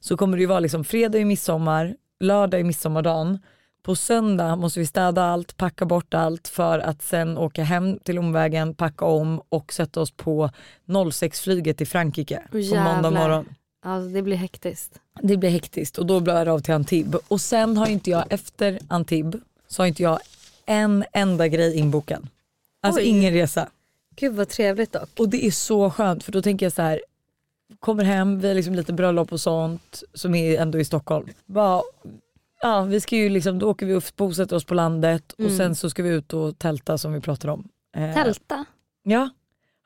så 0.00 0.16
kommer 0.16 0.36
det 0.36 0.40
ju 0.40 0.46
vara 0.46 0.60
liksom 0.60 0.84
fredag 0.84 1.18
är 1.18 1.24
midsommar, 1.24 1.94
lördag 2.20 2.60
är 2.60 2.64
midsommardagen. 2.64 3.38
På 3.82 3.96
söndag 3.96 4.56
måste 4.56 4.80
vi 4.80 4.86
städa 4.86 5.24
allt, 5.24 5.56
packa 5.56 5.84
bort 5.84 6.14
allt 6.14 6.48
för 6.48 6.78
att 6.78 7.02
sen 7.02 7.38
åka 7.38 7.62
hem 7.64 7.98
till 7.98 8.18
omvägen, 8.18 8.74
packa 8.74 9.04
om 9.04 9.42
och 9.48 9.72
sätta 9.72 10.00
oss 10.00 10.10
på 10.10 10.50
06-flyget 10.86 11.76
till 11.76 11.86
Frankrike 11.86 12.42
på 12.50 12.56
måndag 12.56 13.10
morgon. 13.10 13.46
Alltså, 13.82 14.08
det 14.14 14.22
blir 14.22 14.36
hektiskt. 14.36 15.00
Det 15.22 15.36
blir 15.36 15.50
hektiskt 15.50 15.98
och 15.98 16.06
då 16.06 16.20
blir 16.20 16.34
jag 16.34 16.48
av 16.48 16.58
till 16.60 16.74
Antibes. 16.74 17.20
Och 17.28 17.40
sen 17.40 17.76
har 17.76 17.86
inte 17.86 18.10
jag, 18.10 18.24
efter 18.32 18.78
Antibes, 18.88 19.40
så 19.68 19.82
har 19.82 19.86
inte 19.86 20.02
jag 20.02 20.18
en 20.66 21.04
enda 21.12 21.48
grej 21.48 21.76
inbokad. 21.76 22.28
Alltså 22.82 23.00
Oj. 23.00 23.06
ingen 23.08 23.32
resa. 23.32 23.68
Gud 24.16 24.34
vad 24.34 24.48
trevligt 24.48 24.92
dock. 24.92 25.08
Och 25.18 25.28
det 25.28 25.46
är 25.46 25.50
så 25.50 25.90
skönt 25.90 26.24
för 26.24 26.32
då 26.32 26.42
tänker 26.42 26.66
jag 26.66 26.72
så 26.72 26.82
här, 26.82 27.00
kommer 27.80 28.04
hem, 28.04 28.40
vi 28.40 28.48
har 28.48 28.54
liksom 28.54 28.74
lite 28.74 28.92
bröllop 28.92 29.32
och 29.32 29.40
sånt 29.40 30.02
som 30.14 30.34
är 30.34 30.58
ändå 30.60 30.78
i 30.80 30.84
Stockholm. 30.84 31.28
Bara, 31.46 31.82
ja, 32.62 32.82
vi 32.82 33.00
ska 33.00 33.16
ju 33.16 33.28
liksom, 33.28 33.58
då 33.58 33.70
åker 33.70 33.86
vi 33.86 33.94
och 33.94 34.02
bosätter 34.16 34.56
oss 34.56 34.64
på 34.64 34.74
landet 34.74 35.32
och 35.32 35.40
Mm. 35.40 35.56
sen 35.56 35.74
så 35.74 35.90
ska 35.90 36.02
vi 36.02 36.08
ut 36.10 36.32
och 36.32 36.58
tälta 36.58 36.98
som 36.98 37.12
vi 37.12 37.20
pratade 37.20 37.52
om. 37.52 37.68
Eh, 37.96 38.14
Tälta? 38.14 38.64
Ja, 39.02 39.30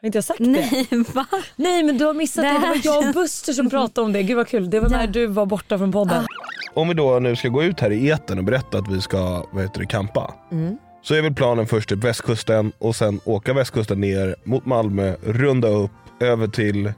har 0.02 0.06
inte 0.06 0.16
jag 0.18 0.24
sagt 0.24 0.38
det? 0.38 0.46
Nej 0.50 0.86
va? 1.14 1.26
Nej 1.56 1.82
men 1.82 1.98
du 1.98 2.04
har 2.04 2.14
missat 2.14 2.44
det, 2.44 2.48
Det 2.48 2.58
det 2.58 2.66
var 2.66 2.80
jag 2.84 3.08
och 3.08 3.14
Buster 3.14 3.52
som 3.52 3.70
pratade 3.70 4.04
om 4.04 4.12
det. 4.12 4.22
Gud 4.22 4.36
vad 4.36 4.48
kul, 4.48 4.70
det 4.70 4.80
var 4.80 4.88
när 4.88 5.06
du 5.06 5.26
var 5.26 5.46
borta 5.46 5.78
från 5.78 5.92
podden. 5.92 6.26
Om 6.74 6.88
vi 6.88 6.94
då 6.94 7.18
nu 7.18 7.36
ska 7.36 7.48
gå 7.48 7.64
ut 7.64 7.80
här 7.80 7.90
i 7.90 8.08
eten 8.08 8.38
och 8.38 8.44
berätta 8.44 8.78
att 8.78 8.88
vi 8.88 9.00
ska 9.00 9.46
vad 9.52 9.62
heter 9.62 9.80
det, 9.80 9.86
campa. 9.86 10.34
Mm. 10.52 10.76
så 11.02 11.14
är 11.14 11.22
väl 11.22 11.34
planen 11.34 11.66
först 11.66 11.88
till 11.88 11.96
västkusten 11.96 12.72
och 12.78 12.96
sen 12.96 13.20
åka 13.24 13.52
västkusten 13.52 14.00
ner 14.00 14.36
mot 14.44 14.66
Malmö, 14.66 15.14
runda 15.22 15.68
upp 15.68 15.90
över 16.20 16.46
till 16.46 16.92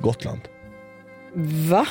Gotland. 0.00 0.40
Va? 1.70 1.86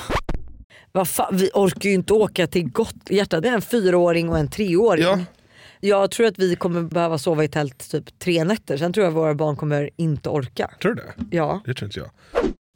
Vad 0.92 1.08
fan, 1.08 1.36
vi 1.36 1.50
orkar 1.54 1.88
ju 1.88 1.94
inte 1.94 2.12
åka 2.12 2.46
till 2.46 2.70
Gotland. 2.70 3.02
Hjärta 3.10 3.40
det 3.40 3.48
är 3.48 3.52
en 3.52 3.62
fyraåring 3.62 4.28
och 4.28 4.38
en 4.38 4.48
treåring. 4.48 5.04
Ja. 5.04 5.18
Jag 5.80 6.10
tror 6.10 6.26
att 6.26 6.38
vi 6.38 6.56
kommer 6.56 6.82
behöva 6.82 7.18
sova 7.18 7.44
i 7.44 7.48
tält 7.48 7.90
typ 7.90 8.18
tre 8.18 8.44
nätter. 8.44 8.76
Sen 8.76 8.92
tror 8.92 9.04
jag 9.04 9.12
våra 9.12 9.34
barn 9.34 9.56
kommer 9.56 9.90
inte 9.96 10.28
orka. 10.28 10.70
Tror 10.82 10.94
du 10.94 11.02
det? 11.02 11.36
Ja. 11.36 11.60
Det 11.64 11.74
tror 11.74 11.86
inte 11.88 11.98
jag. 12.00 12.10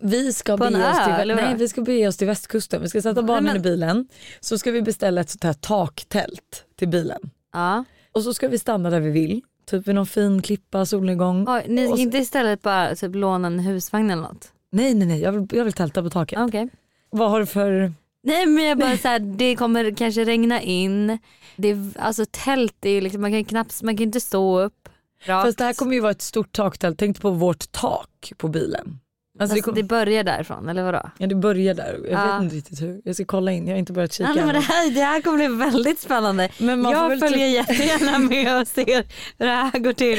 Vi 0.02 0.32
ska, 0.32 0.56
På 0.56 0.64
bege 0.64 0.90
oss 0.90 1.04
till, 1.18 1.34
nej, 1.36 1.54
vi 1.58 1.68
ska 1.68 1.82
bege 1.82 2.08
oss 2.08 2.16
till 2.16 2.26
västkusten. 2.26 2.82
Vi 2.82 2.88
ska 2.88 3.02
sätta 3.02 3.22
barnen 3.22 3.44
men- 3.44 3.56
i 3.56 3.58
bilen. 3.60 4.08
Så 4.40 4.58
ska 4.58 4.70
vi 4.70 4.82
beställa 4.82 5.20
ett 5.20 5.30
sånt 5.30 5.44
här 5.44 5.52
taktält 5.52 6.64
till 6.78 6.88
bilen. 6.88 7.20
Ja. 7.52 7.84
Och 8.12 8.22
så 8.22 8.34
ska 8.34 8.48
vi 8.48 8.58
stanna 8.58 8.90
där 8.90 9.00
vi 9.00 9.10
vill. 9.10 9.40
Typ 9.66 9.88
vid 9.88 9.94
någon 9.94 10.06
fin 10.06 10.42
klippa, 10.42 10.86
solnedgång. 10.86 11.46
Oj, 11.48 11.64
ni 11.68 11.82
Och 11.84 11.88
ska 11.88 11.96
så- 11.96 12.02
inte 12.02 12.18
istället 12.18 12.62
bara 12.62 12.94
typ 12.94 13.14
låna 13.14 13.46
en 13.46 13.58
husvagn 13.58 14.10
eller 14.10 14.22
något? 14.22 14.52
Nej 14.72 14.94
nej 14.94 15.08
nej, 15.08 15.20
jag 15.20 15.32
vill, 15.32 15.46
jag 15.52 15.64
vill 15.64 15.72
tälta 15.72 16.02
på 16.02 16.10
taket. 16.10 16.38
Okej. 16.38 16.68
Vad 17.10 17.30
har 17.30 17.40
du 17.40 17.46
för... 17.46 17.92
Nej 18.24 18.46
men 18.46 18.64
jag 18.64 18.78
bara 18.78 18.96
så 18.96 19.08
här, 19.08 19.18
det 19.18 19.56
kommer 19.56 19.90
kanske 19.96 20.24
regna 20.24 20.62
in. 20.62 21.18
Det 21.56 21.68
är, 21.70 21.90
alltså 21.98 22.24
tält 22.30 22.86
är 22.86 23.00
liksom, 23.00 23.20
man 23.20 23.32
kan 23.32 23.44
knappt, 23.44 23.82
man 23.82 23.96
kan 23.96 24.04
inte 24.04 24.20
stå 24.20 24.60
upp 24.60 24.88
rakt. 25.24 25.46
Fast 25.46 25.58
det 25.58 25.64
här 25.64 25.72
kommer 25.72 25.94
ju 25.94 26.00
vara 26.00 26.10
ett 26.12 26.22
stort 26.22 26.52
taktält. 26.52 26.98
Tänk 26.98 27.20
på 27.20 27.30
vårt 27.30 27.72
tak 27.72 28.32
på 28.36 28.48
bilen. 28.48 28.98
Alltså 29.40 29.56
det, 29.56 29.62
kom, 29.62 29.74
det 29.74 29.82
börjar 29.82 30.24
därifrån 30.24 30.68
eller 30.68 30.82
vadå? 30.82 31.10
ja, 31.18 31.26
det 31.26 31.34
börjar 31.34 31.74
där. 31.74 32.00
Jag 32.10 32.20
Ja. 32.20 32.32
vet 32.34 32.42
inte 32.42 32.56
riktigt 32.56 32.82
hur. 32.82 33.00
Jag 33.04 33.14
ska 33.14 33.24
kolla 33.24 33.52
in. 33.52 33.66
Jag 33.66 33.74
har 33.74 33.78
inte 33.78 33.92
börjat 33.92 34.12
kika 34.12 34.28
Ja, 34.28 34.34
nej, 34.34 34.44
men 34.44 34.54
det, 34.54 34.60
här, 34.60 34.90
det 34.90 35.00
här 35.00 35.20
kommer 35.22 35.36
bli 35.38 35.46
väldigt 35.56 36.00
spännande. 36.00 36.48
Men 36.58 36.80
man 36.80 36.92
jag 36.92 37.08
väl 37.08 37.18
följer 37.20 37.62
typ- 37.62 37.78
jättegärna 37.78 38.18
med 38.28 38.60
och 38.60 38.68
ser 38.68 38.96
hur 39.38 39.46
det 39.46 39.52
här 39.52 39.78
går 39.78 39.92
till. 39.92 40.18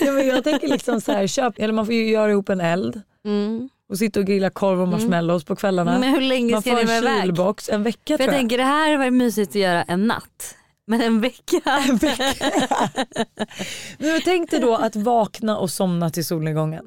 Ja, 0.00 0.12
men 0.12 0.26
jag 0.26 0.44
tänker 0.44 0.68
liksom 0.68 1.00
så 1.00 1.12
här, 1.12 1.26
köp, 1.26 1.54
eller 1.58 1.72
man 1.74 1.86
får 1.86 1.94
ju 1.94 2.08
göra 2.10 2.30
ihop 2.30 2.48
en 2.48 2.60
eld 2.60 3.02
Mm. 3.24 3.68
Och 3.88 3.98
sitta 3.98 4.20
och 4.20 4.26
grilla 4.26 4.50
korv 4.50 4.80
och 4.80 4.88
marshmallows 4.88 5.44
på 5.44 5.56
kvällarna. 5.56 5.98
Men 5.98 6.14
hur 6.14 6.20
länge 6.20 6.52
man 6.52 6.62
ska 6.62 6.70
får 6.70 6.76
ni 6.78 6.84
vara 6.84 6.96
en 6.96 7.02
iväg? 7.04 7.22
kylbox, 7.22 7.68
en 7.68 7.82
vecka 7.82 7.98
För 8.04 8.16
tror 8.16 8.20
jag 8.20 8.34
jag. 8.34 8.40
tänker 8.40 8.58
det 8.58 8.64
här 8.64 8.98
var 8.98 9.10
mysigt 9.10 9.50
att 9.50 9.54
göra 9.54 9.82
en 9.82 10.06
natt. 10.06 10.56
Men 10.86 11.00
en 11.00 11.20
vecka. 11.20 11.60
Men 13.98 14.20
tänk 14.24 14.50
dig 14.50 14.60
då 14.60 14.74
att 14.74 14.96
vakna 14.96 15.58
och 15.58 15.70
somna 15.70 16.10
till 16.10 16.24
solnedgången 16.24 16.84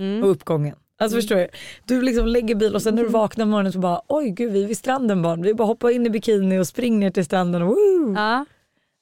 Mm. 0.00 0.22
och 0.24 0.30
uppgången. 0.30 0.76
Alltså 1.00 1.16
förstår 1.18 1.36
du? 1.36 1.48
Du 1.84 2.02
liksom 2.02 2.26
lägger 2.26 2.54
bil 2.54 2.74
och 2.74 2.82
sen 2.82 2.94
när 2.94 3.02
du 3.02 3.08
vaknar 3.08 3.44
på 3.44 3.48
morgonen 3.48 3.72
så 3.72 3.78
bara 3.78 4.00
oj 4.08 4.30
gud 4.30 4.52
vi 4.52 4.62
är 4.62 4.66
vid 4.66 4.78
stranden 4.78 5.22
barn. 5.22 5.42
Vi 5.42 5.54
bara 5.54 5.66
hoppar 5.66 5.90
in 5.90 6.06
i 6.06 6.10
bikini 6.10 6.58
och 6.58 6.66
springer 6.66 6.98
ner 6.98 7.10
till 7.10 7.24
stranden. 7.24 7.62
Woo! 7.66 8.14
Ja. 8.16 8.44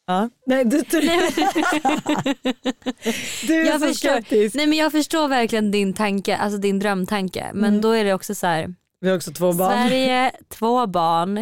Ja. 0.06 0.30
Nej, 0.46 0.64
du, 0.64 0.82
du, 0.90 1.00
du 3.46 3.54
är 3.54 3.66
Jag 3.66 3.80
så 3.80 3.86
förstår. 3.86 4.08
skeptisk. 4.10 4.54
Nej 4.56 4.66
men 4.66 4.78
jag 4.78 4.92
förstår 4.92 5.28
verkligen 5.28 5.70
din 5.70 5.92
tanke, 5.92 6.36
alltså 6.36 6.58
din 6.58 6.78
drömtanke. 6.78 7.50
Men 7.54 7.64
Mm. 7.70 7.80
då 7.80 7.90
är 7.90 8.04
det 8.04 8.12
också 8.14 8.34
så 8.34 8.46
här. 8.46 8.74
Vi 9.00 9.08
har 9.08 9.16
också 9.16 9.32
två 9.32 9.52
barn. 9.52 9.88
Sverige, 9.88 10.32
två 10.48 10.86
barn, 10.86 11.38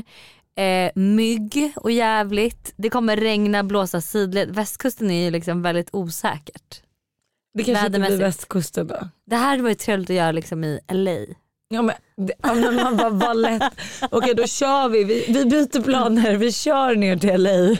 eh, 0.57 0.91
mygg 0.95 1.73
och 1.77 1.91
jävligt. 1.91 2.73
Det 2.77 2.91
kommer 2.91 3.17
regna, 3.17 3.65
blåsa 3.65 4.01
sidled. 4.01 4.55
Västkusten 4.55 5.11
är 5.11 5.25
ju 5.25 5.31
liksom 5.31 5.63
väldigt 5.63 5.89
osäkert. 5.93 6.83
Det 7.55 7.65
kanske 7.65 7.87
inte 7.87 7.99
blir 8.01 8.19
västkusten 8.19 8.87
då. 8.87 9.09
Det 9.27 9.37
här 9.37 9.59
var 9.59 9.69
ju 9.69 9.75
trevligt 9.75 10.11
att 10.11 10.17
göra 10.17 10.33
liksom 10.33 10.65
i 10.65 10.81
LA. 10.89 11.17
Ja, 11.69 11.83
men, 11.83 11.95
ja, 12.43 12.55
men 12.55 12.75
man 12.75 12.97
bara, 12.97 13.11
vad 13.11 13.37
lätt. 13.37 13.63
Okej 14.11 14.35
då 14.35 14.47
kör 14.47 14.89
vi. 14.89 15.05
vi, 15.05 15.25
vi 15.29 15.45
byter 15.45 15.83
planer, 15.83 16.35
vi 16.37 16.53
kör 16.53 16.95
ner 16.97 17.17
till 17.17 17.43
LA. 17.43 17.77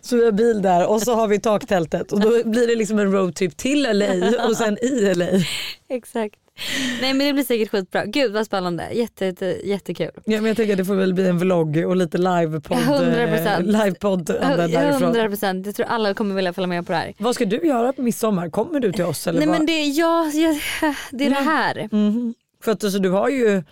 Så 0.00 0.16
vi 0.16 0.24
har 0.24 0.32
bil 0.32 0.62
där 0.62 0.86
och 0.90 1.02
så 1.02 1.14
har 1.14 1.28
vi 1.28 1.40
taktältet 1.40 2.12
och 2.12 2.20
då 2.20 2.30
blir 2.44 2.66
det 2.66 2.74
liksom 2.76 2.98
en 2.98 3.12
roadtrip 3.12 3.56
till 3.56 3.82
LA 3.92 4.46
och 4.48 4.56
sen 4.56 4.78
i 4.84 5.14
LA. 5.14 5.26
Exakt. 5.88 6.34
Nej 7.00 7.14
men 7.14 7.26
det 7.26 7.32
blir 7.32 7.44
säkert 7.44 7.70
skitbra. 7.70 8.04
Gud 8.04 8.32
vad 8.32 8.46
spännande. 8.46 8.88
Jätte, 8.92 9.24
jätte, 9.24 9.46
jättekul. 9.64 10.10
Ja, 10.14 10.22
men 10.40 10.44
jag 10.44 10.56
tänker 10.56 10.72
att 10.72 10.78
det 10.78 10.84
får 10.84 10.94
väl 10.94 11.14
bli 11.14 11.28
en 11.28 11.38
vlogg 11.38 11.76
och 11.86 11.96
lite 11.96 12.18
livepodd. 12.18 12.78
Ja, 12.86 12.98
100%. 13.00 13.46
eh, 13.46 13.62
livepodd 13.62 14.24
därifrån. 14.24 15.02
100 15.02 15.28
procent. 15.28 15.66
Jag 15.66 15.74
tror 15.74 15.86
alla 15.86 16.14
kommer 16.14 16.34
vilja 16.34 16.52
följa 16.52 16.66
med 16.68 16.86
på 16.86 16.92
det 16.92 16.98
här. 16.98 17.14
Vad 17.18 17.34
ska 17.34 17.44
du 17.44 17.56
göra 17.66 17.92
på 17.92 18.02
midsommar? 18.02 18.50
Kommer 18.50 18.80
du 18.80 18.92
till 18.92 19.04
oss? 19.04 19.26
Eller 19.26 19.38
Nej 19.38 19.48
vad? 19.48 19.56
men 19.58 19.66
det, 19.66 19.82
ja, 19.84 20.30
det 21.10 21.24
är 21.24 21.30
det 21.30 21.34
här. 21.36 21.88
Mhm. 21.92 22.34
För 22.62 22.72
att 22.72 22.84
alltså, 22.84 22.98
du 22.98 23.10
har 23.10 23.28
ju 23.28 23.62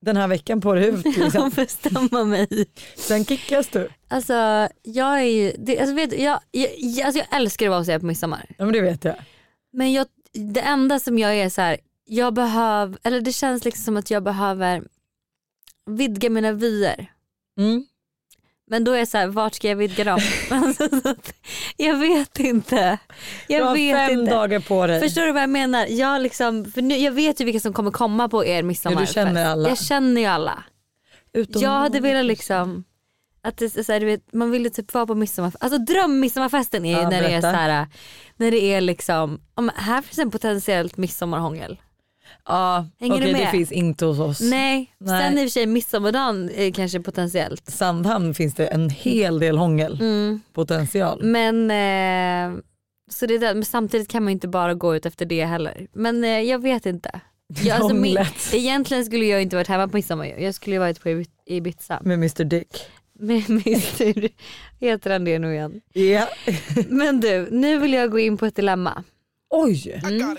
den 0.00 0.16
här 0.16 0.28
veckan 0.28 0.60
på 0.60 0.74
dig 0.74 0.88
ut. 0.88 1.04
Liksom. 1.16 1.50
Bestämma 1.50 2.24
mig. 2.24 2.66
Sen 2.96 3.24
kickas 3.24 3.68
du. 3.68 3.88
Alltså 4.08 4.68
jag 4.82 5.20
är 5.20 5.24
ju, 5.24 5.52
det, 5.58 5.78
alltså, 5.78 5.94
vet, 5.94 6.18
jag, 6.20 6.40
jag, 6.50 6.70
jag, 6.78 7.06
alltså, 7.06 7.18
jag 7.18 7.36
älskar 7.40 7.66
att 7.66 7.70
vara 7.70 7.80
hos 7.80 7.88
er 7.88 7.98
på 7.98 8.06
midsommar. 8.06 8.46
Ja 8.58 8.64
men 8.64 8.72
det 8.72 8.80
vet 8.80 9.04
jag. 9.04 9.16
Men 9.72 9.92
jag, 9.92 10.06
det 10.32 10.60
enda 10.60 11.00
som 11.00 11.18
jag 11.18 11.36
är 11.36 11.48
så 11.48 11.60
här, 11.60 11.78
jag 12.04 12.34
behöver, 12.34 12.98
eller 13.02 13.20
det 13.20 13.32
känns 13.32 13.64
liksom 13.64 13.84
som 13.84 13.96
att 13.96 14.10
jag 14.10 14.22
behöver 14.22 14.84
vidga 15.86 16.30
mina 16.30 16.52
vyer. 16.52 17.12
Mm. 17.58 17.86
Men 18.72 18.84
då 18.84 18.92
är 18.92 18.98
jag 18.98 19.08
så 19.08 19.18
här, 19.18 19.26
vart 19.26 19.54
ska 19.54 19.68
jag 19.68 19.76
vidga 19.76 20.04
dem? 20.04 20.20
Alltså, 20.50 20.88
jag 21.76 21.96
vet 21.96 22.38
inte. 22.38 22.98
Du 23.48 23.54
Jag 23.54 23.64
har 23.64 23.74
vet 23.74 23.96
fem 23.96 24.20
inte. 24.20 24.32
dagar 24.34 24.60
på 24.60 24.86
dig. 24.86 25.00
Förstår 25.00 25.22
du 25.22 25.32
vad 25.32 25.42
jag 25.42 25.50
menar? 25.50 25.86
Jag, 25.90 26.22
liksom, 26.22 26.64
för 26.64 26.82
nu, 26.82 26.96
jag 26.96 27.12
vet 27.12 27.40
ju 27.40 27.44
vilka 27.44 27.60
som 27.60 27.72
kommer 27.72 27.90
komma 27.90 28.28
på 28.28 28.44
er 28.44 28.62
midsommarfest. 28.62 29.14
känner 29.14 29.44
alla. 29.46 29.68
Jag 29.68 29.78
känner 29.78 30.20
ju 30.20 30.26
alla. 30.26 30.64
Utom 31.32 31.62
Jag 31.62 31.70
hade 31.70 32.00
velat 32.00 32.24
liksom 32.24 32.84
att 33.42 33.56
det, 33.56 33.84
så 33.84 33.92
här, 33.92 34.00
du 34.00 34.06
vet, 34.06 34.32
man 34.32 34.50
ville 34.50 34.70
typ 34.70 34.94
vara 34.94 35.06
på 35.06 35.14
midsommarfest. 35.14 35.62
Alltså 35.64 35.78
drömmidsommarfesten 35.78 36.84
är 36.84 36.96
ju 36.96 37.02
Ja, 37.02 37.10
när 37.10 37.22
det 37.22 37.28
är 37.28 37.40
så 37.40 37.46
berätta. 37.46 37.58
här, 37.58 37.86
när 38.36 38.50
det 38.50 38.62
är 38.74 38.80
liksom, 38.80 39.40
om, 39.54 39.70
här 39.76 40.02
finns 40.02 40.18
en 40.18 40.30
potentiellt 40.30 40.96
midsommarhångel. 40.96 41.80
Ja, 42.48 42.86
Hänger 43.00 43.14
okej 43.14 43.26
du 43.26 43.32
det 43.32 43.38
med? 43.38 43.50
finns 43.50 43.72
inte 43.72 44.04
hos 44.04 44.18
oss. 44.18 44.40
Nej, 44.40 44.94
Nej. 44.98 45.22
sen 45.22 45.38
i 45.38 45.40
och 45.40 45.44
för 45.44 45.50
sig 45.50 45.66
midsommardagen 45.66 46.50
är 46.54 46.70
kanske 46.70 47.00
potentiellt. 47.00 47.70
Sandhamn 47.70 48.34
finns 48.34 48.54
det 48.54 48.66
en 48.66 48.90
hel 48.90 49.38
del 49.38 49.58
hångel 49.58 50.00
Mm. 50.00 50.40
potential. 50.52 51.22
Men, 51.22 51.70
eh, 51.70 52.58
så 53.10 53.26
det 53.26 53.34
är 53.34 53.38
där, 53.38 53.54
men 53.54 53.64
samtidigt 53.64 54.08
kan 54.08 54.22
man 54.24 54.30
ju 54.30 54.32
inte 54.34 54.48
bara 54.48 54.74
gå 54.74 54.96
ut 54.96 55.06
efter 55.06 55.26
det 55.26 55.44
heller. 55.44 55.86
Men 55.92 56.24
eh, 56.24 56.30
jag 56.40 56.62
vet 56.62 56.86
inte. 56.86 57.20
Jag, 57.62 57.76
alltså, 57.76 57.94
min, 57.94 58.18
egentligen 58.52 59.04
skulle 59.04 59.24
jag 59.26 59.42
inte 59.42 59.56
varit 59.56 59.68
hemma 59.68 59.88
på 59.88 59.96
midsommar. 59.96 60.26
Jag 60.26 60.54
skulle 60.54 60.78
varit 60.78 61.02
på 61.02 61.08
Ibi- 61.08 61.26
Ibiza. 61.46 62.00
Med 62.04 62.14
Mr 62.14 62.44
Dick. 62.44 62.76
Med 63.18 63.50
Mr. 63.50 64.28
Heter 64.80 65.10
han 65.10 65.24
det 65.24 65.38
nu 65.38 65.54
igen? 65.54 65.80
Ja. 65.92 66.28
Men 66.88 67.20
du, 67.20 67.48
nu 67.50 67.78
vill 67.78 67.92
jag 67.92 68.10
gå 68.10 68.18
in 68.18 68.36
på 68.36 68.46
ett 68.46 68.56
dilemma. 68.56 69.04
Oj! 69.50 70.00
Mm. 70.04 70.36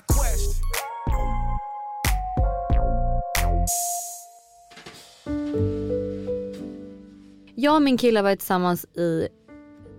Jag 7.63 7.75
och 7.75 7.81
min 7.81 7.97
kille 7.97 8.19
har 8.19 8.23
varit 8.23 8.39
tillsammans 8.39 8.85
i 8.85 9.27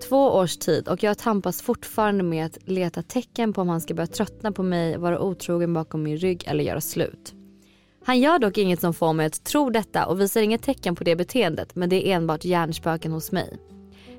två 0.09 0.27
års 0.27 0.57
tid 0.57 0.88
och 0.88 1.03
jag 1.03 1.18
tampas 1.18 1.62
fortfarande 1.62 2.24
med 2.24 2.46
att 2.46 2.59
leta 2.64 3.03
tecken 3.03 3.53
på 3.53 3.61
om 3.61 3.68
han 3.68 3.81
ska 3.81 3.94
börja 3.94 4.07
tröttna 4.07 4.53
på 4.53 4.62
mig, 4.62 4.96
vara 4.96 5.20
otrogen 5.20 5.74
bakom 5.74 6.03
min 6.03 6.16
rygg 6.16 6.44
eller 6.46 6.64
göra 6.64 6.81
slut. 6.81 7.35
Han 8.05 8.20
gör 8.20 8.38
dock 8.38 8.59
inget 8.59 8.81
som 8.81 8.94
får 8.94 9.12
mig 9.12 9.27
att 9.27 9.44
tro 9.44 9.70
detta 9.70 10.07
och 10.07 10.20
visar 10.20 10.40
inga 10.40 10.59
tecken 10.59 10.94
på 10.94 11.05
det 11.05 11.16
beteendet 11.16 11.74
men 11.74 11.88
det 11.88 12.09
är 12.09 12.16
enbart 12.16 12.44
hjärnspöken 12.44 13.12
hos 13.12 13.33
mig. 13.33 13.59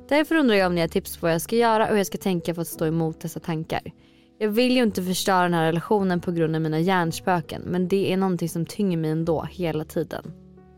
Därför 0.10 0.36
undrar 0.36 0.56
jag 0.56 0.68
om 0.68 0.76
ni 0.76 0.82
har 0.82 0.88
tips 0.88 1.18
på 1.18 1.26
vad 1.26 1.34
jag 1.34 1.42
ska 1.42 1.56
göra 1.56 1.84
och 1.84 1.90
hur 1.90 1.98
jag 1.98 2.08
ska 2.08 2.18
tänka 2.18 2.54
för 2.54 2.62
att 2.62 2.68
stå 2.68 2.86
emot 2.86 3.20
dessa 3.20 3.40
tankar. 3.40 3.92
Jag 4.38 4.50
vill 4.50 4.76
ju 4.76 4.84
inte 4.84 5.04
förstöra 5.04 5.44
den 5.44 5.54
här 5.54 5.66
relationen 5.66 6.22
på 6.22 6.32
grund 6.32 6.56
av 6.56 6.62
mina 6.62 6.80
hjärnspöken 6.80 7.62
men 7.66 7.88
det 7.88 8.14
är 8.14 8.18
någonting 8.18 8.50
som 8.50 8.66
tynger 8.66 8.98
mig 8.98 9.12
ändå 9.12 9.48
hela 9.52 9.86
tiden. 9.86 10.34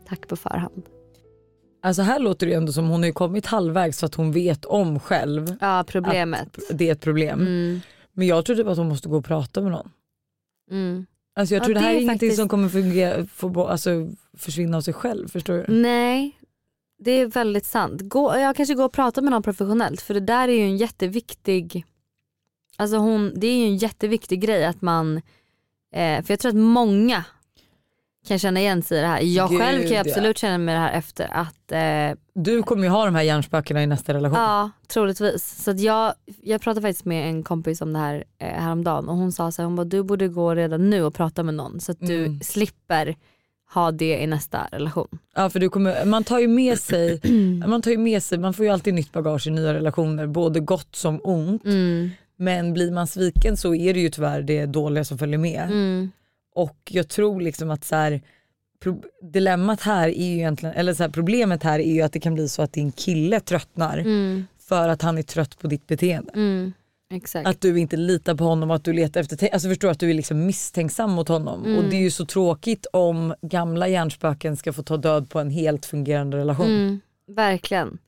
Tack 0.08 0.28
på 0.28 0.36
förhand. 0.36 0.97
Alltså 1.88 2.02
här 2.02 2.18
låter 2.18 2.46
det 2.46 2.50
ju 2.52 2.56
ändå 2.56 2.72
som 2.72 2.88
hon 2.88 3.00
har 3.00 3.06
ju 3.06 3.12
kommit 3.12 3.46
halvvägs 3.46 3.98
så 3.98 4.06
att 4.06 4.14
hon 4.14 4.32
vet 4.32 4.64
om 4.64 5.00
själv 5.00 5.56
Ja 5.60 5.84
problemet. 5.88 6.58
att 6.58 6.78
det 6.78 6.88
är 6.88 6.92
ett 6.92 7.00
problem. 7.00 7.40
Mm, 7.40 7.80
Men 8.12 8.26
jag 8.26 8.44
tror 8.44 8.56
typ 8.56 8.66
att 8.66 8.76
hon 8.78 8.88
måste 8.88 9.08
gå 9.08 9.16
och 9.16 9.24
prata 9.24 9.60
med 9.60 9.72
någon. 9.72 9.90
mm. 10.70 11.06
Alltså 11.36 11.54
jag 11.54 11.60
Ja, 11.62 11.64
tror 11.64 11.74
det 11.74 11.80
här 11.80 11.90
är, 11.90 11.94
är 11.96 12.00
ingenting 12.00 12.14
faktiskt- 12.28 12.36
som 12.36 12.48
kommer 12.48 12.68
fungera, 12.68 13.26
få, 13.26 13.48
bo- 13.48 13.64
alltså, 13.66 13.90
försvinna 14.36 14.76
av 14.76 14.80
sig 14.80 14.94
själv. 14.94 15.28
Förstår 15.28 15.54
du? 15.54 15.64
Nej, 15.74 16.38
det 16.98 17.10
är 17.10 17.26
väldigt 17.26 17.66
sant. 17.66 18.00
Gå, 18.02 18.36
jag 18.38 18.56
kanske 18.56 18.74
går 18.74 18.84
och 18.84 18.92
pratar 18.92 19.22
med 19.22 19.30
någon 19.30 19.42
professionellt 19.42 20.00
för 20.00 20.14
det 20.14 20.20
där 20.20 20.48
är 20.48 20.52
ju 20.52 20.60
en 20.62 20.76
jätteviktig, 20.76 21.84
alltså 22.76 22.96
hon, 22.96 23.32
det 23.36 23.46
är 23.46 23.56
ju 23.56 23.64
en 23.64 23.76
jätteviktig 23.76 24.40
grej 24.40 24.64
att 24.64 24.82
man, 24.82 25.16
eh, 25.94 26.22
för 26.24 26.32
jag 26.32 26.38
tror 26.40 26.48
att 26.50 26.56
många 26.56 27.24
kan 28.28 28.38
känna 28.38 28.60
igen 28.60 28.82
sig 28.82 28.98
i 28.98 29.00
det 29.00 29.06
här. 29.06 29.20
Jag 29.20 29.50
Gud, 29.50 29.60
själv 29.60 29.80
kan 29.80 29.88
ju 29.88 29.94
ja. 29.94 30.00
absolut 30.00 30.38
känna 30.38 30.58
mig 30.58 30.74
det 30.74 30.80
här 30.80 30.92
efter 30.92 31.28
att 31.32 31.72
eh, 31.72 32.18
Du 32.34 32.62
kommer 32.62 32.84
ju 32.84 32.88
ha 32.88 33.04
de 33.04 33.14
här 33.14 33.22
hjärnspökena 33.22 33.82
i 33.82 33.86
nästa 33.86 34.14
relation. 34.14 34.38
Ja, 34.38 34.70
troligtvis. 34.88 35.62
Så 35.64 35.72
jag, 35.76 36.14
jag 36.42 36.60
pratade 36.60 36.86
faktiskt 36.86 37.04
med 37.04 37.28
en 37.28 37.42
kompis 37.42 37.80
om 37.80 37.92
det 37.92 37.98
här 37.98 38.24
eh, 38.38 38.48
häromdagen 38.48 39.08
och 39.08 39.16
hon 39.16 39.32
sa 39.32 39.52
så 39.52 39.62
här, 39.62 39.64
hon 39.66 39.76
bara, 39.76 39.84
du 39.84 40.02
borde 40.02 40.28
gå 40.28 40.54
redan 40.54 40.90
nu 40.90 41.02
och 41.02 41.14
prata 41.14 41.42
med 41.42 41.54
någon 41.54 41.80
så 41.80 41.92
att 41.92 42.00
du 42.00 42.24
Mm. 42.24 42.40
slipper 42.40 43.16
ha 43.74 43.90
det 43.92 44.22
i 44.22 44.26
nästa 44.26 44.68
relation. 44.72 45.08
Ja 45.36 45.50
för 45.50 45.60
du 45.60 45.68
kommer, 45.68 46.04
man 46.04 46.24
tar 46.24 46.38
ju 46.38 46.48
med 46.48 46.78
sig, 46.78 47.20
man 47.66 47.82
tar 47.82 47.90
ju 47.90 47.98
med 47.98 48.22
sig, 48.22 48.38
man 48.38 48.54
får 48.54 48.64
ju 48.64 48.70
alltid 48.72 48.94
nytt 48.94 49.12
bagage 49.12 49.46
i 49.46 49.50
nya 49.50 49.74
relationer, 49.74 50.26
både 50.26 50.60
gott 50.60 50.96
som 50.96 51.20
ont. 51.24 51.64
Mm. 51.64 52.10
Men 52.36 52.72
blir 52.72 52.90
man 52.92 53.06
sviken 53.06 53.56
så 53.56 53.74
är 53.74 53.94
det 53.94 54.00
ju 54.00 54.08
tyvärr 54.10 54.42
det 54.42 54.66
dåliga 54.66 55.04
som 55.04 55.18
följer 55.18 55.38
med. 55.38 55.62
Mm. 55.64 56.10
Och 56.58 56.78
jag 56.90 57.08
tror 57.08 57.40
liksom 57.40 57.70
att 57.70 57.84
så 57.84 57.94
här, 57.96 58.20
dilemmat 59.32 59.80
här 59.80 60.08
är 60.08 60.26
ju 60.26 60.34
egentligen, 60.36 60.74
eller 60.74 60.94
så 60.94 61.02
här, 61.02 61.10
problemet 61.10 61.62
här 61.62 61.78
är 61.78 61.92
ju 61.92 62.02
att 62.02 62.12
det 62.12 62.20
kan 62.20 62.34
bli 62.34 62.48
så 62.48 62.62
att 62.62 62.72
din 62.72 62.92
kille 62.92 63.40
tröttnar 63.40 63.98
Mm. 63.98 64.46
för 64.68 64.88
att 64.88 65.02
han 65.02 65.18
är 65.18 65.22
trött 65.22 65.58
på 65.58 65.66
ditt 65.66 65.86
beteende. 65.86 66.32
Mm. 66.34 66.72
Att 67.44 67.60
du 67.60 67.78
inte 67.78 67.96
litar 67.96 68.34
på 68.34 68.44
honom 68.44 68.70
och 68.70 68.76
att 68.76 68.84
du 68.84 68.92
letar 68.92 69.20
efter, 69.20 69.36
te- 69.36 69.50
alltså 69.50 69.68
förstår 69.68 69.88
att 69.90 69.98
du 70.00 70.10
är 70.10 70.14
liksom 70.14 70.46
misstänksam 70.46 71.10
mot 71.10 71.28
honom. 71.28 71.64
Mm. 71.64 71.78
Och 71.78 71.84
det 71.90 71.96
är 71.96 72.00
ju 72.00 72.10
så 72.10 72.26
tråkigt 72.26 72.86
om 72.92 73.34
gamla 73.42 73.88
hjärnspöken 73.88 74.56
ska 74.56 74.72
få 74.72 74.82
ta 74.82 74.96
död 74.96 75.30
på 75.30 75.38
en 75.40 75.50
helt 75.50 75.86
fungerande 75.86 76.36
relation. 76.36 76.66
Mm, 76.66 77.00
verkligen. 77.26 77.98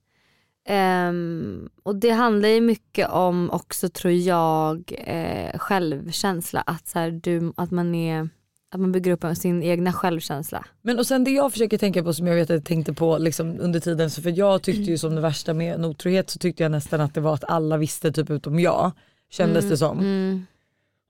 Ehm, 0.69 1.69
och 1.83 1.97
det 1.97 2.11
handlar 2.11 2.49
ju 2.49 2.61
mycket 2.61 3.09
om 3.09 3.51
också 3.51 3.89
tror 3.89 4.13
jag 4.13 4.93
eh, 5.07 5.59
självkänsla. 5.59 6.61
Att, 6.67 6.89
så 6.89 6.99
här, 6.99 7.11
du, 7.11 7.53
att, 7.57 7.71
man 7.71 7.95
är, 7.95 8.29
att 8.71 8.81
man 8.81 8.93
bygger 8.93 9.13
upp 9.13 9.37
sin 9.37 9.63
egna 9.63 9.93
självkänsla. 9.93 10.65
Men 10.83 10.99
och 10.99 11.07
sen 11.07 11.25
det 11.25 11.31
jag 11.31 11.53
försöker 11.53 11.79
tänka 11.79 12.03
på 12.03 12.13
som 12.13 12.27
jag 12.27 12.35
vet 12.35 12.51
att 12.51 12.55
jag 12.55 12.65
tänkte 12.65 12.93
på 12.93 13.19
liksom 13.19 13.61
under 13.61 13.81
tiden, 13.81 14.11
så 14.11 14.23
för 14.23 14.39
jag 14.39 14.63
tyckte 14.63 14.91
ju 14.91 14.99
som 14.99 15.15
det 15.15 15.21
värsta 15.21 15.55
med 15.55 15.75
en 15.75 15.85
otrohet 15.85 16.31
så 16.31 16.39
tyckte 16.39 16.63
jag 16.63 16.73
nästan 16.73 17.01
att 17.01 17.15
det 17.15 17.21
var 17.21 17.35
att 17.35 17.45
alla 17.45 17.77
visste 17.77 18.13
typ 18.13 18.31
utom 18.31 18.61
jag. 18.61 18.93
Kändes 19.31 19.69
det 19.69 19.77
som. 19.77 19.99
Mm. 19.99 20.47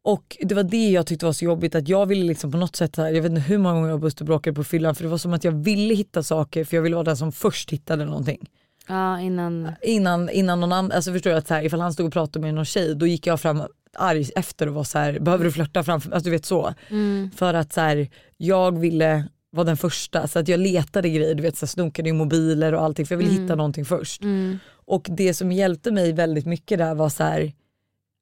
Och 0.03 0.37
det 0.41 0.55
var 0.55 0.63
det 0.63 0.91
jag 0.91 1.07
tyckte 1.07 1.27
var 1.27 1.33
så 1.33 1.45
jobbigt 1.45 1.75
att 1.75 1.89
jag 1.89 2.07
ville 2.07 2.25
liksom 2.25 2.53
på 2.53 2.59
något 2.59 2.77
sätt, 2.77 2.97
här, 2.97 3.11
jag 3.11 3.23
vet 3.23 3.31
inte 3.31 3.41
hur 3.43 3.59
många 3.59 3.75
gånger 3.75 3.89
jag 3.89 3.95
och 3.95 4.01
Buster 4.01 4.25
bråkade 4.25 4.55
på 4.55 4.65
fyllan 4.65 4.95
för 4.95 5.03
det 5.03 5.09
var 5.09 5.19
som 5.19 5.33
att 5.33 5.45
jag 5.45 5.53
ville 5.53 5.95
hitta 5.95 6.23
saker 6.23 6.65
för 6.65 6.77
jag 6.77 6.83
ville 6.83 6.97
vara 6.97 7.05
den 7.05 7.17
som 7.17 7.33
först 7.33 7.71
hittade 7.71 8.05
någonting. 8.05 8.51
Ja, 8.87 9.21
innan... 9.21 9.73
Innan, 9.83 10.31
innan 10.31 10.61
någon 10.61 10.73
annan, 10.73 10.93
alltså 10.93 11.13
förstår 11.13 11.33
jag 11.33 11.39
att 11.39 11.49
så 11.49 11.55
här, 11.55 11.63
ifall 11.63 11.81
han 11.81 11.93
stod 11.93 12.07
och 12.07 12.13
pratade 12.13 12.41
med 12.41 12.55
någon 12.55 12.65
tjej 12.65 12.95
då 12.95 13.07
gick 13.07 13.27
jag 13.27 13.41
fram 13.41 13.63
arg 13.97 14.31
efter 14.37 14.69
och 14.69 14.75
var 14.75 14.85
så 14.85 14.99
här, 14.99 15.19
behöver 15.19 15.45
du 15.45 15.53
flörta 15.53 15.83
framför 15.85 16.11
alltså 16.11 16.25
du 16.25 16.31
vet 16.31 16.45
så. 16.47 16.75
Mm. 16.91 17.31
För 17.37 17.55
att 17.55 17.73
så 17.73 17.81
här, 17.81 18.09
jag 18.37 18.79
ville 18.79 19.29
vara 19.53 19.65
den 19.65 19.77
första 19.77 20.29
så 20.29 20.39
att 20.39 20.49
jag 20.49 20.61
letade 20.61 21.09
grejer, 21.09 21.35
du 21.35 21.43
vet 21.43 21.57
så 21.57 21.67
här, 21.67 21.69
snokade 21.69 22.09
i 22.09 22.13
mobiler 22.13 22.75
och 22.75 22.83
allting 22.83 23.07
för 23.07 23.15
jag 23.15 23.19
ville 23.19 23.31
Mm. 23.31 23.43
hitta 23.43 23.55
någonting 23.55 23.85
först. 23.85 24.23
Mm. 24.23 24.59
Och 24.71 25.07
det 25.11 25.35
som 25.35 25.53
hjälpte 25.53 25.91
mig 25.91 26.13
väldigt 26.13 26.47
mycket 26.47 26.79
där 26.79 26.95
var 26.95 27.09
så 27.09 27.23
här, 27.25 27.53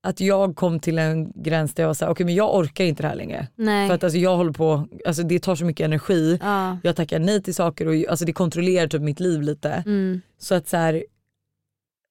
att 0.02 0.20
jag 0.20 0.56
kom 0.56 0.80
till 0.80 0.98
en 0.98 1.32
gräns 1.42 1.74
där 1.74 1.82
jag 1.82 1.88
var 1.88 1.94
så 1.94 2.04
här, 2.04 2.12
okej 2.12 2.26
men 2.26 2.34
jag 2.34 2.54
orkar 2.56 2.84
inte 2.84 3.02
det 3.02 3.08
här 3.08 3.14
längre. 3.16 3.48
Nej. 3.56 3.88
För 3.88 3.94
att 3.94 4.04
alltså, 4.04 4.18
jag 4.18 4.36
håller 4.36 4.52
på, 4.52 4.88
alltså, 5.06 5.22
det 5.22 5.38
tar 5.38 5.54
så 5.54 5.64
mycket 5.64 5.84
energi, 5.84 6.38
ja. 6.42 6.78
jag 6.82 6.96
tackar 6.96 7.18
nej 7.18 7.42
till 7.42 7.54
saker 7.54 7.88
och 7.88 7.94
alltså, 8.10 8.24
det 8.24 8.32
kontrollerar 8.32 8.86
typ 8.88 9.02
mitt 9.02 9.20
liv 9.20 9.42
lite. 9.42 9.70
Mm. 9.70 10.20
Så 10.38 10.54
att 10.54 10.68
så 10.68 10.76
här, 10.76 11.04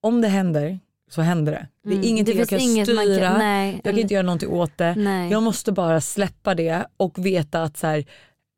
om 0.02 0.22
det 0.22 0.28
händer 0.28 0.80
så 1.10 1.22
händer 1.22 1.52
det. 1.52 1.68
Det 1.84 1.90
är 1.90 1.94
Mm. 1.94 2.08
ingenting 2.10 2.36
det 2.36 2.40
jag 2.40 2.50
kan 2.50 2.60
inget 2.60 2.88
styra, 2.88 3.28
kan, 3.30 3.38
nej. 3.40 3.82
jag 3.84 3.94
kan 3.94 4.02
inte 4.02 4.14
göra 4.14 4.24
någonting 4.26 4.50
åt 4.50 4.78
det. 4.78 4.96
nej. 4.96 5.32
Jag 5.32 5.44
måste 5.44 5.72
bara 5.72 6.02
släppa 6.02 6.56
det 6.56 6.86
och 6.98 7.26
veta 7.26 7.64
att 7.64 7.78
så 7.78 7.88
här, 7.88 8.06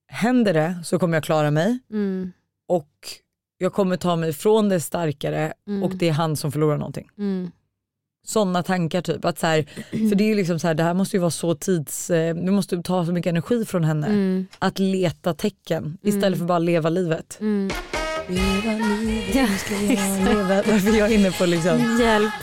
händer 0.08 0.54
det 0.54 0.76
så 0.84 1.00
kommer 1.00 1.18
jag 1.18 1.24
klara 1.24 1.52
mig 1.52 1.80
Mm. 1.92 2.32
och 2.68 2.90
jag 3.58 3.74
kommer 3.74 3.98
ta 3.98 4.16
mig 4.16 4.34
från 4.34 4.70
det 4.70 4.80
starkare 4.80 5.54
Mm. 5.68 5.84
och 5.84 5.96
det 5.96 6.10
är 6.10 6.14
han 6.14 6.36
som 6.36 6.52
förlorar 6.52 6.78
någonting. 6.78 7.10
Mm. 7.18 7.52
Sådana 8.28 8.64
tankar 8.64 9.02
typ. 9.02 9.26
Att 9.26 9.40
så 9.40 9.48
här, 9.48 9.64
för 10.10 10.16
det 10.16 10.24
är 10.24 10.28
ju 10.28 10.36
liksom 10.36 10.60
så 10.60 10.68
här, 10.68 10.74
det 10.74 10.84
här 10.84 10.94
måste 10.94 11.16
ju 11.16 11.20
vara 11.22 11.32
så 11.32 11.56
tids, 11.56 12.10
eh, 12.10 12.36
det 12.36 12.52
måste 12.52 12.82
ta 12.82 13.06
så 13.06 13.12
mycket 13.12 13.30
energi 13.30 13.66
från 13.66 13.84
henne. 13.84 14.08
Mm. 14.08 14.48
Att 14.60 14.80
leta 14.80 15.34
tecken 15.34 15.98
istället 16.02 16.40
för 16.40 16.46
bara 16.46 16.60
leva 16.60 16.90
livet. 16.90 17.38
Leva 18.30 18.72
livet, 18.74 19.50
nu 19.50 19.58
ska 19.58 19.76
leva. 20.34 20.56
Varför 20.56 20.98
jag 20.98 21.12
är 21.12 21.16
inne 21.16 21.32
på 21.32 21.46
liksom. 21.46 21.98
Hjälp. 22.00 22.34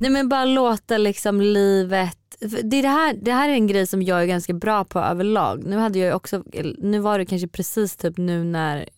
Nej 0.00 0.10
men 0.10 0.28
bara 0.28 0.44
låta 0.44 0.98
liksom 0.98 1.40
livet 1.40 2.18
det, 2.40 2.76
är 2.78 2.82
det, 2.82 2.88
här, 2.88 3.14
det 3.22 3.32
här 3.32 3.48
är 3.48 3.52
en 3.52 3.66
grej 3.66 3.86
som 3.86 4.02
jag 4.02 4.22
är 4.22 4.26
ganska 4.26 4.52
bra 4.52 4.84
på 4.84 4.98
överlag. 5.00 5.64
Nu, 5.66 5.76
hade 5.76 5.98
jag 5.98 6.16
också, 6.16 6.42
nu 6.78 6.98
var 6.98 7.18
det 7.18 7.26
kanske 7.26 7.48
precis 7.48 7.96
typ 7.96 8.16
nu 8.16 8.44
när 8.44 8.88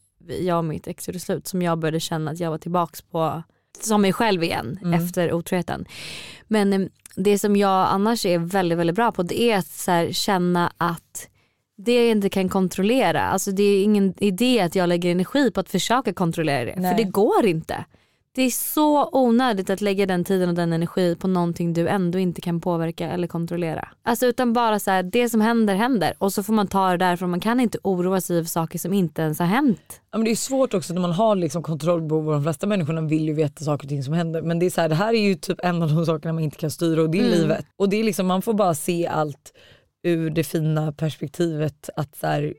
jag 0.40 0.58
och 0.58 0.64
mitt 0.64 0.86
ex 0.86 1.08
gjorde 1.08 1.20
slut 1.20 1.46
som 1.46 1.62
jag 1.62 1.78
började 1.78 2.00
känna 2.00 2.30
att 2.30 2.40
jag 2.40 2.50
var 2.50 2.58
tillbaks 2.58 3.02
på 3.02 3.42
som 3.80 4.02
mig 4.02 4.12
själv 4.12 4.42
igen 4.42 4.78
Mm. 4.82 5.04
efter 5.04 5.32
otroheten. 5.32 5.84
Men 6.48 6.72
eh, 6.72 6.80
det 7.16 7.38
som 7.38 7.56
jag 7.56 7.88
annars 7.90 8.26
är 8.26 8.38
väldigt 8.38 8.78
väldigt 8.78 8.96
bra 8.96 9.12
på 9.12 9.22
det 9.22 9.42
är 9.42 9.58
att 9.58 9.84
här, 9.86 10.12
känna 10.12 10.72
att 10.76 11.28
det 11.84 11.94
jag 11.94 12.10
inte 12.10 12.28
kan 12.28 12.48
kontrollera, 12.48 13.22
alltså 13.22 13.50
det 13.52 13.62
är 13.62 13.84
ingen 13.84 14.14
idé 14.18 14.60
att 14.60 14.74
jag 14.74 14.88
lägger 14.88 15.10
energi 15.10 15.50
på 15.50 15.60
att 15.60 15.68
försöka 15.70 16.12
kontrollera 16.12 16.64
det. 16.64 16.74
Nej. 16.76 16.90
För 16.90 17.04
det 17.04 17.10
går 17.10 17.46
inte. 17.46 17.84
Det 18.34 18.42
är 18.42 18.50
så 18.50 19.08
onödigt 19.12 19.70
att 19.70 19.80
lägga 19.80 20.06
den 20.06 20.24
tiden 20.24 20.48
och 20.48 20.54
den 20.54 20.72
energi 20.72 21.16
på 21.16 21.28
någonting 21.28 21.72
du 21.72 21.88
ändå 21.88 22.18
inte 22.18 22.40
kan 22.40 22.60
påverka 22.60 23.10
eller 23.10 23.26
kontrollera. 23.28 23.88
Alltså 24.02 24.26
utan 24.26 24.52
bara 24.52 24.78
så 24.78 24.90
här, 24.90 25.02
det 25.02 25.28
som 25.28 25.40
händer 25.40 25.74
händer 25.74 26.14
och 26.18 26.32
så 26.32 26.42
får 26.42 26.52
man 26.52 26.66
ta 26.66 26.90
det 26.90 26.96
därifrån. 26.96 27.30
Man 27.30 27.40
kan 27.40 27.60
inte 27.60 27.78
oroa 27.82 28.20
sig 28.20 28.44
för 28.44 28.48
saker 28.50 28.78
som 28.78 28.92
inte 28.92 29.22
ens 29.22 29.38
har 29.38 29.46
hänt. 29.46 30.00
Ja, 30.12 30.18
men 30.18 30.24
det 30.24 30.30
är 30.30 30.36
svårt 30.36 30.74
också 30.74 30.94
när 30.94 31.00
man 31.00 31.12
har 31.12 31.36
liksom 31.36 31.62
kontrollbehov 31.62 32.32
de 32.32 32.42
flesta 32.42 32.66
människorna 32.66 33.00
vill 33.00 33.24
ju 33.28 33.34
veta 33.34 33.64
saker 33.64 33.84
och 33.84 33.88
ting 33.88 34.02
som 34.02 34.14
händer. 34.14 34.42
Men 34.42 34.58
det, 34.58 34.66
är 34.66 34.70
så 34.70 34.80
här, 34.80 34.88
det 34.88 34.94
här 34.94 35.14
är 35.14 35.22
ju 35.28 35.34
typ 35.34 35.60
en 35.62 35.82
av 35.82 35.88
de 35.94 36.06
sakerna 36.06 36.32
man 36.32 36.42
inte 36.44 36.56
kan 36.56 36.70
styra 36.70 37.02
och 37.02 37.10
det 37.10 37.18
är 37.18 37.24
Mm. 37.26 37.32
livet. 37.40 37.66
Och 37.76 37.88
det 37.88 37.96
är 38.00 38.04
liksom, 38.04 38.26
man 38.26 38.42
får 38.42 38.54
bara 38.54 38.74
se 38.74 39.06
allt 39.06 39.52
ur 40.02 40.30
det 40.30 40.44
fina 40.44 40.92
perspektivet 40.92 41.90
att 41.96 42.16
så 42.16 42.26
här, 42.26 42.54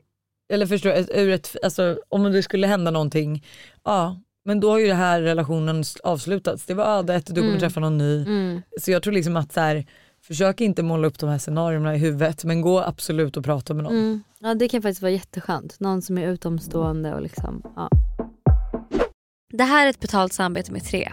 eller 0.52 0.66
förstår 0.66 0.92
ur 1.16 1.30
ett, 1.30 1.56
alltså, 1.62 1.98
om 2.08 2.22
det 2.22 2.42
skulle 2.42 2.66
hända 2.66 2.90
någonting, 2.90 3.44
ja 3.84 4.20
men 4.44 4.60
då 4.60 4.70
har 4.70 4.78
ju 4.78 4.86
den 4.86 4.96
här 4.96 5.20
relationen 5.22 5.84
avslutats. 6.02 6.66
Det 6.66 6.74
var 6.74 6.84
ödet, 6.98 7.26
du 7.26 7.34
kommer 7.34 7.48
Mm. 7.48 7.60
träffa 7.60 7.80
någon 7.80 7.98
ny. 7.98 8.22
Mm. 8.22 8.62
Så 8.80 8.90
jag 8.90 9.02
tror 9.02 9.12
liksom 9.12 9.36
att 9.36 9.52
så 9.52 9.60
här, 9.60 9.86
försök 10.22 10.60
inte 10.60 10.82
måla 10.82 11.06
upp 11.08 11.18
de 11.18 11.28
här 11.30 11.38
scenarierna 11.38 11.94
i 11.94 11.98
huvudet 11.98 12.44
men 12.44 12.60
gå 12.60 12.80
absolut 12.80 13.36
och 13.36 13.44
prata 13.44 13.74
med 13.74 13.84
någon. 13.84 13.92
Mm. 13.96 14.22
Ja 14.40 14.54
det 14.54 14.68
kan 14.68 14.82
faktiskt 14.82 15.02
vara 15.02 15.12
jätteskönt. 15.12 15.80
Någon 15.80 16.02
som 16.02 16.18
är 16.18 16.28
utomstående 16.28 17.14
och 17.14 17.22
liksom, 17.22 17.62
ja. 17.76 17.88
Det 19.52 19.64
här 19.64 19.86
är 19.86 19.90
ett 19.90 20.00
betalt 20.00 20.32
samarbete 20.32 20.72
med 20.72 20.84
Tre. 20.84 21.12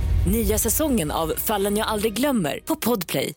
Nya 0.27 0.57
säsongen 0.57 1.11
av 1.11 1.33
Fallen 1.37 1.77
jag 1.77 1.87
aldrig 1.87 2.13
glömmer 2.13 2.59
på 2.65 2.75
Podplay. 2.75 3.33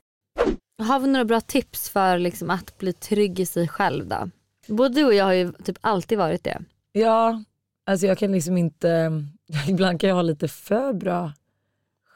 Har 0.83 1.01
vi 1.01 1.07
några 1.07 1.25
bra 1.25 1.41
tips 1.41 1.89
för 1.89 2.19
liksom 2.19 2.51
att 2.51 2.79
bli 2.79 2.93
trygg 2.93 3.41
i 3.41 3.47
sig 3.47 3.69
själv 3.69 4.07
då? 4.07 4.31
Både 4.69 4.95
du 4.95 5.05
och 5.05 5.15
jag 5.15 5.25
har 5.25 5.33
ju 5.33 5.53
typ 5.53 5.79
alltid 5.81 6.19
varit 6.19 6.45
det. 6.45 6.63
Ja, 6.93 7.45
alltså 7.87 8.07
jag 8.07 8.19
kan 8.19 8.33
liksom 8.33 8.57
inte, 8.57 9.23
ibland 9.69 10.01
kan 10.01 10.09
jag 10.09 10.15
ha 10.15 10.23
lite 10.23 10.49
för 10.49 10.93
bra 10.93 11.33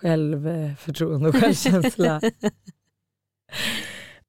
självförtroende 0.01 1.29
och 1.29 1.35
självkänsla. 1.35 2.21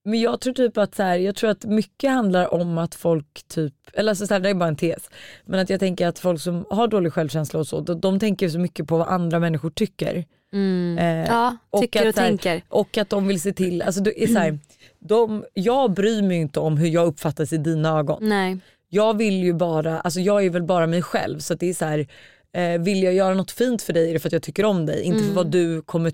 Men 0.09 0.21
jag 0.21 0.41
tror 0.41 0.53
typ 0.53 0.77
att 0.77 0.95
så 0.95 1.03
här, 1.03 1.17
jag 1.17 1.35
tror 1.35 1.49
att 1.49 1.65
mycket 1.65 2.09
handlar 2.11 2.53
om 2.53 2.77
att 2.77 2.95
folk 2.95 3.43
typ, 3.47 3.73
eller 3.93 4.09
alltså 4.09 4.27
så 4.27 4.33
här, 4.33 4.41
det 4.41 4.49
är 4.49 4.53
bara 4.53 4.69
en 4.69 4.75
tes, 4.75 5.09
men 5.45 5.59
att 5.59 5.69
jag 5.69 5.79
tänker 5.79 6.07
att 6.07 6.19
folk 6.19 6.41
som 6.41 6.65
har 6.69 6.87
dålig 6.87 7.13
självkänsla 7.13 7.59
och 7.59 7.67
så, 7.67 7.79
de, 7.81 7.99
de 7.99 8.19
tänker 8.19 8.49
så 8.49 8.59
mycket 8.59 8.87
på 8.87 8.97
vad 8.97 9.07
andra 9.07 9.39
människor 9.39 9.69
tycker. 9.69 10.25
Eh, 10.97 11.25
Ja, 11.27 11.57
tycker 11.81 12.01
och 12.01 12.07
att, 12.09 12.15
så 12.15 12.21
här, 12.21 12.27
tänker. 12.27 12.61
Och 12.69 12.97
att 12.97 13.09
de 13.09 13.27
vill 13.27 13.41
se 13.41 13.53
till, 13.53 13.81
alltså 13.81 14.01
det 14.01 14.23
är 14.23 14.27
så 14.27 14.39
här, 14.39 14.59
de, 14.99 15.45
jag 15.53 15.93
bryr 15.93 16.21
mig 16.21 16.37
inte 16.37 16.59
om 16.59 16.77
hur 16.77 16.87
jag 16.87 17.07
uppfattas 17.07 17.53
i 17.53 17.57
dina 17.57 17.99
ögon. 17.99 18.17
Nej. 18.21 18.57
Jag 18.89 19.17
vill 19.17 19.43
ju 19.43 19.53
bara, 19.53 19.99
alltså 19.99 20.19
jag 20.19 20.45
är 20.45 20.49
väl 20.49 20.63
bara 20.63 20.87
mig 20.87 21.01
själv 21.01 21.39
så 21.39 21.53
det 21.53 21.69
är 21.69 21.73
så 21.73 21.85
här, 21.85 22.07
eh, 22.53 22.81
vill 22.81 23.03
jag 23.03 23.13
göra 23.13 23.33
något 23.33 23.51
fint 23.51 23.81
för 23.81 23.93
dig 23.93 24.09
är 24.09 24.13
det 24.13 24.19
för 24.19 24.29
att 24.29 24.33
jag 24.33 24.43
tycker 24.43 24.65
om 24.65 24.85
dig, 24.85 25.03
inte 25.03 25.23
för 25.23 25.33
vad 25.33 25.51
du 25.51 25.81
kommer 25.81 26.11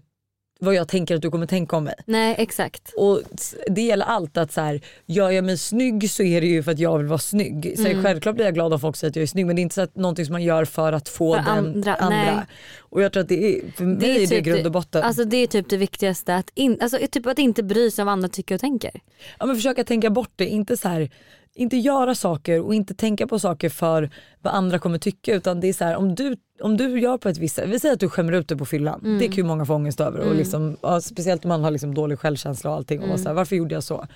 vad 0.59 0.75
jag 0.75 0.87
tänker 0.87 1.15
att 1.15 1.21
du 1.21 1.31
kommer 1.31 1.45
tänka 1.45 1.77
om 1.77 1.83
mig. 1.83 1.95
Nej 2.05 2.35
exakt. 2.37 2.93
Och 2.97 3.21
det 3.67 3.81
gäller 3.81 4.05
allt 4.05 4.37
att 4.37 4.51
så 4.51 4.61
här, 4.61 4.81
gör 5.05 5.29
jag 5.29 5.43
mig 5.43 5.57
snygg 5.57 6.11
så 6.11 6.23
är 6.23 6.41
det 6.41 6.47
ju 6.47 6.63
för 6.63 6.71
att 6.71 6.79
jag 6.79 6.97
vill 6.97 7.07
vara 7.07 7.19
snygg. 7.19 7.73
Så 7.77 7.85
Mm. 7.85 8.03
Självklart 8.03 8.35
blir 8.35 8.45
jag 8.45 8.53
glad 8.53 8.73
om 8.73 8.79
folk 8.79 8.95
säger 8.95 9.09
att 9.09 9.15
jag 9.15 9.23
är 9.23 9.27
snygg 9.27 9.45
men 9.45 9.55
det 9.55 9.59
är 9.59 9.63
inte 9.63 9.75
så 9.75 9.81
att 9.81 9.95
någonting 9.95 10.25
som 10.25 10.33
man 10.33 10.43
gör 10.43 10.65
för 10.65 10.93
att 10.93 11.09
få 11.09 11.35
För 11.35 11.41
den 11.41 11.47
andra, 11.47 11.95
andra. 11.95 12.45
Och 12.79 13.01
jag 13.01 13.13
tror 13.13 13.23
att 13.23 13.29
det 13.29 13.57
är, 13.57 13.71
för 13.71 13.85
mig 13.85 14.15
är 14.15 14.19
det 14.19 14.27
typ 14.27 14.45
grund 14.45 14.65
och 14.65 14.71
botten. 14.71 15.03
Alltså 15.03 15.25
det 15.25 15.37
är 15.37 15.47
typ 15.47 15.69
det 15.69 15.77
viktigaste, 15.77 16.35
att, 16.35 16.51
in, 16.53 16.77
alltså, 16.81 16.97
typ 17.11 17.25
att 17.25 17.39
inte 17.39 17.63
bry 17.63 17.91
sig 17.91 18.01
om 18.01 18.05
vad 18.05 18.13
andra 18.13 18.29
tycker 18.29 18.55
och 18.55 18.61
tänker. 18.61 18.91
ja, 19.39 19.45
men 19.45 19.55
försöka 19.55 19.83
tänka 19.83 20.09
bort 20.09 20.31
det, 20.35 20.47
inte 20.47 20.77
så 20.77 20.87
här, 20.87 21.09
inte 21.55 21.77
göra 21.77 22.15
saker 22.15 22.61
och 22.61 22.75
inte 22.75 22.93
tänka 22.93 23.27
på 23.27 23.39
saker 23.39 23.69
för 23.69 24.09
vad 24.41 24.53
andra 24.53 24.79
kommer 24.79 24.97
tycka 24.97 25.35
utan 25.35 25.59
det 25.59 25.67
är 25.67 25.73
så 25.73 25.85
här, 25.85 25.95
om 25.95 26.15
du, 26.15 26.35
om 26.61 26.77
du 26.77 26.99
gör 26.99 27.17
på 27.17 27.29
ett 27.29 27.37
visst 27.37 27.55
sätt, 27.55 27.69
vi 27.69 27.79
säger 27.79 27.93
att 27.93 27.99
du 27.99 28.09
skämmer 28.09 28.33
ut 28.33 28.47
dig 28.47 28.57
på 28.57 28.65
fyllan, 28.65 29.01
Mm. 29.03 29.19
det 29.19 29.25
kan 29.27 29.35
ju 29.35 29.43
många 29.43 29.65
få 29.65 29.73
ångest 29.75 29.99
över 30.01 30.19
och 30.19 30.35
liksom, 30.35 30.77
ja, 30.81 31.01
speciellt 31.01 31.45
om 31.45 31.49
man 31.49 31.63
har 31.63 31.71
liksom 31.71 31.93
dålig 31.95 32.19
självkänsla 32.19 32.69
och 32.69 32.75
allting 32.75 32.99
och 32.99 33.05
Mm. 33.05 33.17
så 33.17 33.27
här, 33.29 33.33
varför 33.33 33.55
gjorde 33.55 33.73
jag 33.75 33.83
så? 33.83 34.07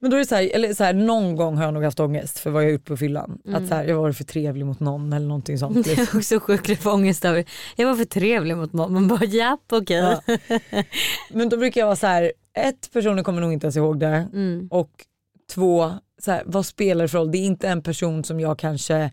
Men 0.00 0.10
då 0.10 0.16
är 0.16 0.24
så 0.24 0.34
här, 0.34 0.50
eller 0.54 0.74
så 0.74 0.84
här, 0.84 0.92
någon 0.92 1.36
gång 1.36 1.56
har 1.56 1.64
jag 1.64 1.74
nog 1.74 1.84
haft 1.84 2.00
ångest 2.00 2.38
för 2.38 2.50
vad 2.50 2.64
jag 2.64 2.70
gjort 2.72 2.84
på 2.84 2.96
fyllan. 2.96 3.38
Att 3.54 3.68
så 3.68 3.74
här, 3.74 3.84
jag 3.84 3.96
var 3.96 4.12
för 4.12 4.24
trevlig 4.24 4.66
mot 4.66 4.80
någon 4.80 5.12
eller 5.12 5.26
någonting 5.26 5.58
sånt. 5.58 5.76
Liksom. 5.86 6.02
är 6.02 6.16
också 6.18 6.40
sjukt 6.40 6.86
ångest 6.86 7.24
över. 7.24 7.44
Jag 7.76 7.86
var 7.86 7.94
för 7.94 8.04
trevlig 8.04 8.56
mot 8.56 8.72
någon. 8.72 8.92
Man 8.92 9.08
bara 9.08 9.24
japp 9.24 9.60
okej. 9.72 9.96
Ja. 9.96 10.36
Men 11.30 11.48
då 11.48 11.56
brukar 11.56 11.80
jag 11.80 11.86
vara 11.86 11.96
så 11.96 12.06
här, 12.06 12.32
ett 12.58 12.90
personen 12.92 13.24
kommer 13.24 13.40
nog 13.40 13.52
inte 13.52 13.66
ens 13.66 13.76
ihåg 13.76 14.00
det 14.00 14.28
Mm. 14.32 14.68
och 14.70 14.90
två, 15.54 15.92
så 16.22 16.38
vad 16.44 16.66
spelar 16.66 17.04
det 17.04 17.08
för 17.08 17.18
roll? 17.18 17.30
Det 17.30 17.38
är 17.38 17.44
inte 17.46 17.68
en 17.68 17.82
person 17.82 18.24
som 18.24 18.40
jag 18.40 18.58
kanske 18.58 19.10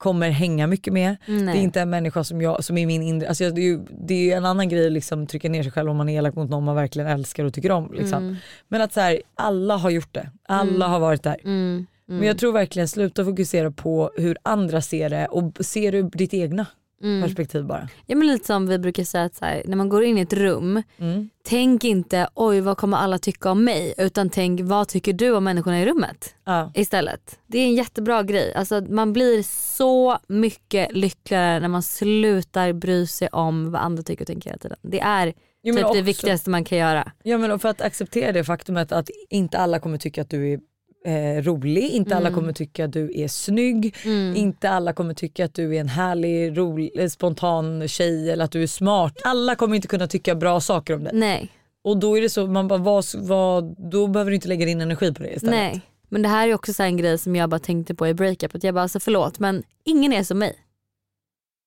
kommer 0.00 0.30
hänga 0.30 0.66
mycket 0.66 0.92
med. 0.92 1.16
Nej. 1.26 1.42
Det 1.44 1.50
är 1.60 1.62
inte 1.62 1.80
en 1.80 1.90
människa 1.90 2.24
som, 2.24 2.40
jag, 2.42 2.64
som 2.64 2.78
är 2.78 2.86
min 2.86 3.02
inre, 3.02 3.28
alltså 3.28 3.44
jag- 3.44 3.54
det 3.54 3.60
är 3.60 3.64
ju 3.64 3.80
det 4.06 4.32
är 4.32 4.36
en 4.36 4.44
annan 4.44 4.68
grej 4.68 4.86
att 4.86 4.92
liksom 4.92 5.26
trycka 5.26 5.48
ner 5.48 5.62
sig 5.62 5.72
själv 5.72 5.90
om 5.90 5.96
man 5.96 6.08
är 6.08 6.18
elak 6.18 6.34
mot 6.34 6.50
någon 6.50 6.64
man 6.64 6.74
verkligen 6.76 7.08
älskar 7.08 7.44
och 7.44 7.54
tycker 7.54 7.70
om. 7.72 7.92
Liksom. 7.92 8.22
Mm. 8.24 8.36
Men 8.68 8.80
att 8.82 8.92
så 8.92 9.00
här, 9.00 9.20
alla 9.34 9.76
har 9.76 9.90
gjort 9.90 10.14
det, 10.14 10.30
alla 10.48 10.86
har 10.88 11.00
varit 11.00 11.22
där. 11.22 11.36
Mm. 11.44 11.86
Men 12.06 12.22
jag 12.22 12.38
tror 12.38 12.52
verkligen 12.52 12.88
sluta 12.88 13.24
fokusera 13.24 13.70
på 13.70 14.10
hur 14.16 14.36
andra 14.42 14.80
ser 14.80 15.10
det 15.10 15.26
och 15.26 15.52
se 15.60 15.90
det 15.90 15.98
ur 15.98 16.10
ditt 16.12 16.34
egna 16.34 16.66
Mm. 17.02 17.22
perspektiv 17.22 17.64
bara. 17.64 17.88
Ja, 18.06 18.16
men 18.16 18.26
lite 18.26 18.46
som 18.46 18.66
vi 18.66 18.78
brukar 18.78 19.04
säga 19.04 19.24
att 19.24 19.34
så 19.34 19.44
här, 19.44 19.62
när 19.66 19.76
man 19.76 19.88
går 19.88 20.04
in 20.04 20.18
i 20.18 20.20
ett 20.20 20.32
rum, 20.32 20.82
Mm. 20.98 21.30
tänk 21.44 21.84
inte 21.84 22.28
oj 22.34 22.60
vad 22.60 22.76
kommer 22.76 22.96
alla 22.96 23.18
tycka 23.18 23.50
om 23.50 23.64
mig 23.64 23.94
utan 23.98 24.30
tänk 24.30 24.60
vad 24.60 24.88
tycker 24.88 25.12
du 25.12 25.30
om 25.36 25.44
människorna 25.44 25.80
i 25.82 25.86
rummet 25.86 26.34
Ja. 26.44 26.72
istället. 26.74 27.38
Det 27.46 27.58
är 27.58 27.64
en 27.64 27.74
jättebra 27.74 28.22
grej. 28.22 28.54
Alltså, 28.54 28.80
man 28.80 29.12
blir 29.12 29.42
så 29.76 30.18
mycket 30.28 30.92
lyckligare 30.92 31.60
när 31.60 31.68
man 31.68 31.82
slutar 31.82 32.72
bry 32.72 33.06
sig 33.06 33.28
om 33.28 33.70
vad 33.70 33.82
andra 33.82 34.02
tycker 34.02 34.22
och 34.22 34.26
tänker 34.26 34.50
hela 34.50 34.58
tiden. 34.58 34.78
Det 34.82 35.00
är 35.00 35.32
Jo, 35.62 35.74
typ 35.74 35.82
det 35.82 35.88
också- 35.88 36.00
viktigaste 36.02 36.50
man 36.50 36.64
kan 36.64 36.78
göra. 36.78 37.12
Ja 37.22 37.38
men 37.38 37.58
för 37.58 37.68
att 37.68 37.80
acceptera 37.80 38.32
det 38.32 38.44
faktumet 38.44 38.92
att 38.92 39.10
inte 39.30 39.58
alla 39.58 39.78
kommer 39.78 39.98
tycka 39.98 40.22
att 40.22 40.30
du 40.30 40.52
är 40.52 40.60
eh, 41.04 41.42
rolig, 41.42 41.90
inte 41.90 42.16
alla 42.16 42.30
kommer 42.30 42.52
tycka 42.52 42.84
att 42.84 42.92
du 42.92 43.20
är 43.20 43.28
snygg, 43.28 43.96
inte 44.34 44.70
alla 44.70 44.92
kommer 44.92 45.14
tycka 45.14 45.44
att 45.44 45.54
du 45.54 45.76
är 45.76 45.80
en 45.80 45.88
härlig, 45.88 46.58
rolig, 46.58 46.90
eh, 46.94 47.08
spontan 47.08 47.88
tjej 47.88 48.30
eller 48.30 48.44
att 48.44 48.52
du 48.52 48.62
är 48.62 48.66
smart. 48.66 49.18
Alla 49.24 49.54
kommer 49.56 49.76
inte 49.76 49.88
kunna 49.88 50.06
tycka 50.06 50.34
bra 50.34 50.60
saker 50.60 50.94
om 50.94 51.04
dig. 51.04 51.12
Nej, 51.14 51.48
Och 51.84 51.96
då 51.96 52.18
är 52.18 52.22
det 52.22 52.28
så, 52.30 52.46
man 52.46 52.68
bara, 52.68 52.78
vad, 52.78 53.04
vad, 53.14 53.90
då 53.90 54.06
behöver 54.06 54.30
du 54.30 54.34
inte 54.34 54.48
lägga 54.48 54.66
din 54.66 54.80
energi 54.80 55.14
på 55.14 55.22
det 55.22 55.30
istället. 55.32 55.54
nej. 55.54 55.80
Men 56.12 56.22
det 56.22 56.28
här 56.28 56.48
är 56.48 56.54
också 56.54 56.72
så 56.72 56.82
en 56.82 56.96
grej 56.96 57.18
som 57.18 57.36
jag 57.36 57.50
bara 57.50 57.58
tänkte 57.60 57.94
på 57.94 58.08
i 58.08 58.14
breakup. 58.14 58.54
Att 58.54 58.64
jag 58.64 58.74
bara 58.74 58.82
alltså 58.82 59.00
förlåt 59.00 59.38
men 59.38 59.62
ingen 59.84 60.12
är 60.12 60.22
som 60.22 60.38
mig. 60.38 60.56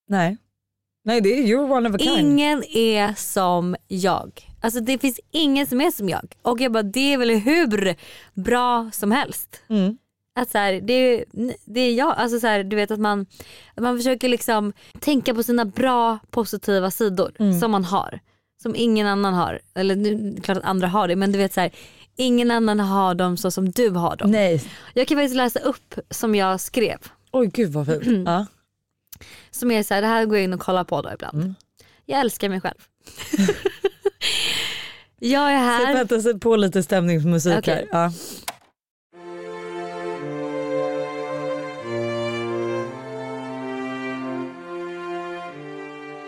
Nej. 0.07 0.37
Nej 1.05 1.21
det 1.21 1.29
är 1.33 1.43
you're 1.43 1.71
one 1.71 1.89
of 1.89 1.95
a 1.95 1.97
kind. 1.97 2.19
Ingen 2.19 2.63
är 2.63 3.13
som 3.17 3.75
jag. 3.87 4.31
Alltså 4.63 4.79
det 4.79 4.97
finns 4.97 5.19
ingen 5.31 5.67
som 5.67 5.81
är 5.81 5.91
som 5.91 6.09
jag. 6.09 6.35
Och 6.41 6.61
jag 6.61 6.71
bara 6.71 6.83
det 6.83 7.13
är 7.13 7.17
väl 7.17 7.29
hur 7.29 7.95
bra 8.41 8.89
som 8.93 9.11
helst. 9.11 9.61
Mm. 9.69 9.97
Att 10.35 10.49
så 10.51 10.57
här, 10.57 10.73
det, 10.81 11.25
det 11.65 11.79
är 11.79 11.93
jag. 11.93 12.13
Alltså 12.17 12.39
så 12.39 12.47
här, 12.47 12.63
du 12.63 12.75
vet 12.75 12.91
att 12.91 12.99
man, 12.99 13.25
att 13.75 13.83
man 13.83 13.97
försöker 13.97 14.29
liksom 14.29 14.73
tänka 14.99 15.33
på 15.33 15.43
sina 15.43 15.65
bra 15.65 16.19
positiva 16.29 16.91
sidor 16.91 17.31
Mm. 17.39 17.59
som 17.59 17.71
man 17.71 17.83
har. 17.85 18.19
Som 18.63 18.75
ingen 18.75 19.07
annan 19.07 19.33
har. 19.33 19.59
Eller 19.75 19.95
nu, 19.95 20.35
klart 20.43 20.57
att 20.57 20.63
andra 20.63 20.87
har 20.87 21.07
det 21.07 21.15
men 21.15 21.31
du 21.31 21.37
vet 21.37 21.53
så 21.53 21.61
här, 21.61 21.71
ingen 22.15 22.51
annan 22.51 22.79
har 22.79 23.15
dem 23.15 23.37
så 23.37 23.51
som 23.51 23.71
du 23.71 23.89
har 23.89 24.15
dem. 24.15 24.31
Nej. 24.31 24.63
Jag 24.93 25.07
kan 25.07 25.17
faktiskt 25.17 25.35
läsa 25.35 25.59
upp 25.59 25.95
som 26.09 26.35
jag 26.35 26.59
skrev. 26.59 26.97
Oj 27.31 27.47
gud 27.53 27.71
vad 27.73 27.87
fint. 27.87 28.27
ja. 28.27 28.45
Som 29.51 29.71
är 29.71 29.83
så 29.83 29.93
här, 29.93 30.01
det 30.01 30.07
här 30.07 30.25
går 30.25 30.37
jag 30.37 30.43
in 30.43 30.53
och 30.53 30.59
kollar 30.59 30.83
på 30.83 31.01
då 31.01 31.13
ibland. 31.13 31.37
Mm. 31.41 31.55
Jag 32.05 32.19
älskar 32.19 32.49
mig 32.49 32.61
själv. 32.61 32.77
jag 35.19 35.51
är 35.51 35.57
Så 35.79 35.85
här. 35.85 35.93
vänta, 35.93 36.21
sätt 36.21 36.41
på 36.41 36.55
lite 36.55 36.83
stämningsmusik 36.83 37.57
Okej. 37.57 37.87
här. 37.91 38.01
Ja. 38.01 38.11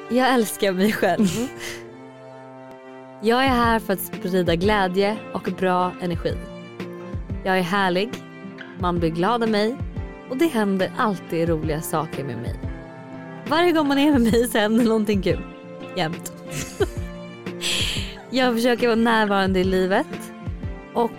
Jag 0.09 0.33
älskar 0.33 0.71
mig 0.71 0.91
själv. 0.91 1.27
Jag 3.21 3.43
är 3.43 3.49
här 3.49 3.79
för 3.79 3.93
att 3.93 3.99
sprida 3.99 4.55
glädje 4.55 5.17
och 5.33 5.49
bra 5.59 5.91
energi. 6.01 6.37
Jag 7.43 7.57
är 7.57 7.61
härlig, 7.61 8.09
man 8.79 8.99
blir 8.99 9.09
glad 9.09 9.43
av 9.43 9.49
mig 9.49 9.75
och 10.29 10.37
det 10.37 10.47
händer 10.47 10.91
alltid 10.97 11.49
roliga 11.49 11.81
saker 11.81 12.23
med 12.23 12.37
mig. 12.37 12.59
Varje 13.47 13.71
gång 13.71 13.87
man 13.87 13.97
är 13.97 14.11
med 14.11 14.21
mig 14.21 14.47
så 14.47 14.57
händer 14.57 14.85
någonting 14.85 15.21
kul. 15.21 15.43
Jämt. 15.97 16.33
jag 18.29 18.53
försöker 18.55 18.87
vara 18.87 18.95
närvarande 18.95 19.59
i 19.59 19.63
livet 19.63 20.07
och 20.93 21.11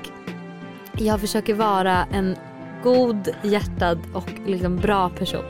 jag 0.98 1.20
försöker 1.20 1.54
vara 1.54 2.04
en 2.12 2.36
god, 2.82 3.28
hjärtad 3.42 3.98
och 4.14 4.28
liksom 4.46 4.76
bra 4.76 5.08
person. 5.10 5.44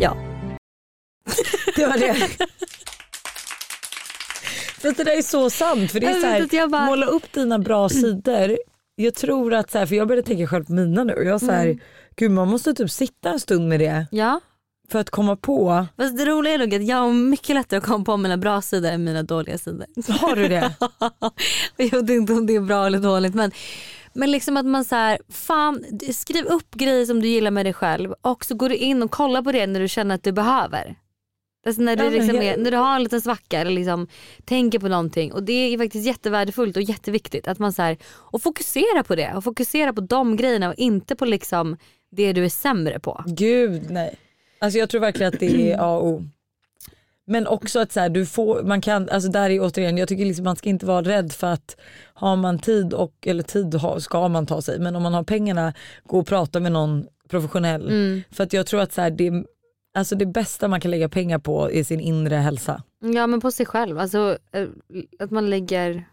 Ja. 0.00 0.16
Det 1.76 1.86
var 1.86 1.98
det. 1.98 2.14
För 4.80 4.92
det 4.92 5.04
där 5.04 5.18
är 5.18 5.22
så 5.22 5.50
sant. 5.50 5.92
För 5.92 6.00
det 6.00 6.06
är 6.06 6.20
så 6.20 6.26
här, 6.56 6.66
bara- 6.68 6.86
Måla 6.86 7.06
upp 7.06 7.32
dina 7.32 7.58
bra 7.58 7.88
sidor. 7.88 8.56
Jag 8.94 9.14
tror 9.14 9.54
att, 9.54 9.70
så 9.70 9.78
här, 9.78 9.86
för 9.86 9.94
jag 9.94 10.08
började 10.08 10.26
tänka 10.26 10.46
själv 10.46 10.64
på 10.64 10.72
mina 10.72 11.04
nu. 11.04 11.12
Jag 11.24 11.40
så 11.40 11.50
här, 11.50 11.66
Mm. 11.66 11.78
Gud 12.16 12.30
man 12.30 12.48
måste 12.48 12.74
typ 12.74 12.90
sitta 12.90 13.30
en 13.30 13.40
stund 13.40 13.68
med 13.68 13.80
det 13.80 14.06
Ja. 14.10 14.40
För 14.90 14.98
att 14.98 15.10
komma 15.10 15.36
på. 15.36 15.86
Fast 15.96 16.16
det 16.16 16.24
roliga 16.24 16.54
är 16.54 16.58
nog 16.58 16.74
att 16.74 16.86
jag 16.86 16.96
har 16.96 17.12
mycket 17.12 17.56
lättare 17.56 17.78
att 17.78 17.84
komma 17.84 18.04
på 18.04 18.16
mina 18.16 18.36
bra 18.36 18.62
sidor 18.62 18.90
än 18.90 19.04
mina 19.04 19.22
dåliga 19.22 19.58
sidor. 19.58 19.86
Har 20.12 20.36
du 20.36 20.48
det? 20.48 20.74
jag 21.76 22.06
vet 22.06 22.10
inte 22.10 22.32
om 22.32 22.46
det 22.46 22.54
är 22.54 22.60
bra 22.60 22.86
eller 22.86 22.98
dåligt 22.98 23.34
men, 23.34 23.50
men 24.12 24.30
liksom 24.30 24.56
att 24.56 24.66
man 24.66 24.84
så 24.84 24.94
här, 24.94 25.18
fan 25.28 25.84
skriv 26.12 26.44
upp 26.44 26.74
grejer 26.74 27.06
som 27.06 27.22
du 27.22 27.28
gillar 27.28 27.50
med 27.50 27.66
dig 27.66 27.72
själv 27.72 28.14
och 28.22 28.44
så 28.44 28.54
går 28.54 28.68
du 28.68 28.76
in 28.76 29.02
och 29.02 29.10
kollar 29.10 29.42
på 29.42 29.52
det 29.52 29.66
när 29.66 29.80
du 29.80 29.88
känner 29.88 30.14
att 30.14 30.22
du 30.22 30.32
behöver. 30.32 30.96
Alltså 31.66 31.82
när, 31.82 31.96
du 31.96 32.04
Ja, 32.04 32.10
liksom 32.10 32.36
är, 32.36 32.56
när 32.56 32.70
du 32.70 32.76
har 32.76 32.96
en 32.96 33.02
liten 33.02 33.20
svacka 33.20 33.60
eller 33.60 33.70
liksom 33.70 34.08
tänker 34.44 34.78
på 34.78 34.88
någonting 34.88 35.32
och 35.32 35.42
det 35.42 35.52
är 35.52 35.78
faktiskt 35.78 36.06
jättevärdefullt 36.06 36.76
och 36.76 36.82
jätteviktigt 36.82 37.48
att 37.48 37.58
man 37.58 37.72
så 37.72 37.82
här, 37.82 37.96
och 38.04 38.42
fokusera 38.42 39.04
på 39.04 39.14
det 39.14 39.34
och 39.34 39.44
fokusera 39.44 39.92
på 39.92 40.00
de 40.00 40.36
grejerna 40.36 40.68
och 40.68 40.74
inte 40.74 41.16
på 41.16 41.24
liksom 41.24 41.76
det 42.10 42.32
du 42.32 42.44
är 42.44 42.48
sämre 42.48 43.00
på. 43.00 43.24
Gud 43.26 43.90
nej. 43.90 44.18
Alltså 44.58 44.78
jag 44.78 44.88
tror 44.90 45.00
verkligen 45.00 45.32
att 45.34 45.40
det 45.40 45.72
är 45.72 45.78
A 45.80 45.96
och 45.96 46.06
O. 46.06 46.24
Men 47.26 47.46
också 47.46 47.80
att 47.80 47.92
så 47.92 48.00
här, 48.00 48.08
du 48.08 48.26
får, 48.26 48.62
man 48.62 48.80
kan, 48.80 49.08
alltså 49.08 49.30
där 49.30 49.50
är 49.50 49.60
återigen, 49.60 49.98
jag 49.98 50.08
tycker 50.08 50.24
liksom 50.24 50.44
man 50.44 50.56
ska 50.56 50.68
inte 50.68 50.86
vara 50.86 51.02
rädd 51.02 51.32
för 51.32 51.46
att 51.46 51.76
har 52.14 52.36
man 52.36 52.58
tid 52.58 52.92
och, 52.92 53.14
eller 53.26 53.42
tid 53.42 53.74
ha- 53.74 54.00
ska 54.00 54.28
man 54.28 54.46
ta 54.46 54.62
sig, 54.62 54.78
men 54.78 54.96
om 54.96 55.02
man 55.02 55.14
har 55.14 55.22
pengarna, 55.22 55.72
gå 56.04 56.18
och 56.18 56.26
prata 56.26 56.60
med 56.60 56.72
någon 56.72 57.06
professionell. 57.28 57.88
Mm. 57.88 58.22
För 58.30 58.44
att 58.44 58.52
jag 58.52 58.66
tror 58.66 58.80
att 58.80 58.92
så 58.92 59.00
här, 59.00 59.10
det, 59.10 59.44
alltså 59.94 60.16
det 60.16 60.26
bästa 60.26 60.68
man 60.68 60.80
kan 60.80 60.90
lägga 60.90 61.08
pengar 61.08 61.38
på 61.38 61.70
är 61.72 61.84
sin 61.84 62.00
inre 62.00 62.34
hälsa. 62.34 62.82
Ja 63.00 63.26
men 63.26 63.40
på 63.40 63.50
sig 63.50 63.66
själv, 63.66 63.98
alltså 63.98 64.38
eh, 64.52 64.66
att 65.18 65.30
man 65.30 65.50
lägger 65.50 66.04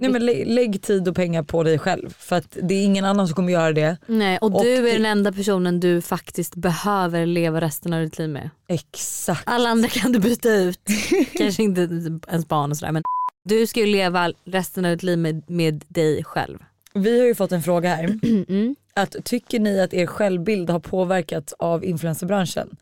Nej, 0.00 0.10
men 0.10 0.26
lä, 0.26 0.44
lägg 0.44 0.82
tid 0.82 1.08
och 1.08 1.16
pengar 1.16 1.42
på 1.42 1.62
dig 1.62 1.78
själv 1.78 2.14
för 2.18 2.36
att 2.36 2.56
det 2.62 2.74
är 2.74 2.84
ingen 2.84 3.04
annan 3.04 3.26
som 3.28 3.34
kommer 3.36 3.52
göra 3.52 3.72
det. 3.72 3.96
Nej, 4.06 4.38
och, 4.38 4.54
Och 4.54 4.64
du 4.64 4.74
är 4.76 4.82
det- 4.82 4.92
den 4.92 5.06
enda 5.06 5.32
personen 5.32 5.80
du 5.80 6.00
faktiskt 6.02 6.54
behöver 6.54 7.26
leva 7.26 7.60
resten 7.60 7.92
av 7.92 8.00
ditt 8.02 8.18
liv 8.18 8.28
med. 8.28 8.50
Exakt. 8.68 9.42
Alla 9.46 9.68
andra 9.68 9.88
kan 9.88 10.12
du 10.12 10.18
byta 10.18 10.48
ut, 10.54 10.80
kanske 11.38 11.62
inte 11.62 11.80
ens 12.28 12.48
barn 12.48 12.70
och 12.70 12.76
sådär 12.76 12.92
men 12.92 13.02
du 13.44 13.66
ska 13.66 13.80
ju 13.80 13.86
leva 13.86 14.32
resten 14.44 14.84
av 14.84 14.90
ditt 14.90 15.02
liv 15.02 15.18
med, 15.18 15.50
med 15.50 15.84
dig 15.88 16.24
själv. 16.24 16.58
Vi 16.94 17.20
har 17.20 17.26
ju 17.26 17.34
fått 17.34 17.52
en 17.52 17.62
fråga 17.62 17.94
här. 17.94 18.18
Mm. 18.48 18.76
Att, 18.94 19.16
tycker 19.24 19.60
ni 19.60 19.80
att 19.80 19.94
er 19.94 20.06
självbild 20.06 20.70
har 20.70 20.80
påverkats 20.80 21.52
av 21.58 21.84
influencerbranschen? 21.84 22.76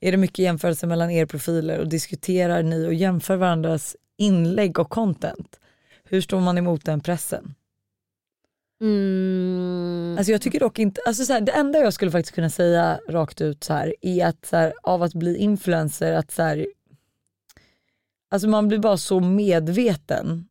Är 0.00 0.10
det 0.12 0.18
mycket 0.18 0.38
jämförelse 0.38 0.86
mellan 0.86 1.10
er 1.10 1.26
profiler 1.26 1.78
och 1.78 1.88
diskuterar 1.88 2.62
ni 2.62 2.86
och 2.86 2.94
jämför 2.94 3.36
varandras 3.36 3.96
inlägg 4.18 4.78
och 4.78 4.90
content? 4.90 5.59
Hur 6.10 6.20
står 6.20 6.40
man 6.40 6.58
emot 6.58 6.84
den 6.84 7.00
pressen? 7.00 7.54
Mm. 8.80 10.14
Alltså 10.18 10.32
jag 10.32 10.42
tycker 10.42 10.60
dock 10.60 10.78
inte, 10.78 11.00
alltså 11.06 11.24
så 11.24 11.32
här, 11.32 11.40
det 11.40 11.52
enda 11.52 11.78
jag 11.78 11.92
skulle 11.92 12.10
faktiskt 12.10 12.34
kunna 12.34 12.50
säga 12.50 13.00
rakt 13.08 13.40
ut 13.40 13.64
så 13.64 13.72
här, 13.72 13.94
är 14.00 14.26
att 14.26 14.46
så 14.46 14.56
här, 14.56 14.72
av 14.82 15.02
att 15.02 15.14
bli 15.14 15.36
influencer, 15.36 16.12
att 16.12 16.30
så 16.30 16.42
här, 16.42 16.66
alltså 18.30 18.48
man 18.48 18.68
blir 18.68 18.78
bara 18.78 18.96
så 18.96 19.20
medveten 19.20 20.48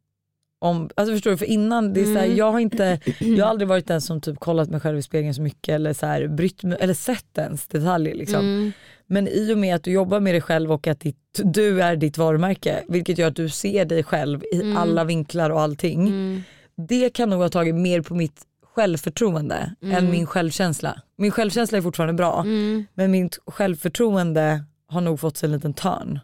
om, 0.62 0.89
alltså 0.95 1.14
förstår 1.14 1.32
du, 1.32 1.38
för 1.38 1.45
innan, 1.45 1.93
det 1.93 2.01
är 2.01 2.05
så 2.05 2.14
här, 2.20 2.26
Mm. 2.26 2.38
jag 2.38 2.51
har 2.51 2.60
inte, 2.60 2.99
jag 3.20 3.45
har 3.45 3.49
aldrig 3.49 3.68
varit 3.68 3.88
den 3.88 4.01
som 4.01 4.22
typ 4.22 4.39
kollat 4.39 4.70
mig 4.70 4.80
själv 4.80 4.97
i 4.97 5.01
spegeln 5.01 5.34
så 5.34 5.41
mycket 5.41 5.76
eller, 5.76 5.93
så 5.93 6.05
här, 6.05 6.28
brytt 6.28 6.64
mig, 6.64 6.78
eller 6.82 6.93
sett 6.93 7.38
ens 7.38 7.68
detaljer 7.68 8.16
liksom. 8.16 8.39
Mm. 8.39 8.72
Men 9.07 9.28
i 9.28 9.53
och 9.53 9.57
med 9.57 9.76
att 9.76 9.84
du 9.84 9.91
jobbar 9.91 10.20
med 10.20 10.34
dig 10.34 10.41
själv 10.41 10.72
och 10.72 10.88
att 10.88 10.99
ditt, 10.99 11.39
du 11.43 11.82
är 11.84 11.95
ditt 11.95 12.18
varumärke, 12.18 12.84
vilket 12.88 13.18
gör 13.18 13.28
att 13.28 13.36
du 13.36 13.49
ser 13.49 13.86
dig 13.86 14.03
själv 14.03 14.43
i 14.53 14.62
Mm. 14.62 14.78
alla 14.78 15.03
vinklar 15.03 15.49
och 15.49 15.62
allting. 15.62 16.07
Mm. 16.07 16.41
Det 16.88 17.10
kan 17.10 17.30
nog 17.30 17.41
ha 17.41 17.49
tagit 17.49 17.76
mer 17.76 18.01
på 18.01 18.16
mitt 18.16 18.41
självförtroende 18.76 19.76
Mm. 19.82 19.95
än 19.95 20.12
min 20.12 20.26
självkänsla. 20.26 21.01
Min 21.18 21.32
självkänsla 21.32 21.78
är 21.78 21.82
fortfarande 21.82 22.14
bra 22.14 22.41
Mm. 22.41 22.86
men 22.93 23.12
mitt 23.12 23.39
självförtroende 23.47 24.64
har 24.88 25.01
nog 25.01 25.20
fått 25.20 25.38
sig 25.38 25.47
en 25.47 25.53
liten 25.53 25.74
törn. 25.74 26.20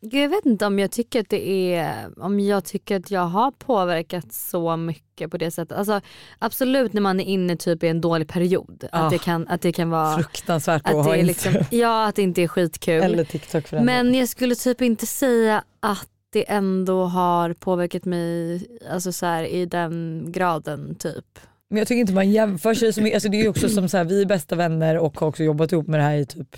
Jag 0.00 0.28
vet 0.28 0.46
inte 0.46 0.66
om 0.66 0.78
jag 0.78 0.90
tycker 0.90 1.20
att 1.20 1.28
det 1.28 1.74
är, 1.74 2.08
om 2.16 2.40
jag 2.40 2.64
tycker 2.64 2.96
att 2.96 3.10
jag 3.10 3.26
har 3.26 3.50
påverkat 3.50 4.32
så 4.32 4.76
mycket 4.76 5.30
på 5.30 5.36
det 5.36 5.50
sättet. 5.50 5.78
Alltså, 5.78 6.00
absolut 6.38 6.92
när 6.92 7.00
man 7.00 7.20
är 7.20 7.24
inne 7.24 7.56
typ 7.56 7.82
i 7.82 7.88
en 7.88 8.00
dålig 8.00 8.28
period. 8.28 8.84
Ah. 8.92 8.98
Att, 8.98 9.10
det 9.10 9.18
kan, 9.18 9.48
att 9.48 9.60
det 9.60 9.72
kan 9.72 9.90
vara 9.90 10.16
Fruktansvärt 10.16 10.82
att 10.84 10.94
att 10.94 11.04
ha 11.04 11.12
det 11.12 11.20
är 11.20 11.24
liksom, 11.24 11.54
Ja 11.70 12.06
att 12.06 12.14
det 12.14 12.22
inte 12.22 12.42
är 12.42 12.48
skitkul. 12.48 13.02
Eller 13.02 13.24
TikTok 13.24 13.68
för 13.68 13.76
den. 13.76 13.86
Men 13.86 14.14
jag 14.14 14.28
skulle 14.28 14.54
typ 14.54 14.82
inte 14.82 15.06
säga 15.06 15.64
att 15.80 16.08
det 16.30 16.50
ändå 16.50 17.04
har 17.04 17.52
påverkat 17.52 18.04
mig 18.04 18.62
alltså 18.90 19.12
så 19.12 19.26
här, 19.26 19.44
i 19.44 19.66
den 19.66 20.24
graden 20.28 20.94
typ. 20.94 21.38
Men 21.70 21.78
jag 21.78 21.88
tycker 21.88 22.00
inte 22.00 22.12
man 22.12 22.30
jämför 22.30 22.74
sig 22.74 22.92
så 22.92 23.02
mycket. 23.02 23.16
Alltså 23.16 23.28
det 23.28 23.36
är 23.36 23.42
ju 23.42 23.48
också 23.48 23.68
som 23.68 23.88
så 23.88 23.96
här, 23.96 24.04
vi 24.04 24.22
är 24.22 24.26
bästa 24.26 24.56
vänner 24.56 24.98
och 24.98 25.20
har 25.20 25.26
också 25.26 25.42
jobbat 25.42 25.72
ihop 25.72 25.86
med 25.86 26.00
det 26.00 26.04
här 26.04 26.16
i 26.16 26.26
typ 26.26 26.56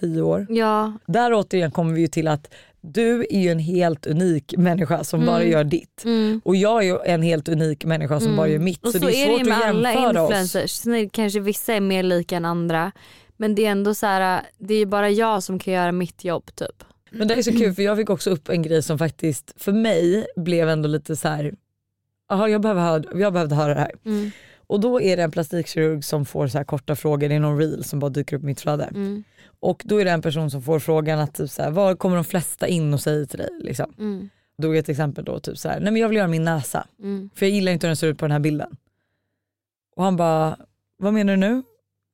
tio 0.00 0.22
år. 0.22 0.46
Ja, 0.50 0.92
Där 1.06 1.32
återigen 1.34 1.70
kommer 1.70 1.94
vi 1.94 2.00
ju 2.00 2.08
till 2.08 2.28
att 2.28 2.54
du 2.80 3.26
är 3.30 3.38
ju 3.40 3.48
en 3.48 3.58
helt 3.58 4.06
unik 4.06 4.54
människa 4.56 5.04
som 5.04 5.26
bara 5.26 5.36
Mm. 5.40 5.50
gör 5.52 5.64
ditt. 5.64 6.04
mm. 6.04 6.40
Och 6.44 6.56
jag 6.56 6.78
är 6.78 6.86
ju 6.86 6.98
en 7.04 7.22
helt 7.22 7.48
unik 7.48 7.84
människa 7.84 8.18
som 8.20 8.26
Mm. 8.26 8.36
bara 8.36 8.48
gör 8.48 8.58
mitt. 8.58 8.86
Och 8.86 8.92
så, 8.92 8.98
det 8.98 9.22
är 9.22 9.26
svårt 9.26 9.40
ju 9.40 9.44
med 9.44 9.58
att 9.58 9.64
alla 9.64 9.92
jämföra 9.92 10.22
oss. 10.22 10.30
influencers. 10.30 10.70
Sen 10.70 10.94
är 10.94 10.98
det 11.02 11.08
kanske 11.08 11.40
vissa 11.40 11.74
är 11.74 11.80
mer 11.80 12.02
lika 12.02 12.36
än 12.36 12.44
andra. 12.44 12.92
Men 13.36 13.54
det 13.54 13.66
är 13.66 13.70
ändå 13.70 13.94
så 13.94 14.06
här, 14.06 14.42
det 14.58 14.74
är 14.74 14.86
bara 14.86 15.10
jag 15.10 15.42
som 15.42 15.58
kan 15.58 15.74
göra 15.74 15.92
mitt 15.92 16.24
jobb 16.24 16.54
typ. 16.54 16.84
Men 17.10 17.28
det 17.28 17.34
är 17.34 17.42
så 17.42 17.52
kul 17.52 17.74
för 17.74 17.82
jag 17.82 17.96
fick 17.96 18.10
också 18.10 18.30
upp 18.30 18.48
en 18.48 18.62
grej 18.62 18.82
som 18.82 18.98
faktiskt 18.98 19.52
för 19.56 19.72
mig 19.72 20.26
blev 20.36 20.68
ändå 20.68 20.88
lite 20.88 21.16
så 21.16 21.28
här. 21.28 21.54
Aha, 22.30 22.48
jag, 22.48 22.60
behöver 22.60 22.80
höra, 22.82 23.04
jag 23.14 23.32
behövde 23.32 23.54
höra 23.54 23.74
det 23.74 23.80
här. 23.80 23.92
Mm. 24.04 24.30
Och 24.66 24.80
då 24.80 25.00
är 25.00 25.16
det 25.16 25.22
en 25.22 25.30
plastikkirurg 25.30 26.04
som 26.04 26.24
får 26.26 26.48
så 26.48 26.58
här 26.58 26.64
korta 26.64 26.96
frågor, 26.96 27.28
det 27.28 27.34
är 27.34 27.40
någon 27.40 27.58
reel 27.58 27.84
som 27.84 27.98
bara 27.98 28.10
dyker 28.10 28.36
upp 28.36 28.42
i 28.42 28.46
mitt 28.46 28.60
flöde. 28.60 28.90
Mm. 29.62 29.70
Och 29.70 29.82
då 29.84 30.00
är 30.00 30.04
det 30.04 30.10
en 30.10 30.22
person 30.22 30.50
som 30.50 30.62
får 30.62 30.78
frågan 30.78 31.18
att 31.18 31.34
typ 31.34 31.50
så 31.50 31.62
här, 31.62 31.70
vad 31.70 31.98
kommer 31.98 32.16
de 32.16 32.24
flesta 32.24 32.66
in 32.66 32.94
och 32.94 33.00
säger 33.00 33.26
till 33.26 33.38
dig? 33.38 33.50
Liksom. 33.60 33.94
Mm. 33.98 34.28
Då 34.62 34.76
är 34.76 34.78
ett 34.78 34.88
exempel 34.88 35.24
då 35.24 35.40
typ 35.40 35.58
så 35.58 35.68
här, 35.68 35.80
nej 35.80 35.92
men 35.92 36.02
jag 36.02 36.08
vill 36.08 36.16
göra 36.16 36.28
min 36.28 36.44
näsa. 36.44 36.86
Mm. 36.98 37.30
För 37.34 37.46
jag 37.46 37.54
gillar 37.54 37.72
inte 37.72 37.86
hur 37.86 37.88
den 37.88 37.96
ser 37.96 38.06
ut 38.06 38.18
på 38.18 38.24
den 38.24 38.32
här 38.32 38.38
bilden. 38.38 38.76
Och 39.96 40.04
han 40.04 40.16
bara, 40.16 40.56
vad 40.98 41.14
menar 41.14 41.32
du 41.32 41.36
nu? 41.36 41.62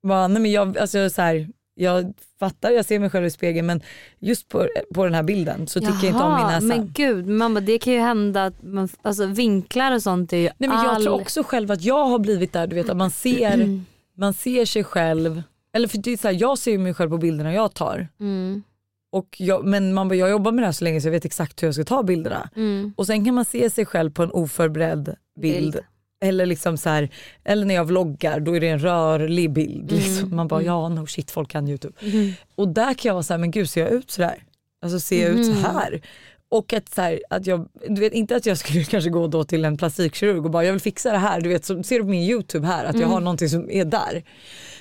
Bara, 0.07 0.27
nej 0.27 0.41
men 0.41 0.51
jag, 0.51 0.77
alltså 0.77 1.09
så 1.09 1.21
här, 1.21 1.47
jag 1.75 2.13
fattar, 2.39 2.71
jag 2.71 2.85
ser 2.85 2.99
mig 2.99 3.09
själv 3.09 3.25
i 3.25 3.31
spegeln 3.31 3.67
men 3.67 3.81
just 4.19 4.49
på, 4.49 4.67
på 4.93 5.03
den 5.03 5.13
här 5.13 5.23
bilden 5.23 5.67
så 5.67 5.79
tycker 5.79 5.93
jag 5.93 6.05
inte 6.05 6.23
om 6.23 6.31
min 6.31 6.41
Jaha, 6.41 6.59
näsa. 6.59 6.67
Men 6.67 6.91
gud, 6.93 7.27
mamma, 7.27 7.59
det 7.59 7.79
kan 7.79 7.93
ju 7.93 7.99
hända 7.99 8.45
att 8.45 8.63
man, 8.63 8.89
alltså, 9.01 9.25
vinklar 9.25 9.91
och 9.91 10.01
sånt 10.03 10.33
är 10.33 10.37
ju 10.37 10.43
Nej, 10.43 10.69
men 10.69 10.83
jag 10.83 10.85
all... 10.85 11.03
tror 11.03 11.21
också 11.21 11.43
själv 11.43 11.71
att 11.71 11.81
jag 11.81 12.05
har 12.05 12.19
blivit 12.19 12.53
där, 12.53 12.67
du 12.67 12.75
vet 12.75 12.89
att 12.89 12.97
man 12.97 13.11
ser, 13.11 13.81
man 14.17 14.33
ser 14.33 14.65
sig 14.65 14.83
själv, 14.83 15.43
eller 15.75 15.87
för 15.87 15.97
det 15.97 16.11
är 16.13 16.17
så 16.17 16.27
här, 16.27 16.35
jag 16.39 16.57
ser 16.57 16.77
mig 16.77 16.93
själv 16.93 17.09
på 17.09 17.17
bilderna 17.17 17.53
jag 17.53 17.73
tar. 17.73 18.07
Mm. 18.19 18.63
Och 19.11 19.35
jag, 19.37 19.65
men 19.65 19.93
man 19.93 20.07
bara, 20.07 20.15
jag 20.15 20.29
jobbar 20.29 20.51
med 20.51 20.61
det 20.61 20.65
här 20.67 20.71
så 20.71 20.83
länge 20.83 21.01
så 21.01 21.07
jag 21.07 21.11
vet 21.11 21.25
exakt 21.25 21.63
hur 21.63 21.67
jag 21.67 21.75
ska 21.75 21.83
ta 21.83 22.03
bilderna. 22.03 22.49
Mm. 22.55 22.93
Och 22.97 23.05
sen 23.05 23.25
kan 23.25 23.35
man 23.35 23.45
se 23.45 23.69
sig 23.69 23.85
själv 23.85 24.11
på 24.11 24.23
en 24.23 24.31
oförberedd 24.31 25.15
bild. 25.41 25.73
Bild. 25.73 25.79
Eller, 26.21 26.45
liksom 26.45 26.77
så 26.77 26.89
här, 26.89 27.09
eller 27.43 27.65
när 27.65 27.75
jag 27.75 27.85
vloggar 27.85 28.39
då 28.39 28.55
är 28.55 28.59
det 28.59 28.67
en 28.69 28.79
rörlig 28.79 29.51
bild. 29.53 29.91
Mm, 29.91 30.03
Liksom. 30.03 30.35
Man 30.35 30.47
bara 30.47 30.59
mm. 30.59 30.67
ja 30.73 30.89
no 30.89 31.07
shit 31.07 31.31
folk 31.31 31.49
kan 31.49 31.67
youtube. 31.67 31.93
Mhm. 32.01 32.33
Och 32.55 32.67
där 32.67 32.93
kan 32.93 33.09
jag 33.09 33.13
vara 33.13 33.23
så 33.23 33.33
här, 33.33 33.37
men 33.37 33.51
gud 33.51 33.69
ser 33.69 33.81
jag 33.81 33.91
ut 33.91 34.11
sådär? 34.11 34.43
Alltså 34.81 34.99
ser 34.99 35.21
jag 35.27 35.31
ut 35.39 35.45
så 35.45 35.51
Mhm. 35.51 35.63
här? 35.63 36.01
Och 36.49 36.73
att, 36.73 36.89
så 36.93 37.01
här, 37.01 37.19
att 37.29 37.47
jag, 37.47 37.67
du 37.89 38.01
vet 38.01 38.13
inte 38.13 38.35
att 38.35 38.45
jag 38.45 38.57
skulle 38.57 38.83
kanske 38.91 39.09
gå 39.09 39.27
då 39.27 39.43
till 39.43 39.65
en 39.65 39.77
plastikkirurg 39.77 40.45
och 40.45 40.51
bara 40.51 40.63
jag 40.65 40.71
vill 40.71 40.81
fixa 40.81 41.11
det 41.11 41.17
här. 41.17 41.41
Du 41.41 41.49
vet 41.49 41.65
så 41.65 41.83
ser 41.83 41.95
du 41.97 42.01
på 42.03 42.09
min 42.09 42.23
youtube 42.29 42.67
här 42.67 42.85
att 42.85 42.93
jag 42.95 43.01
Mm. 43.01 43.11
har 43.11 43.19
någonting 43.21 43.49
som 43.49 43.69
är 43.71 43.85
där. 43.85 44.23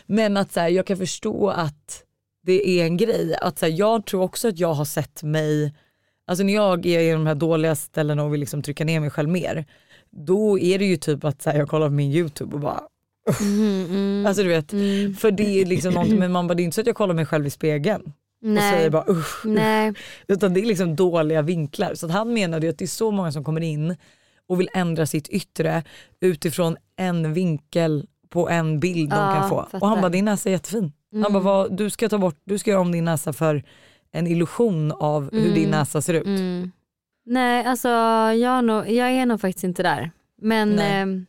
Men 0.06 0.36
att 0.36 0.52
så 0.52 0.60
här, 0.60 0.68
jag 0.68 0.86
kan 0.86 0.96
förstå 0.96 1.48
att 1.48 2.04
det 2.42 2.68
är 2.68 2.84
en 2.84 2.96
grej. 2.96 3.36
Att 3.40 3.58
så 3.58 3.66
här, 3.66 3.72
jag 3.72 4.06
tror 4.06 4.22
också 4.22 4.48
att 4.48 4.58
jag 4.58 4.74
har 4.74 4.84
sett 4.84 5.22
mig, 5.22 5.74
alltså 6.26 6.44
när 6.44 6.54
jag 6.54 6.86
är 6.86 7.00
i 7.00 7.12
de 7.12 7.26
här 7.26 7.34
dåliga 7.34 7.74
ställena 7.74 8.24
och 8.24 8.32
vill 8.32 8.40
liksom 8.40 8.62
trycka 8.62 8.84
ner 8.84 9.00
mig 9.00 9.10
själv 9.10 9.28
mer. 9.28 9.64
Då 10.10 10.58
är 10.58 10.78
det 10.78 10.84
ju 10.84 10.96
typ 10.96 11.24
att 11.24 11.42
så 11.42 11.50
här, 11.50 11.58
jag 11.58 11.68
kollar 11.68 11.86
på 11.86 11.92
min 11.92 12.12
youtube 12.12 12.54
och 12.54 12.60
bara, 12.60 12.80
Mm, 13.40 13.86
mm. 13.90 14.26
alltså 14.26 14.42
du 14.42 14.48
vet. 14.48 14.72
Mm. 14.72 15.14
För 15.14 15.30
det 15.30 15.60
är 15.62 15.66
liksom 15.66 15.94
någonting, 15.94 16.18
men 16.18 16.32
man 16.32 16.46
bara, 16.46 16.54
det 16.54 16.62
är 16.62 16.64
inte 16.64 16.74
så 16.74 16.80
att 16.80 16.86
jag 16.86 16.96
kollar 16.96 17.14
mig 17.14 17.26
själv 17.26 17.46
i 17.46 17.50
spegeln 17.50 18.02
och 18.42 18.48
Nej. 18.48 18.72
säger 18.72 18.90
bara 18.90 19.04
usch. 19.08 19.44
Nej. 19.44 19.92
Utan 20.28 20.54
det 20.54 20.60
är 20.60 20.66
liksom 20.66 20.96
dåliga 20.96 21.42
vinklar. 21.42 21.94
Så 21.94 22.06
att 22.06 22.12
han 22.12 22.32
menade 22.32 22.66
ju 22.66 22.70
att 22.70 22.78
det 22.78 22.84
är 22.84 22.86
så 22.86 23.10
många 23.10 23.32
som 23.32 23.44
kommer 23.44 23.60
in 23.60 23.96
och 24.48 24.60
vill 24.60 24.68
ändra 24.74 25.06
sitt 25.06 25.28
yttre 25.28 25.82
utifrån 26.20 26.76
en 26.96 27.32
vinkel 27.32 28.06
på 28.34 28.48
en 28.48 28.80
bild 28.80 29.10
de 29.10 29.16
Ja, 29.16 29.32
kan 29.34 29.48
få. 29.48 29.62
fattar. 29.62 29.82
Och 29.82 29.88
han 29.88 30.00
bara 30.00 30.08
din 30.08 30.24
näsa 30.24 30.48
är 30.48 30.52
jättefin. 30.52 30.92
Han 31.12 31.20
Mm. 31.20 31.32
bara 31.32 31.42
vad, 31.42 31.76
du 31.76 31.90
ska 31.90 32.08
ta 32.08 32.18
bort, 32.18 32.40
du 32.44 32.58
ska 32.58 32.70
göra 32.70 32.80
om 32.80 32.92
din 32.92 33.04
näsa 33.04 33.32
för 33.32 33.62
en 34.12 34.26
illusion 34.26 34.92
av 34.92 35.28
hur 35.32 35.40
Mm. 35.42 35.54
din 35.54 35.70
näsa 35.70 36.02
ser 36.02 36.14
ut. 36.14 36.26
Mm. 36.26 36.72
Nej 37.26 37.64
alltså 37.66 37.88
jag, 37.88 38.50
har 38.50 38.62
nog, 38.62 38.90
jag 38.90 39.10
är 39.10 39.26
nog 39.26 39.40
faktiskt 39.40 39.64
inte 39.64 39.82
där. 39.82 40.10
Men 40.42 40.78
ehm, 40.78 41.26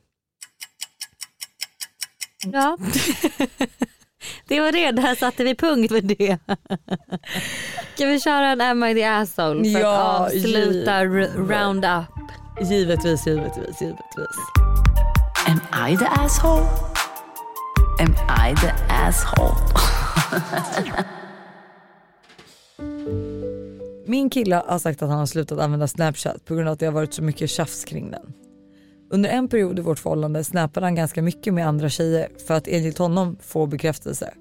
ja. 2.53 2.77
det 4.47 4.59
var 4.61 4.71
det, 4.71 4.91
där 4.91 5.15
satte 5.15 5.43
vi 5.43 5.55
punkt 5.55 5.91
för 5.91 6.01
det. 6.01 6.37
Kan 7.97 8.09
vi 8.09 8.19
köra 8.19 8.47
en 8.51 8.61
Am 8.61 8.83
I 8.83 8.93
the 8.93 9.03
asshole 9.03 9.71
för 9.73 9.79
Ja, 9.79 9.95
att 10.15 10.21
avsluta 10.33 11.05
round 11.05 11.85
up? 11.85 12.05
Givetvis, 12.69 13.27
givetvis, 13.27 13.81
givetvis. 13.81 14.37
Am 15.47 15.89
I 15.89 15.97
the 15.97 16.05
asshole? 16.05 16.65
Am 17.99 18.11
I 18.49 18.55
the 18.55 18.71
asshole? 18.89 19.55
Min 24.05 24.29
kille 24.29 24.63
har 24.67 24.79
sagt 24.79 25.01
att 25.01 25.09
han 25.09 25.19
har 25.19 25.25
slutat 25.25 25.59
använda 25.59 25.87
snapchat 25.87 26.45
på 26.45 26.55
grund 26.55 26.67
av 26.67 26.73
att 26.73 26.79
det 26.79 26.85
har 26.85 26.93
varit 26.93 27.13
så 27.13 27.23
mycket 27.23 27.49
tjafs 27.49 27.85
kring 27.85 28.11
den. 28.11 28.33
Under 29.09 29.29
en 29.29 29.47
period 29.47 29.79
i 29.79 29.81
vårt 29.81 29.99
förhållande 29.99 30.43
snappade 30.43 30.85
han 30.85 30.95
ganska 30.95 31.21
mycket 31.21 31.53
med 31.53 31.67
andra 31.67 31.89
tjejer 31.89 32.29
för 32.47 32.53
att 32.53 32.67
enligt 32.67 32.97
honom 32.97 33.37
få 33.41 33.65
bekräftelse. 33.65 34.33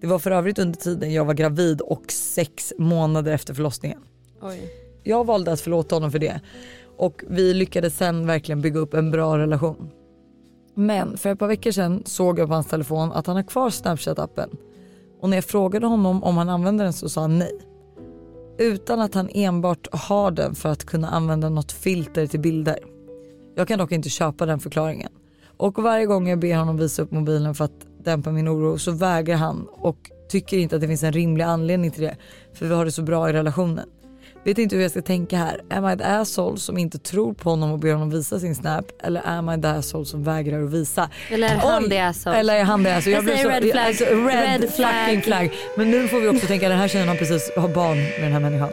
Det 0.00 0.06
var 0.06 0.18
för 0.18 0.30
övrigt 0.30 0.58
under 0.58 0.78
tiden 0.78 1.12
jag 1.12 1.24
var 1.24 1.34
gravid 1.34 1.80
och 1.80 2.12
sex 2.12 2.72
månader 2.78 3.32
efter 3.32 3.54
förlossningen. 3.54 4.00
Oj. 4.42 4.60
Jag 5.02 5.26
valde 5.26 5.52
att 5.52 5.60
förlåta 5.60 5.96
honom 5.96 6.10
för 6.10 6.18
det 6.18 6.40
och 6.96 7.22
vi 7.28 7.54
lyckades 7.54 7.96
sen 7.96 8.26
verkligen 8.26 8.60
bygga 8.60 8.80
upp 8.80 8.94
en 8.94 9.10
bra 9.10 9.38
relation. 9.38 9.90
Men 10.74 11.16
för 11.16 11.30
ett 11.30 11.38
par 11.38 11.48
veckor 11.48 11.70
sedan 11.70 12.02
såg 12.06 12.38
jag 12.38 12.48
på 12.48 12.54
hans 12.54 12.66
telefon 12.66 13.12
att 13.12 13.26
han 13.26 13.36
har 13.36 13.42
kvar 13.42 13.70
snapchat-appen 13.70 14.56
och 15.20 15.30
när 15.30 15.36
jag 15.36 15.44
frågade 15.44 15.86
honom 15.86 16.24
om 16.24 16.36
han 16.36 16.48
använder 16.48 16.84
den 16.84 16.92
så 16.92 17.08
sa 17.08 17.20
han 17.20 17.38
nej. 17.38 17.60
utan 18.58 19.00
att 19.00 19.14
han 19.14 19.28
enbart 19.34 19.88
har 19.92 20.30
den 20.30 20.54
för 20.54 20.68
att 20.68 20.84
kunna 20.84 21.08
använda 21.08 21.48
något 21.48 21.72
filter 21.72 22.26
till 22.26 22.40
bilder. 22.40 22.78
Jag 23.54 23.68
kan 23.68 23.78
dock 23.78 23.92
inte 23.92 24.08
köpa 24.08 24.46
den 24.46 24.60
förklaringen. 24.60 25.12
Och 25.56 25.82
varje 25.82 26.06
gång 26.06 26.28
jag 26.28 26.38
ber 26.38 26.56
honom 26.56 26.76
visa 26.76 27.02
upp 27.02 27.10
mobilen 27.10 27.54
för 27.54 27.64
att 27.64 27.86
dämpa 28.04 28.30
min 28.30 28.48
oro 28.48 28.78
så 28.78 28.90
vägrar 28.90 29.36
han 29.36 29.66
och 29.72 30.10
tycker 30.28 30.58
inte 30.58 30.76
att 30.76 30.80
det 30.82 30.88
finns 30.88 31.02
en 31.02 31.12
rimlig 31.12 31.44
anledning 31.44 31.90
till 31.90 32.02
det. 32.02 32.16
För 32.52 32.66
vi 32.66 32.74
har 32.74 32.84
det 32.84 32.92
så 32.92 33.02
bra 33.02 33.30
i 33.30 33.32
relationen. 33.32 33.88
Vet 34.44 34.58
inte 34.58 34.76
hur 34.76 34.82
jag 34.82 34.90
ska 34.90 35.02
tänka 35.02 35.36
här. 35.38 35.60
Am 35.70 35.88
I 35.90 35.96
the 35.96 36.04
asshole 36.04 36.58
som 36.58 36.78
inte 36.78 36.98
tror 36.98 37.34
på 37.34 37.50
honom 37.50 37.72
och 37.72 37.78
ber 37.78 37.92
honom 37.92 38.10
visa 38.10 38.40
sin 38.40 38.54
snap? 38.54 38.84
Eller 39.02 39.22
am 39.28 39.50
I 39.50 39.62
the 39.62 39.68
asshole 39.68 40.04
som 40.06 40.24
vägrar 40.24 40.62
att 40.64 40.70
visa? 40.70 41.10
Eller 41.30 41.48
är 41.48 41.56
han 41.56 41.84
Oj! 41.84 41.90
the 41.90 41.98
asshole? 41.98 42.36
Eller 42.36 42.54
är 42.54 42.64
han 42.64 42.82
det? 42.82 42.94
Alltså, 42.94 43.10
Jag 43.10 43.24
blir 43.24 43.36
säger 43.36 43.60
red 43.60 43.70
flag. 43.72 43.86
Alltså, 43.86 44.04
red, 44.04 44.60
Red 44.60 44.70
flag. 44.70 45.24
flag. 45.24 45.50
Men 45.76 45.90
nu 45.90 46.08
får 46.08 46.20
vi 46.20 46.28
också 46.28 46.46
tänka 46.46 46.68
den 46.68 46.78
här 46.78 46.88
tjejen 46.88 47.08
har 47.08 47.16
precis 47.16 47.50
har 47.56 47.68
barn 47.68 47.96
med 47.96 48.22
den 48.22 48.32
här 48.32 48.40
människan. 48.40 48.68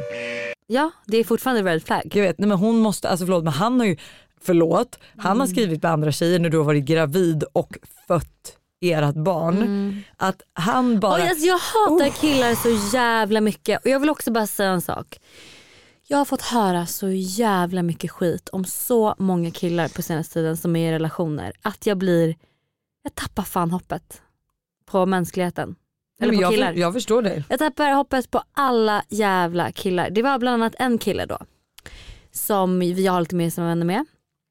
Ja 0.67 0.91
det 1.05 1.17
är 1.17 1.23
fortfarande 1.23 1.71
red 1.71 1.83
flag. 1.83 2.01
Jag 2.13 2.23
vet, 2.23 2.39
nej 2.39 2.47
men 2.49 2.57
hon 2.57 2.77
måste, 2.77 3.09
alltså 3.09 3.25
förlåt 3.25 3.43
men 3.43 3.53
han 3.53 3.79
har 3.79 3.87
ju, 3.87 3.97
förlåt, 4.41 4.99
han 5.17 5.25
Mm. 5.31 5.39
har 5.39 5.47
skrivit 5.47 5.83
med 5.83 5.91
andra 5.91 6.11
tjejer 6.11 6.39
när 6.39 6.49
du 6.49 6.57
har 6.57 6.65
varit 6.65 6.83
gravid 6.85 7.43
och 7.53 7.69
fött 8.07 8.53
ert 8.81 9.15
barn. 9.15 9.57
Mm. 9.57 9.97
Att 10.17 10.41
han 10.53 10.99
bara... 10.99 11.13
Och 11.23 11.29
alltså, 11.29 11.45
jag 11.45 11.57
hatar 11.57 12.09
killar 12.09 12.55
så 12.55 12.95
jävla 12.97 13.41
mycket 13.41 13.79
och 13.85 13.89
jag 13.89 13.99
vill 13.99 14.09
också 14.09 14.31
bara 14.31 14.47
säga 14.47 14.69
en 14.69 14.81
sak. 14.81 15.19
Jag 16.09 16.17
har 16.17 16.25
fått 16.25 16.41
höra 16.41 16.85
så 16.85 17.09
jävla 17.09 17.83
mycket 17.83 18.11
skit 18.11 18.49
om 18.49 18.65
så 18.65 19.15
många 19.17 19.51
killar 19.51 19.87
på 19.87 20.01
senaste 20.01 20.33
tiden 20.33 20.57
som 20.57 20.75
är 20.75 20.89
i 20.89 20.93
relationer 20.93 21.53
att 21.61 21.85
jag 21.85 21.97
blir, 21.97 22.35
jag 23.03 23.15
tappar 23.15 23.43
fan 23.43 23.71
hoppet 23.71 24.21
på 24.85 25.05
mänskligheten. 25.05 25.75
Eller 26.19 26.33
på 26.33 26.41
jag, 26.41 26.51
killar. 26.51 26.73
jag 26.73 26.93
förstår 26.93 27.21
dig. 27.21 27.43
Jag 27.49 27.59
tappar 27.59 27.91
hoppet 27.91 28.31
på 28.31 28.43
alla 28.53 29.03
jävla 29.09 29.71
killar. 29.71 30.09
Det 30.09 30.21
var 30.21 30.39
bland 30.39 30.63
annat 30.63 30.75
en 30.79 30.97
kille 30.97 31.25
då 31.25 31.37
som 32.31 32.79
vi 32.79 33.07
har 33.07 33.19
lite 33.19 33.35
mer 33.35 33.49
som 33.49 33.65
vänner 33.65 33.85
med. 33.85 34.05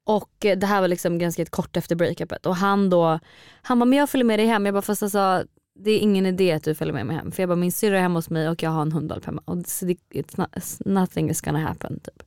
Och 0.05 0.31
det 0.39 0.65
här 0.65 0.81
var 0.81 0.87
liksom 0.87 1.19
ganska 1.19 1.45
kort 1.45 1.77
efter 1.77 1.95
breakupet 1.95 2.45
och 2.45 2.55
han 2.55 2.89
då, 2.89 3.19
han 3.61 3.79
bara 3.79 3.85
men 3.85 3.99
jag 3.99 4.09
följer 4.09 4.25
med 4.25 4.39
dig 4.39 4.45
hem. 4.45 4.65
Jag 4.65 4.73
bara 4.75 4.81
fast 4.81 5.03
alltså 5.03 5.43
det 5.79 5.91
är 5.91 5.99
ingen 5.99 6.25
idé 6.25 6.51
att 6.51 6.63
du 6.63 6.75
följer 6.75 6.93
med 6.93 7.05
mig 7.05 7.15
hem. 7.15 7.31
För 7.31 7.43
jag 7.43 7.49
bara 7.49 7.55
min 7.55 7.71
syrra 7.71 7.97
är 7.97 8.01
hemma 8.01 8.17
hos 8.17 8.29
mig 8.29 8.49
och 8.49 8.63
jag 8.63 8.69
har 8.69 8.81
en 8.81 8.91
hundvalp 8.91 9.25
hemma. 9.25 9.41
Och 9.45 9.57
så 9.65 9.85
det, 9.85 9.97
it's 10.09 10.39
not, 10.39 10.77
nothing 10.85 11.29
is 11.29 11.41
gonna 11.41 11.59
happen. 11.59 11.99
Typ. 11.99 12.23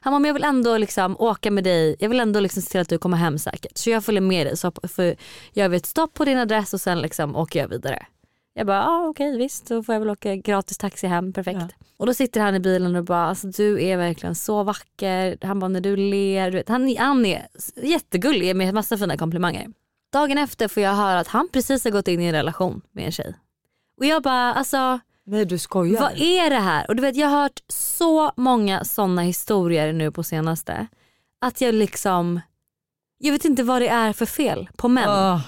Han 0.00 0.12
bara 0.12 0.18
men 0.18 0.28
jag 0.28 0.34
vill 0.34 0.44
ändå 0.44 0.76
liksom 0.76 1.16
åka 1.18 1.50
med 1.50 1.64
dig. 1.64 1.96
Jag 1.98 2.08
vill 2.08 2.20
ändå 2.20 2.40
liksom 2.40 2.62
se 2.62 2.70
till 2.70 2.80
att 2.80 2.88
du 2.88 2.98
kommer 2.98 3.16
hem 3.16 3.38
säkert. 3.38 3.78
Så 3.78 3.90
jag 3.90 4.04
följer 4.04 4.20
med 4.20 4.46
dig. 4.46 4.56
Så 4.56 4.72
för 4.82 5.16
jag 5.52 5.68
vet 5.68 5.86
stopp 5.86 6.14
på 6.14 6.24
din 6.24 6.38
adress 6.38 6.74
och 6.74 6.80
sen 6.80 7.00
liksom 7.00 7.36
åker 7.36 7.60
jag 7.60 7.68
vidare. 7.68 8.06
Jag 8.54 8.66
bara, 8.66 8.86
ah, 8.86 9.08
okej 9.08 9.36
visst 9.36 9.66
då 9.66 9.82
får 9.82 9.94
jag 9.94 10.00
väl 10.00 10.10
åka 10.10 10.36
gratis 10.36 10.78
taxi 10.78 11.06
hem, 11.06 11.32
perfekt. 11.32 11.74
Och 11.96 12.06
då 12.06 12.14
sitter 12.14 12.40
han 12.40 12.54
i 12.54 12.60
bilen 12.60 12.96
och 12.96 13.04
bara, 13.04 13.26
alltså, 13.26 13.46
du 13.46 13.84
är 13.84 13.96
verkligen 13.96 14.34
så 14.34 14.62
vacker. 14.62 15.38
Han 15.42 15.58
bara, 15.58 15.68
när 15.68 15.80
du 15.80 15.96
ler, 15.96 16.50
du 16.50 16.56
vet, 16.56 16.68
han, 16.68 16.96
han 16.98 17.26
är 17.26 17.46
jättegullig 17.76 18.56
med 18.56 18.74
massa 18.74 18.96
fina 18.96 19.16
komplimanger. 19.16 19.68
Dagen 20.12 20.38
efter 20.38 20.68
får 20.68 20.82
jag 20.82 20.94
höra 20.94 21.18
att 21.20 21.28
han 21.28 21.48
precis 21.52 21.84
har 21.84 21.90
gått 21.90 22.08
in 22.08 22.20
i 22.20 22.24
en 22.24 22.32
relation 22.32 22.82
med 22.92 23.04
en 23.06 23.12
tjej. 23.12 23.34
Och 23.98 24.04
jag 24.06 24.22
bara, 24.22 24.54
alltså 24.54 25.00
Nej 25.24 25.44
du 25.44 25.58
skojar. 25.58 26.00
vad 26.00 26.12
är 26.20 26.50
det 26.50 26.56
här? 26.60 26.88
Och 26.88 26.96
du 26.96 27.02
vet 27.02 27.16
jag 27.16 27.28
har 27.28 27.42
hört 27.42 27.60
så 27.68 28.32
många 28.36 28.84
sådana 28.84 29.22
historier 29.22 29.92
nu 29.92 30.10
på 30.10 30.22
senaste. 30.22 30.86
Att 31.40 31.60
jag 31.60 31.74
liksom, 31.74 32.40
jag 33.18 33.32
vet 33.32 33.44
inte 33.44 33.62
vad 33.62 33.82
det 33.82 33.88
är 33.88 34.12
för 34.12 34.26
fel 34.26 34.68
på 34.76 34.88
män. 34.88 35.08
Ah, 35.08 35.40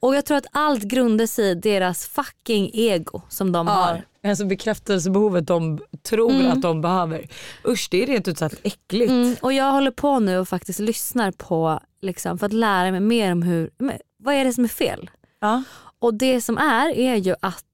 Och 0.00 0.14
jag 0.14 0.24
tror 0.24 0.36
att 0.36 0.46
allt 0.52 0.82
grundar 0.82 1.26
sig 1.26 1.50
i 1.50 1.54
deras 1.54 2.06
fucking 2.06 2.70
ego 2.74 3.22
som 3.28 3.52
de 3.52 3.68
ah, 3.68 3.72
har. 3.72 4.04
Alltså 4.30 4.44
bekräftelsebehovet 4.44 5.46
de 5.46 5.78
tror 6.02 6.30
Mm. 6.32 6.52
att 6.52 6.62
de 6.62 6.80
behöver. 6.80 7.26
Usch 7.66 7.88
det 7.90 8.02
är 8.02 8.06
rent 8.06 8.28
ut 8.28 8.38
sagt 8.38 8.60
äckligt. 8.62 9.10
Mm, 9.10 9.36
och 9.42 9.52
jag 9.52 9.72
håller 9.72 9.90
på 9.90 10.18
nu 10.18 10.38
och 10.38 10.48
faktiskt 10.48 10.80
lyssnar 10.80 11.30
på, 11.32 11.80
liksom, 12.00 12.38
för 12.38 12.46
att 12.46 12.52
lära 12.52 12.90
mig 12.90 13.00
mer 13.00 13.32
om 13.32 13.42
hur, 13.42 13.70
vad 14.16 14.34
är 14.34 14.44
det 14.44 14.52
som 14.52 14.64
är 14.64 14.68
fel? 14.68 15.10
Ja. 15.40 15.62
Och 15.98 16.14
det 16.14 16.40
som 16.40 16.58
är 16.58 16.88
är 16.98 17.16
ju 17.16 17.34
att 17.40 17.64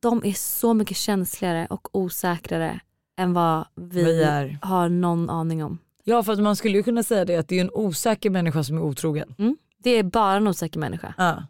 de 0.00 0.22
är 0.24 0.32
så 0.32 0.74
mycket 0.74 0.96
känsligare 0.96 1.66
och 1.70 1.88
osäkrare 1.98 2.80
än 3.18 3.32
vad 3.32 3.64
vi, 3.74 4.04
Vi 4.04 4.58
har 4.62 4.88
någon 4.88 5.30
aning 5.30 5.64
om. 5.64 5.78
Ja 6.04 6.22
för 6.22 6.32
att 6.32 6.38
man 6.40 6.56
skulle 6.56 6.76
ju 6.78 6.82
kunna 6.82 7.02
säga 7.02 7.24
det 7.24 7.36
att 7.36 7.48
det 7.48 7.56
är 7.56 7.60
en 7.60 7.70
osäker 7.72 8.30
människa 8.30 8.64
som 8.64 8.76
är 8.76 8.82
otrogen. 8.82 9.34
Det 9.78 9.90
är 9.90 10.02
bara 10.02 10.36
en 10.36 10.48
osäker 10.48 10.78
människa, 10.80 11.14
Ja. 11.18 11.42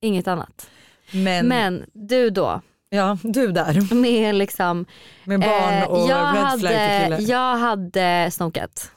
inget 0.00 0.28
annat. 0.28 0.70
Men, 1.12 1.46
Men 1.48 1.84
du 1.92 2.30
då, 2.30 2.60
ja 2.92 3.18
du 3.22 3.52
där 3.52 3.94
med 3.94 4.34
liksom 4.34 4.86
med 5.24 5.40
barn 5.40 5.74
Eh, 5.74 5.84
och 5.84 6.08
jag, 6.10 6.34
red 6.36 6.42
hade, 6.44 7.18
jag 7.22 7.56
hade 7.56 8.30
snokat. 8.32 8.90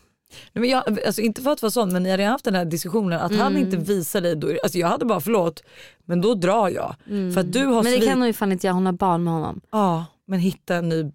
Nej, 0.54 0.62
men 0.62 0.70
jag, 0.70 1.00
alltså 1.06 1.22
inte 1.22 1.41
för 1.41 1.52
att 1.52 1.62
vara 1.62 1.72
sån 1.72 1.93
men 1.93 2.04
ni 2.04 2.12
hade 2.12 2.24
haft 2.26 2.46
den 2.46 2.56
här 2.56 2.66
diskussionen 2.66 3.20
att 3.20 3.36
han 3.36 3.52
Mm. 3.56 3.58
inte 3.64 3.78
visar 3.78 4.22
dig, 4.22 4.36
då, 4.36 4.48
alltså 4.64 4.78
jag 4.78 4.88
hade 4.88 5.06
bara 5.06 5.20
förlåt 5.22 5.64
men 6.06 6.22
då 6.22 6.34
drar 6.36 6.70
jag. 6.70 6.96
För 7.34 7.39
att 7.39 7.54
du 7.54 7.60
har 7.66 7.72
Mm. 7.80 7.84
Men 7.91 8.00
det 8.00 8.06
kan 8.08 8.18
hon 8.18 8.28
ju 8.28 8.34
fan 8.34 8.52
inte 8.52 8.68
göra, 8.68 8.74
hon 8.74 8.86
har 8.86 8.93
barn 8.93 9.24
med 9.24 9.34
honom. 9.34 9.62
Ja 9.72 10.06
men 10.28 10.39
hitta 10.39 10.76
en 10.76 10.89
ny 10.89 11.04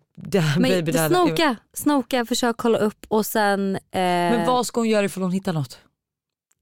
Men 0.59 0.63
baby 0.63 0.93
daddy. 0.93 1.15
snoka, 1.15 1.57
snoka, 1.73 2.25
försök 2.27 2.57
kolla 2.57 2.79
upp 2.79 3.07
och 3.09 3.27
sen... 3.27 3.77
Eh, 3.77 3.81
Men 3.93 4.47
vad 4.47 4.67
ska 4.67 4.81
hon 4.81 4.89
göra 4.89 5.05
ifall 5.05 5.23
hon 5.23 5.33
hittar 5.33 5.53
något? 5.53 5.79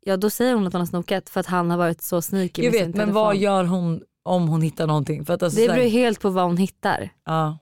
Ja 0.04 0.16
då 0.16 0.30
säger 0.30 0.54
hon 0.54 0.66
att 0.66 0.72
hon 0.72 0.80
har 0.80 0.86
snokat 0.86 1.28
för 1.30 1.40
att 1.40 1.46
han 1.46 1.70
har 1.70 1.78
varit 1.78 2.02
så 2.02 2.22
sneaky 2.22 2.64
Jag 2.64 2.72
vet 2.72 2.82
men 2.82 2.92
telefon. 2.92 3.14
vad 3.14 3.36
gör 3.36 3.64
hon 3.64 4.00
om 4.28 4.48
hon 4.48 4.62
hittar 4.62 4.86
någonting? 4.86 5.24
För 5.24 5.34
att 5.34 5.42
alltså, 5.42 5.60
Det 5.60 5.66
så 5.66 5.72
här- 5.72 5.78
beror 5.78 5.90
helt 5.90 6.20
på 6.20 6.30
vad 6.30 6.44
hon 6.44 6.56
hittar. 6.56 7.10
Ja. 7.26 7.58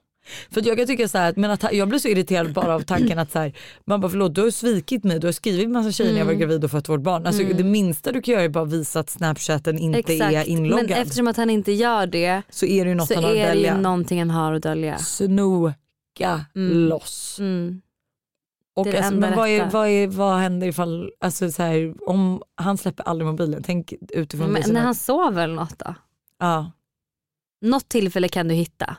För 0.51 0.67
jag 0.67 0.77
kan 0.77 0.87
tycka 0.87 1.07
så 1.07 1.17
här, 1.17 1.33
men 1.37 1.51
att, 1.51 1.73
jag 1.73 1.87
blir 1.89 1.99
så 1.99 2.07
irriterad 2.07 2.53
bara 2.53 2.75
av 2.75 2.79
tanken 2.79 3.19
att 3.19 3.31
så 3.31 3.39
här, 3.39 3.53
man 3.85 4.01
bara 4.01 4.09
förlåt 4.09 4.35
du 4.35 4.41
har 4.41 4.49
svikit 4.51 5.03
mig, 5.03 5.19
du 5.19 5.27
har 5.27 5.31
skrivit 5.31 5.69
massa 5.69 5.91
tjejer 5.91 6.11
när 6.11 6.19
jag 6.19 6.25
var 6.25 6.33
Mm. 6.33 6.41
gravid 6.41 6.63
och 6.63 6.71
fött 6.71 6.89
vårt 6.89 7.01
barn. 7.01 7.25
Alltså, 7.25 7.41
Mm. 7.41 7.57
Det 7.57 7.63
minsta 7.63 8.11
du 8.11 8.21
kan 8.21 8.31
göra 8.33 8.43
är 8.43 8.49
bara 8.49 8.65
visa 8.65 8.99
att 8.99 9.09
snapchatten 9.09 9.77
inte 9.79 10.13
är 10.13 10.29
Exakt. 10.29 10.47
inloggad. 10.47 10.89
Men 10.89 10.97
eftersom 11.01 11.27
att 11.27 11.37
han 11.37 11.49
inte 11.49 11.71
gör 11.71 12.07
det 12.07 12.41
så 12.49 12.65
är 12.65 12.85
det 12.85 12.89
ju 12.89 12.95
något 12.95 13.15
han 13.15 13.23
har 13.23 13.31
att 13.31 13.37
är 13.37 13.41
det 13.47 13.53
dölja. 13.53 13.77
någonting 13.77 14.19
han 14.19 14.29
har 14.29 14.53
att 14.53 14.63
dölja. 14.63 14.97
Snoka 14.97 16.45
Mm. 16.55 16.77
loss. 16.89 17.37
Mm. 17.39 17.81
Och 18.75 18.85
Det 18.85 18.89
är 18.89 18.93
det 18.93 18.99
alltså, 18.99 19.15
men 19.19 19.35
vad, 19.35 19.49
är, 19.49 19.65
vad, 19.71 19.87
är, 19.87 20.07
vad 20.07 20.37
händer 20.39 20.67
ifall, 20.67 21.11
alltså 21.19 21.51
så 21.51 21.63
här, 21.63 21.93
om 22.09 22.41
han 22.55 22.77
släpper 22.77 23.03
aldrig 23.03 23.25
mobilen, 23.27 23.63
tänk 23.65 23.93
utifrån 24.09 24.47
det 24.47 24.53
Men 24.53 24.63
som 24.63 24.73
när 24.73 24.81
han 24.81 24.95
sover 24.95 25.43
eller 25.43 25.55
något 25.55 25.79
då? 25.79 25.95
Ja. 26.39 26.71
Något 27.61 27.89
tillfälle 27.89 28.27
kan 28.29 28.47
du 28.47 28.55
hitta. 28.55 28.97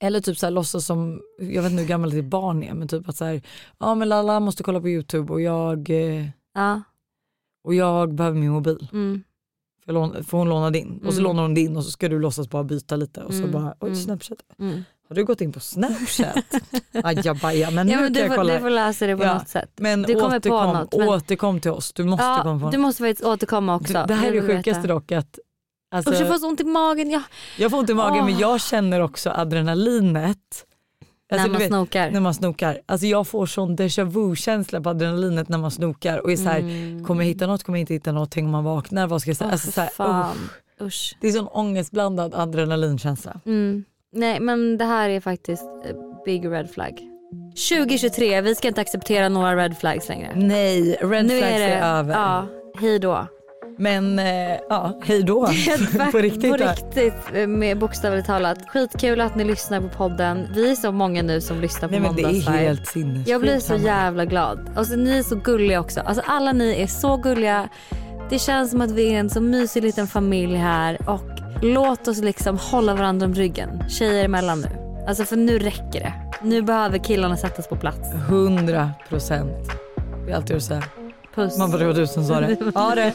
Eller 0.00 0.20
typ 0.20 0.38
så 0.38 0.46
här, 0.46 0.50
låtsas 0.50 0.86
som, 0.86 1.20
jag 1.38 1.62
vet 1.62 1.70
inte 1.70 1.82
hur 1.82 1.88
gammalt 1.88 2.14
ditt 2.14 2.24
barn 2.24 2.62
är 2.62 2.74
men 2.74 2.88
typ 2.88 3.08
att 3.08 3.16
så 3.16 3.24
här, 3.24 3.42
ja 3.78 3.94
men 3.94 4.08
Lalla 4.08 4.40
måste 4.40 4.62
kolla 4.62 4.80
på 4.80 4.88
youtube 4.88 5.32
och 5.32 5.40
jag, 5.40 5.90
eh, 5.90 6.26
Ja. 6.54 6.82
och 7.64 7.74
jag 7.74 8.14
behöver 8.14 8.38
min 8.40 8.50
mobil. 8.50 8.88
Mm. 8.92 9.22
Får, 9.84 9.94
jag 9.94 9.94
låna, 9.94 10.22
får 10.22 10.38
hon 10.38 10.48
låna 10.48 10.70
din? 10.70 10.98
Och 11.06 11.12
så 11.14 11.20
Mm. 11.20 11.22
lånar 11.24 11.42
hon 11.42 11.54
din 11.54 11.76
och 11.76 11.84
så 11.84 11.90
ska 11.90 12.08
du 12.08 12.18
låtsas 12.18 12.50
bara 12.50 12.64
byta 12.64 12.96
lite 12.96 13.22
och 13.22 13.32
så 13.32 13.38
Mm. 13.38 13.52
bara, 13.52 13.74
oj 13.80 13.88
Mm. 13.88 13.96
snapchat. 13.96 14.38
Mm. 14.58 14.84
Har 15.08 15.14
du 15.16 15.24
gått 15.24 15.40
in 15.40 15.52
på 15.52 15.60
snapchat? 15.60 16.44
Ajabaja 17.04 17.70
men 17.70 17.86
nu 17.86 17.92
Ja, 17.92 18.00
men 18.00 18.06
kan 18.06 18.12
du, 18.12 18.20
jag 18.20 18.28
får, 18.28 18.36
kolla. 18.36 18.54
du 18.54 18.60
får 18.60 18.70
lösa 18.70 19.06
det 19.06 19.16
på 19.16 19.22
Ja. 19.24 19.34
något 19.34 19.48
sätt. 19.48 19.70
Men 19.76 20.02
du 20.02 20.14
återkom, 20.16 20.72
något, 20.72 20.96
men- 20.96 21.08
återkom 21.08 21.60
till 21.60 21.70
oss, 21.70 21.92
du 21.92 22.04
måste 22.04 22.24
komma 22.42 22.60
Ja, 22.60 22.66
på 22.66 22.70
du 22.70 22.78
måste 22.78 23.02
faktiskt 23.02 23.24
återkomma 23.28 23.74
också. 23.76 23.92
Du, 23.92 24.04
det 24.06 24.14
här 24.14 24.30
är 24.30 24.34
Jag 24.34 24.44
det 24.48 24.56
sjukaste 24.56 24.88
dock 24.88 25.12
att 25.12 25.38
alltså, 25.90 26.12
Usch 26.12 26.20
jag 26.20 26.28
får 26.28 26.34
så 26.34 26.48
ont 26.48 26.60
i 26.60 26.64
magen. 26.64 27.10
Ja. 27.10 27.22
jag 27.58 27.70
får 27.70 27.78
ont 27.78 27.90
i 27.90 27.94
magen 27.94 28.18
Åh. 28.20 28.24
men 28.24 28.38
jag 28.38 28.60
känner 28.60 29.00
också 29.00 29.30
adrenalinet. 29.30 30.64
När 31.30 31.44
du 31.44 31.50
man 31.52 31.60
snokar. 31.60 32.10
När 32.10 32.20
man 32.20 32.34
snokar. 32.34 32.80
Alltså 32.86 33.06
jag 33.06 33.26
får 33.28 33.46
sån 33.46 33.76
déjà 33.76 34.04
vu 34.04 34.36
känsla 34.36 34.80
på 34.80 34.90
adrenalinet 34.90 35.48
när 35.48 35.58
man 35.58 35.70
snokar 35.70 36.18
och 36.18 36.32
är 36.32 36.36
så 36.36 36.42
här, 36.42 36.58
Mm. 36.58 37.04
kommer 37.04 37.22
jag 37.22 37.28
hitta 37.28 37.46
något, 37.46 37.62
kommer 37.64 37.78
jag 37.78 37.82
inte 37.82 37.94
hitta 37.94 38.12
något, 38.12 38.30
tänk 38.30 38.44
om 38.44 38.50
man 38.50 38.64
vaknar, 38.64 39.06
vad 39.06 39.20
ska 39.20 39.30
jag 39.30 39.36
säga? 39.36 39.48
Åh, 39.48 39.52
alltså, 39.52 39.66
för 39.66 39.72
så 39.72 39.80
här, 39.80 39.88
fan. 39.90 40.36
usch. 40.80 41.16
Det 41.20 41.28
är 41.28 41.32
sån 41.32 41.48
ångestblandad 41.48 42.34
adrenalinkänsla. 42.34 43.40
Mm. 43.46 43.84
Nej 44.12 44.40
men 44.40 44.78
det 44.78 44.84
här 44.84 45.08
är 45.08 45.20
faktiskt 45.20 45.64
big 46.24 46.46
red 46.50 46.70
flag. 46.70 47.00
2023, 47.70 48.40
vi 48.40 48.54
ska 48.54 48.68
inte 48.68 48.80
acceptera 48.80 49.28
några 49.28 49.56
red 49.56 49.78
flags 49.78 50.08
längre. 50.08 50.32
Nej, 50.36 50.98
red 51.00 51.24
nu 51.26 51.38
flags 51.38 51.52
är, 51.54 51.58
det, 51.58 51.64
är 51.74 51.98
över. 51.98 52.14
Ja, 52.14 52.46
hej 52.80 52.98
då. 52.98 53.26
Men 53.80 54.18
eh, 54.18 54.56
ja, 54.68 54.98
hej 55.04 55.22
då. 55.22 55.46
på 56.12 56.18
riktigt. 56.18 56.50
På 56.50 56.56
riktigt 56.56 57.48
med 57.48 57.78
bokstavligt 57.78 58.26
talat. 58.26 58.58
Skitkul 58.68 59.20
att 59.20 59.36
ni 59.36 59.44
lyssnar 59.44 59.80
på 59.80 59.88
podden. 59.88 60.48
Vi 60.54 60.70
är 60.70 60.74
så 60.74 60.92
många 60.92 61.22
nu 61.22 61.40
som 61.40 61.60
lyssnar 61.60 61.88
på 61.88 61.92
Nej 61.92 62.00
men 62.00 62.16
det 62.16 62.22
är 62.22 62.50
helt 62.50 62.86
sinnessjukt. 62.86 63.28
Jag 63.28 63.40
blir 63.40 63.58
så 63.58 63.76
jävla 63.76 64.24
glad. 64.24 64.70
Alltså, 64.76 64.96
ni 64.96 65.18
är 65.18 65.22
så 65.22 65.36
gulliga 65.36 65.80
också. 65.80 66.00
Alltså, 66.00 66.22
alla 66.26 66.52
ni 66.52 66.82
är 66.82 66.86
så 66.86 67.16
gulliga. 67.16 67.68
Det 68.30 68.38
känns 68.38 68.70
som 68.70 68.80
att 68.80 68.90
vi 68.90 69.14
är 69.14 69.18
en 69.18 69.30
så 69.30 69.40
mysig 69.40 69.82
liten 69.82 70.06
familj 70.06 70.56
här. 70.56 71.10
Och 71.10 71.28
låt 71.62 72.08
oss 72.08 72.20
liksom 72.20 72.58
hålla 72.58 72.94
varandra 72.94 73.26
om 73.26 73.34
ryggen. 73.34 73.84
Tjejer 73.88 74.24
emellan 74.24 74.60
nu. 74.60 74.68
Alltså 75.08 75.24
för 75.24 75.36
nu 75.36 75.58
räcker 75.58 76.00
det. 76.00 76.12
Nu 76.42 76.62
behöver 76.62 76.98
killarna 76.98 77.36
sättas 77.36 77.68
på 77.68 77.76
plats. 77.76 78.14
100 78.28 78.90
procent. 79.08 79.70
Det 80.26 80.32
är 80.32 80.36
alltid 80.36 80.56
att 80.56 80.62
säga. 80.62 80.82
Puss. 81.34 81.58
Man 81.58 81.70
bara, 81.70 81.78
det 81.78 81.86
var 81.86 81.94
du 81.94 82.06
som 82.06 82.24
sa 82.24 82.40
det. 82.40 82.56
Ja 82.74 82.94
det. 82.94 83.14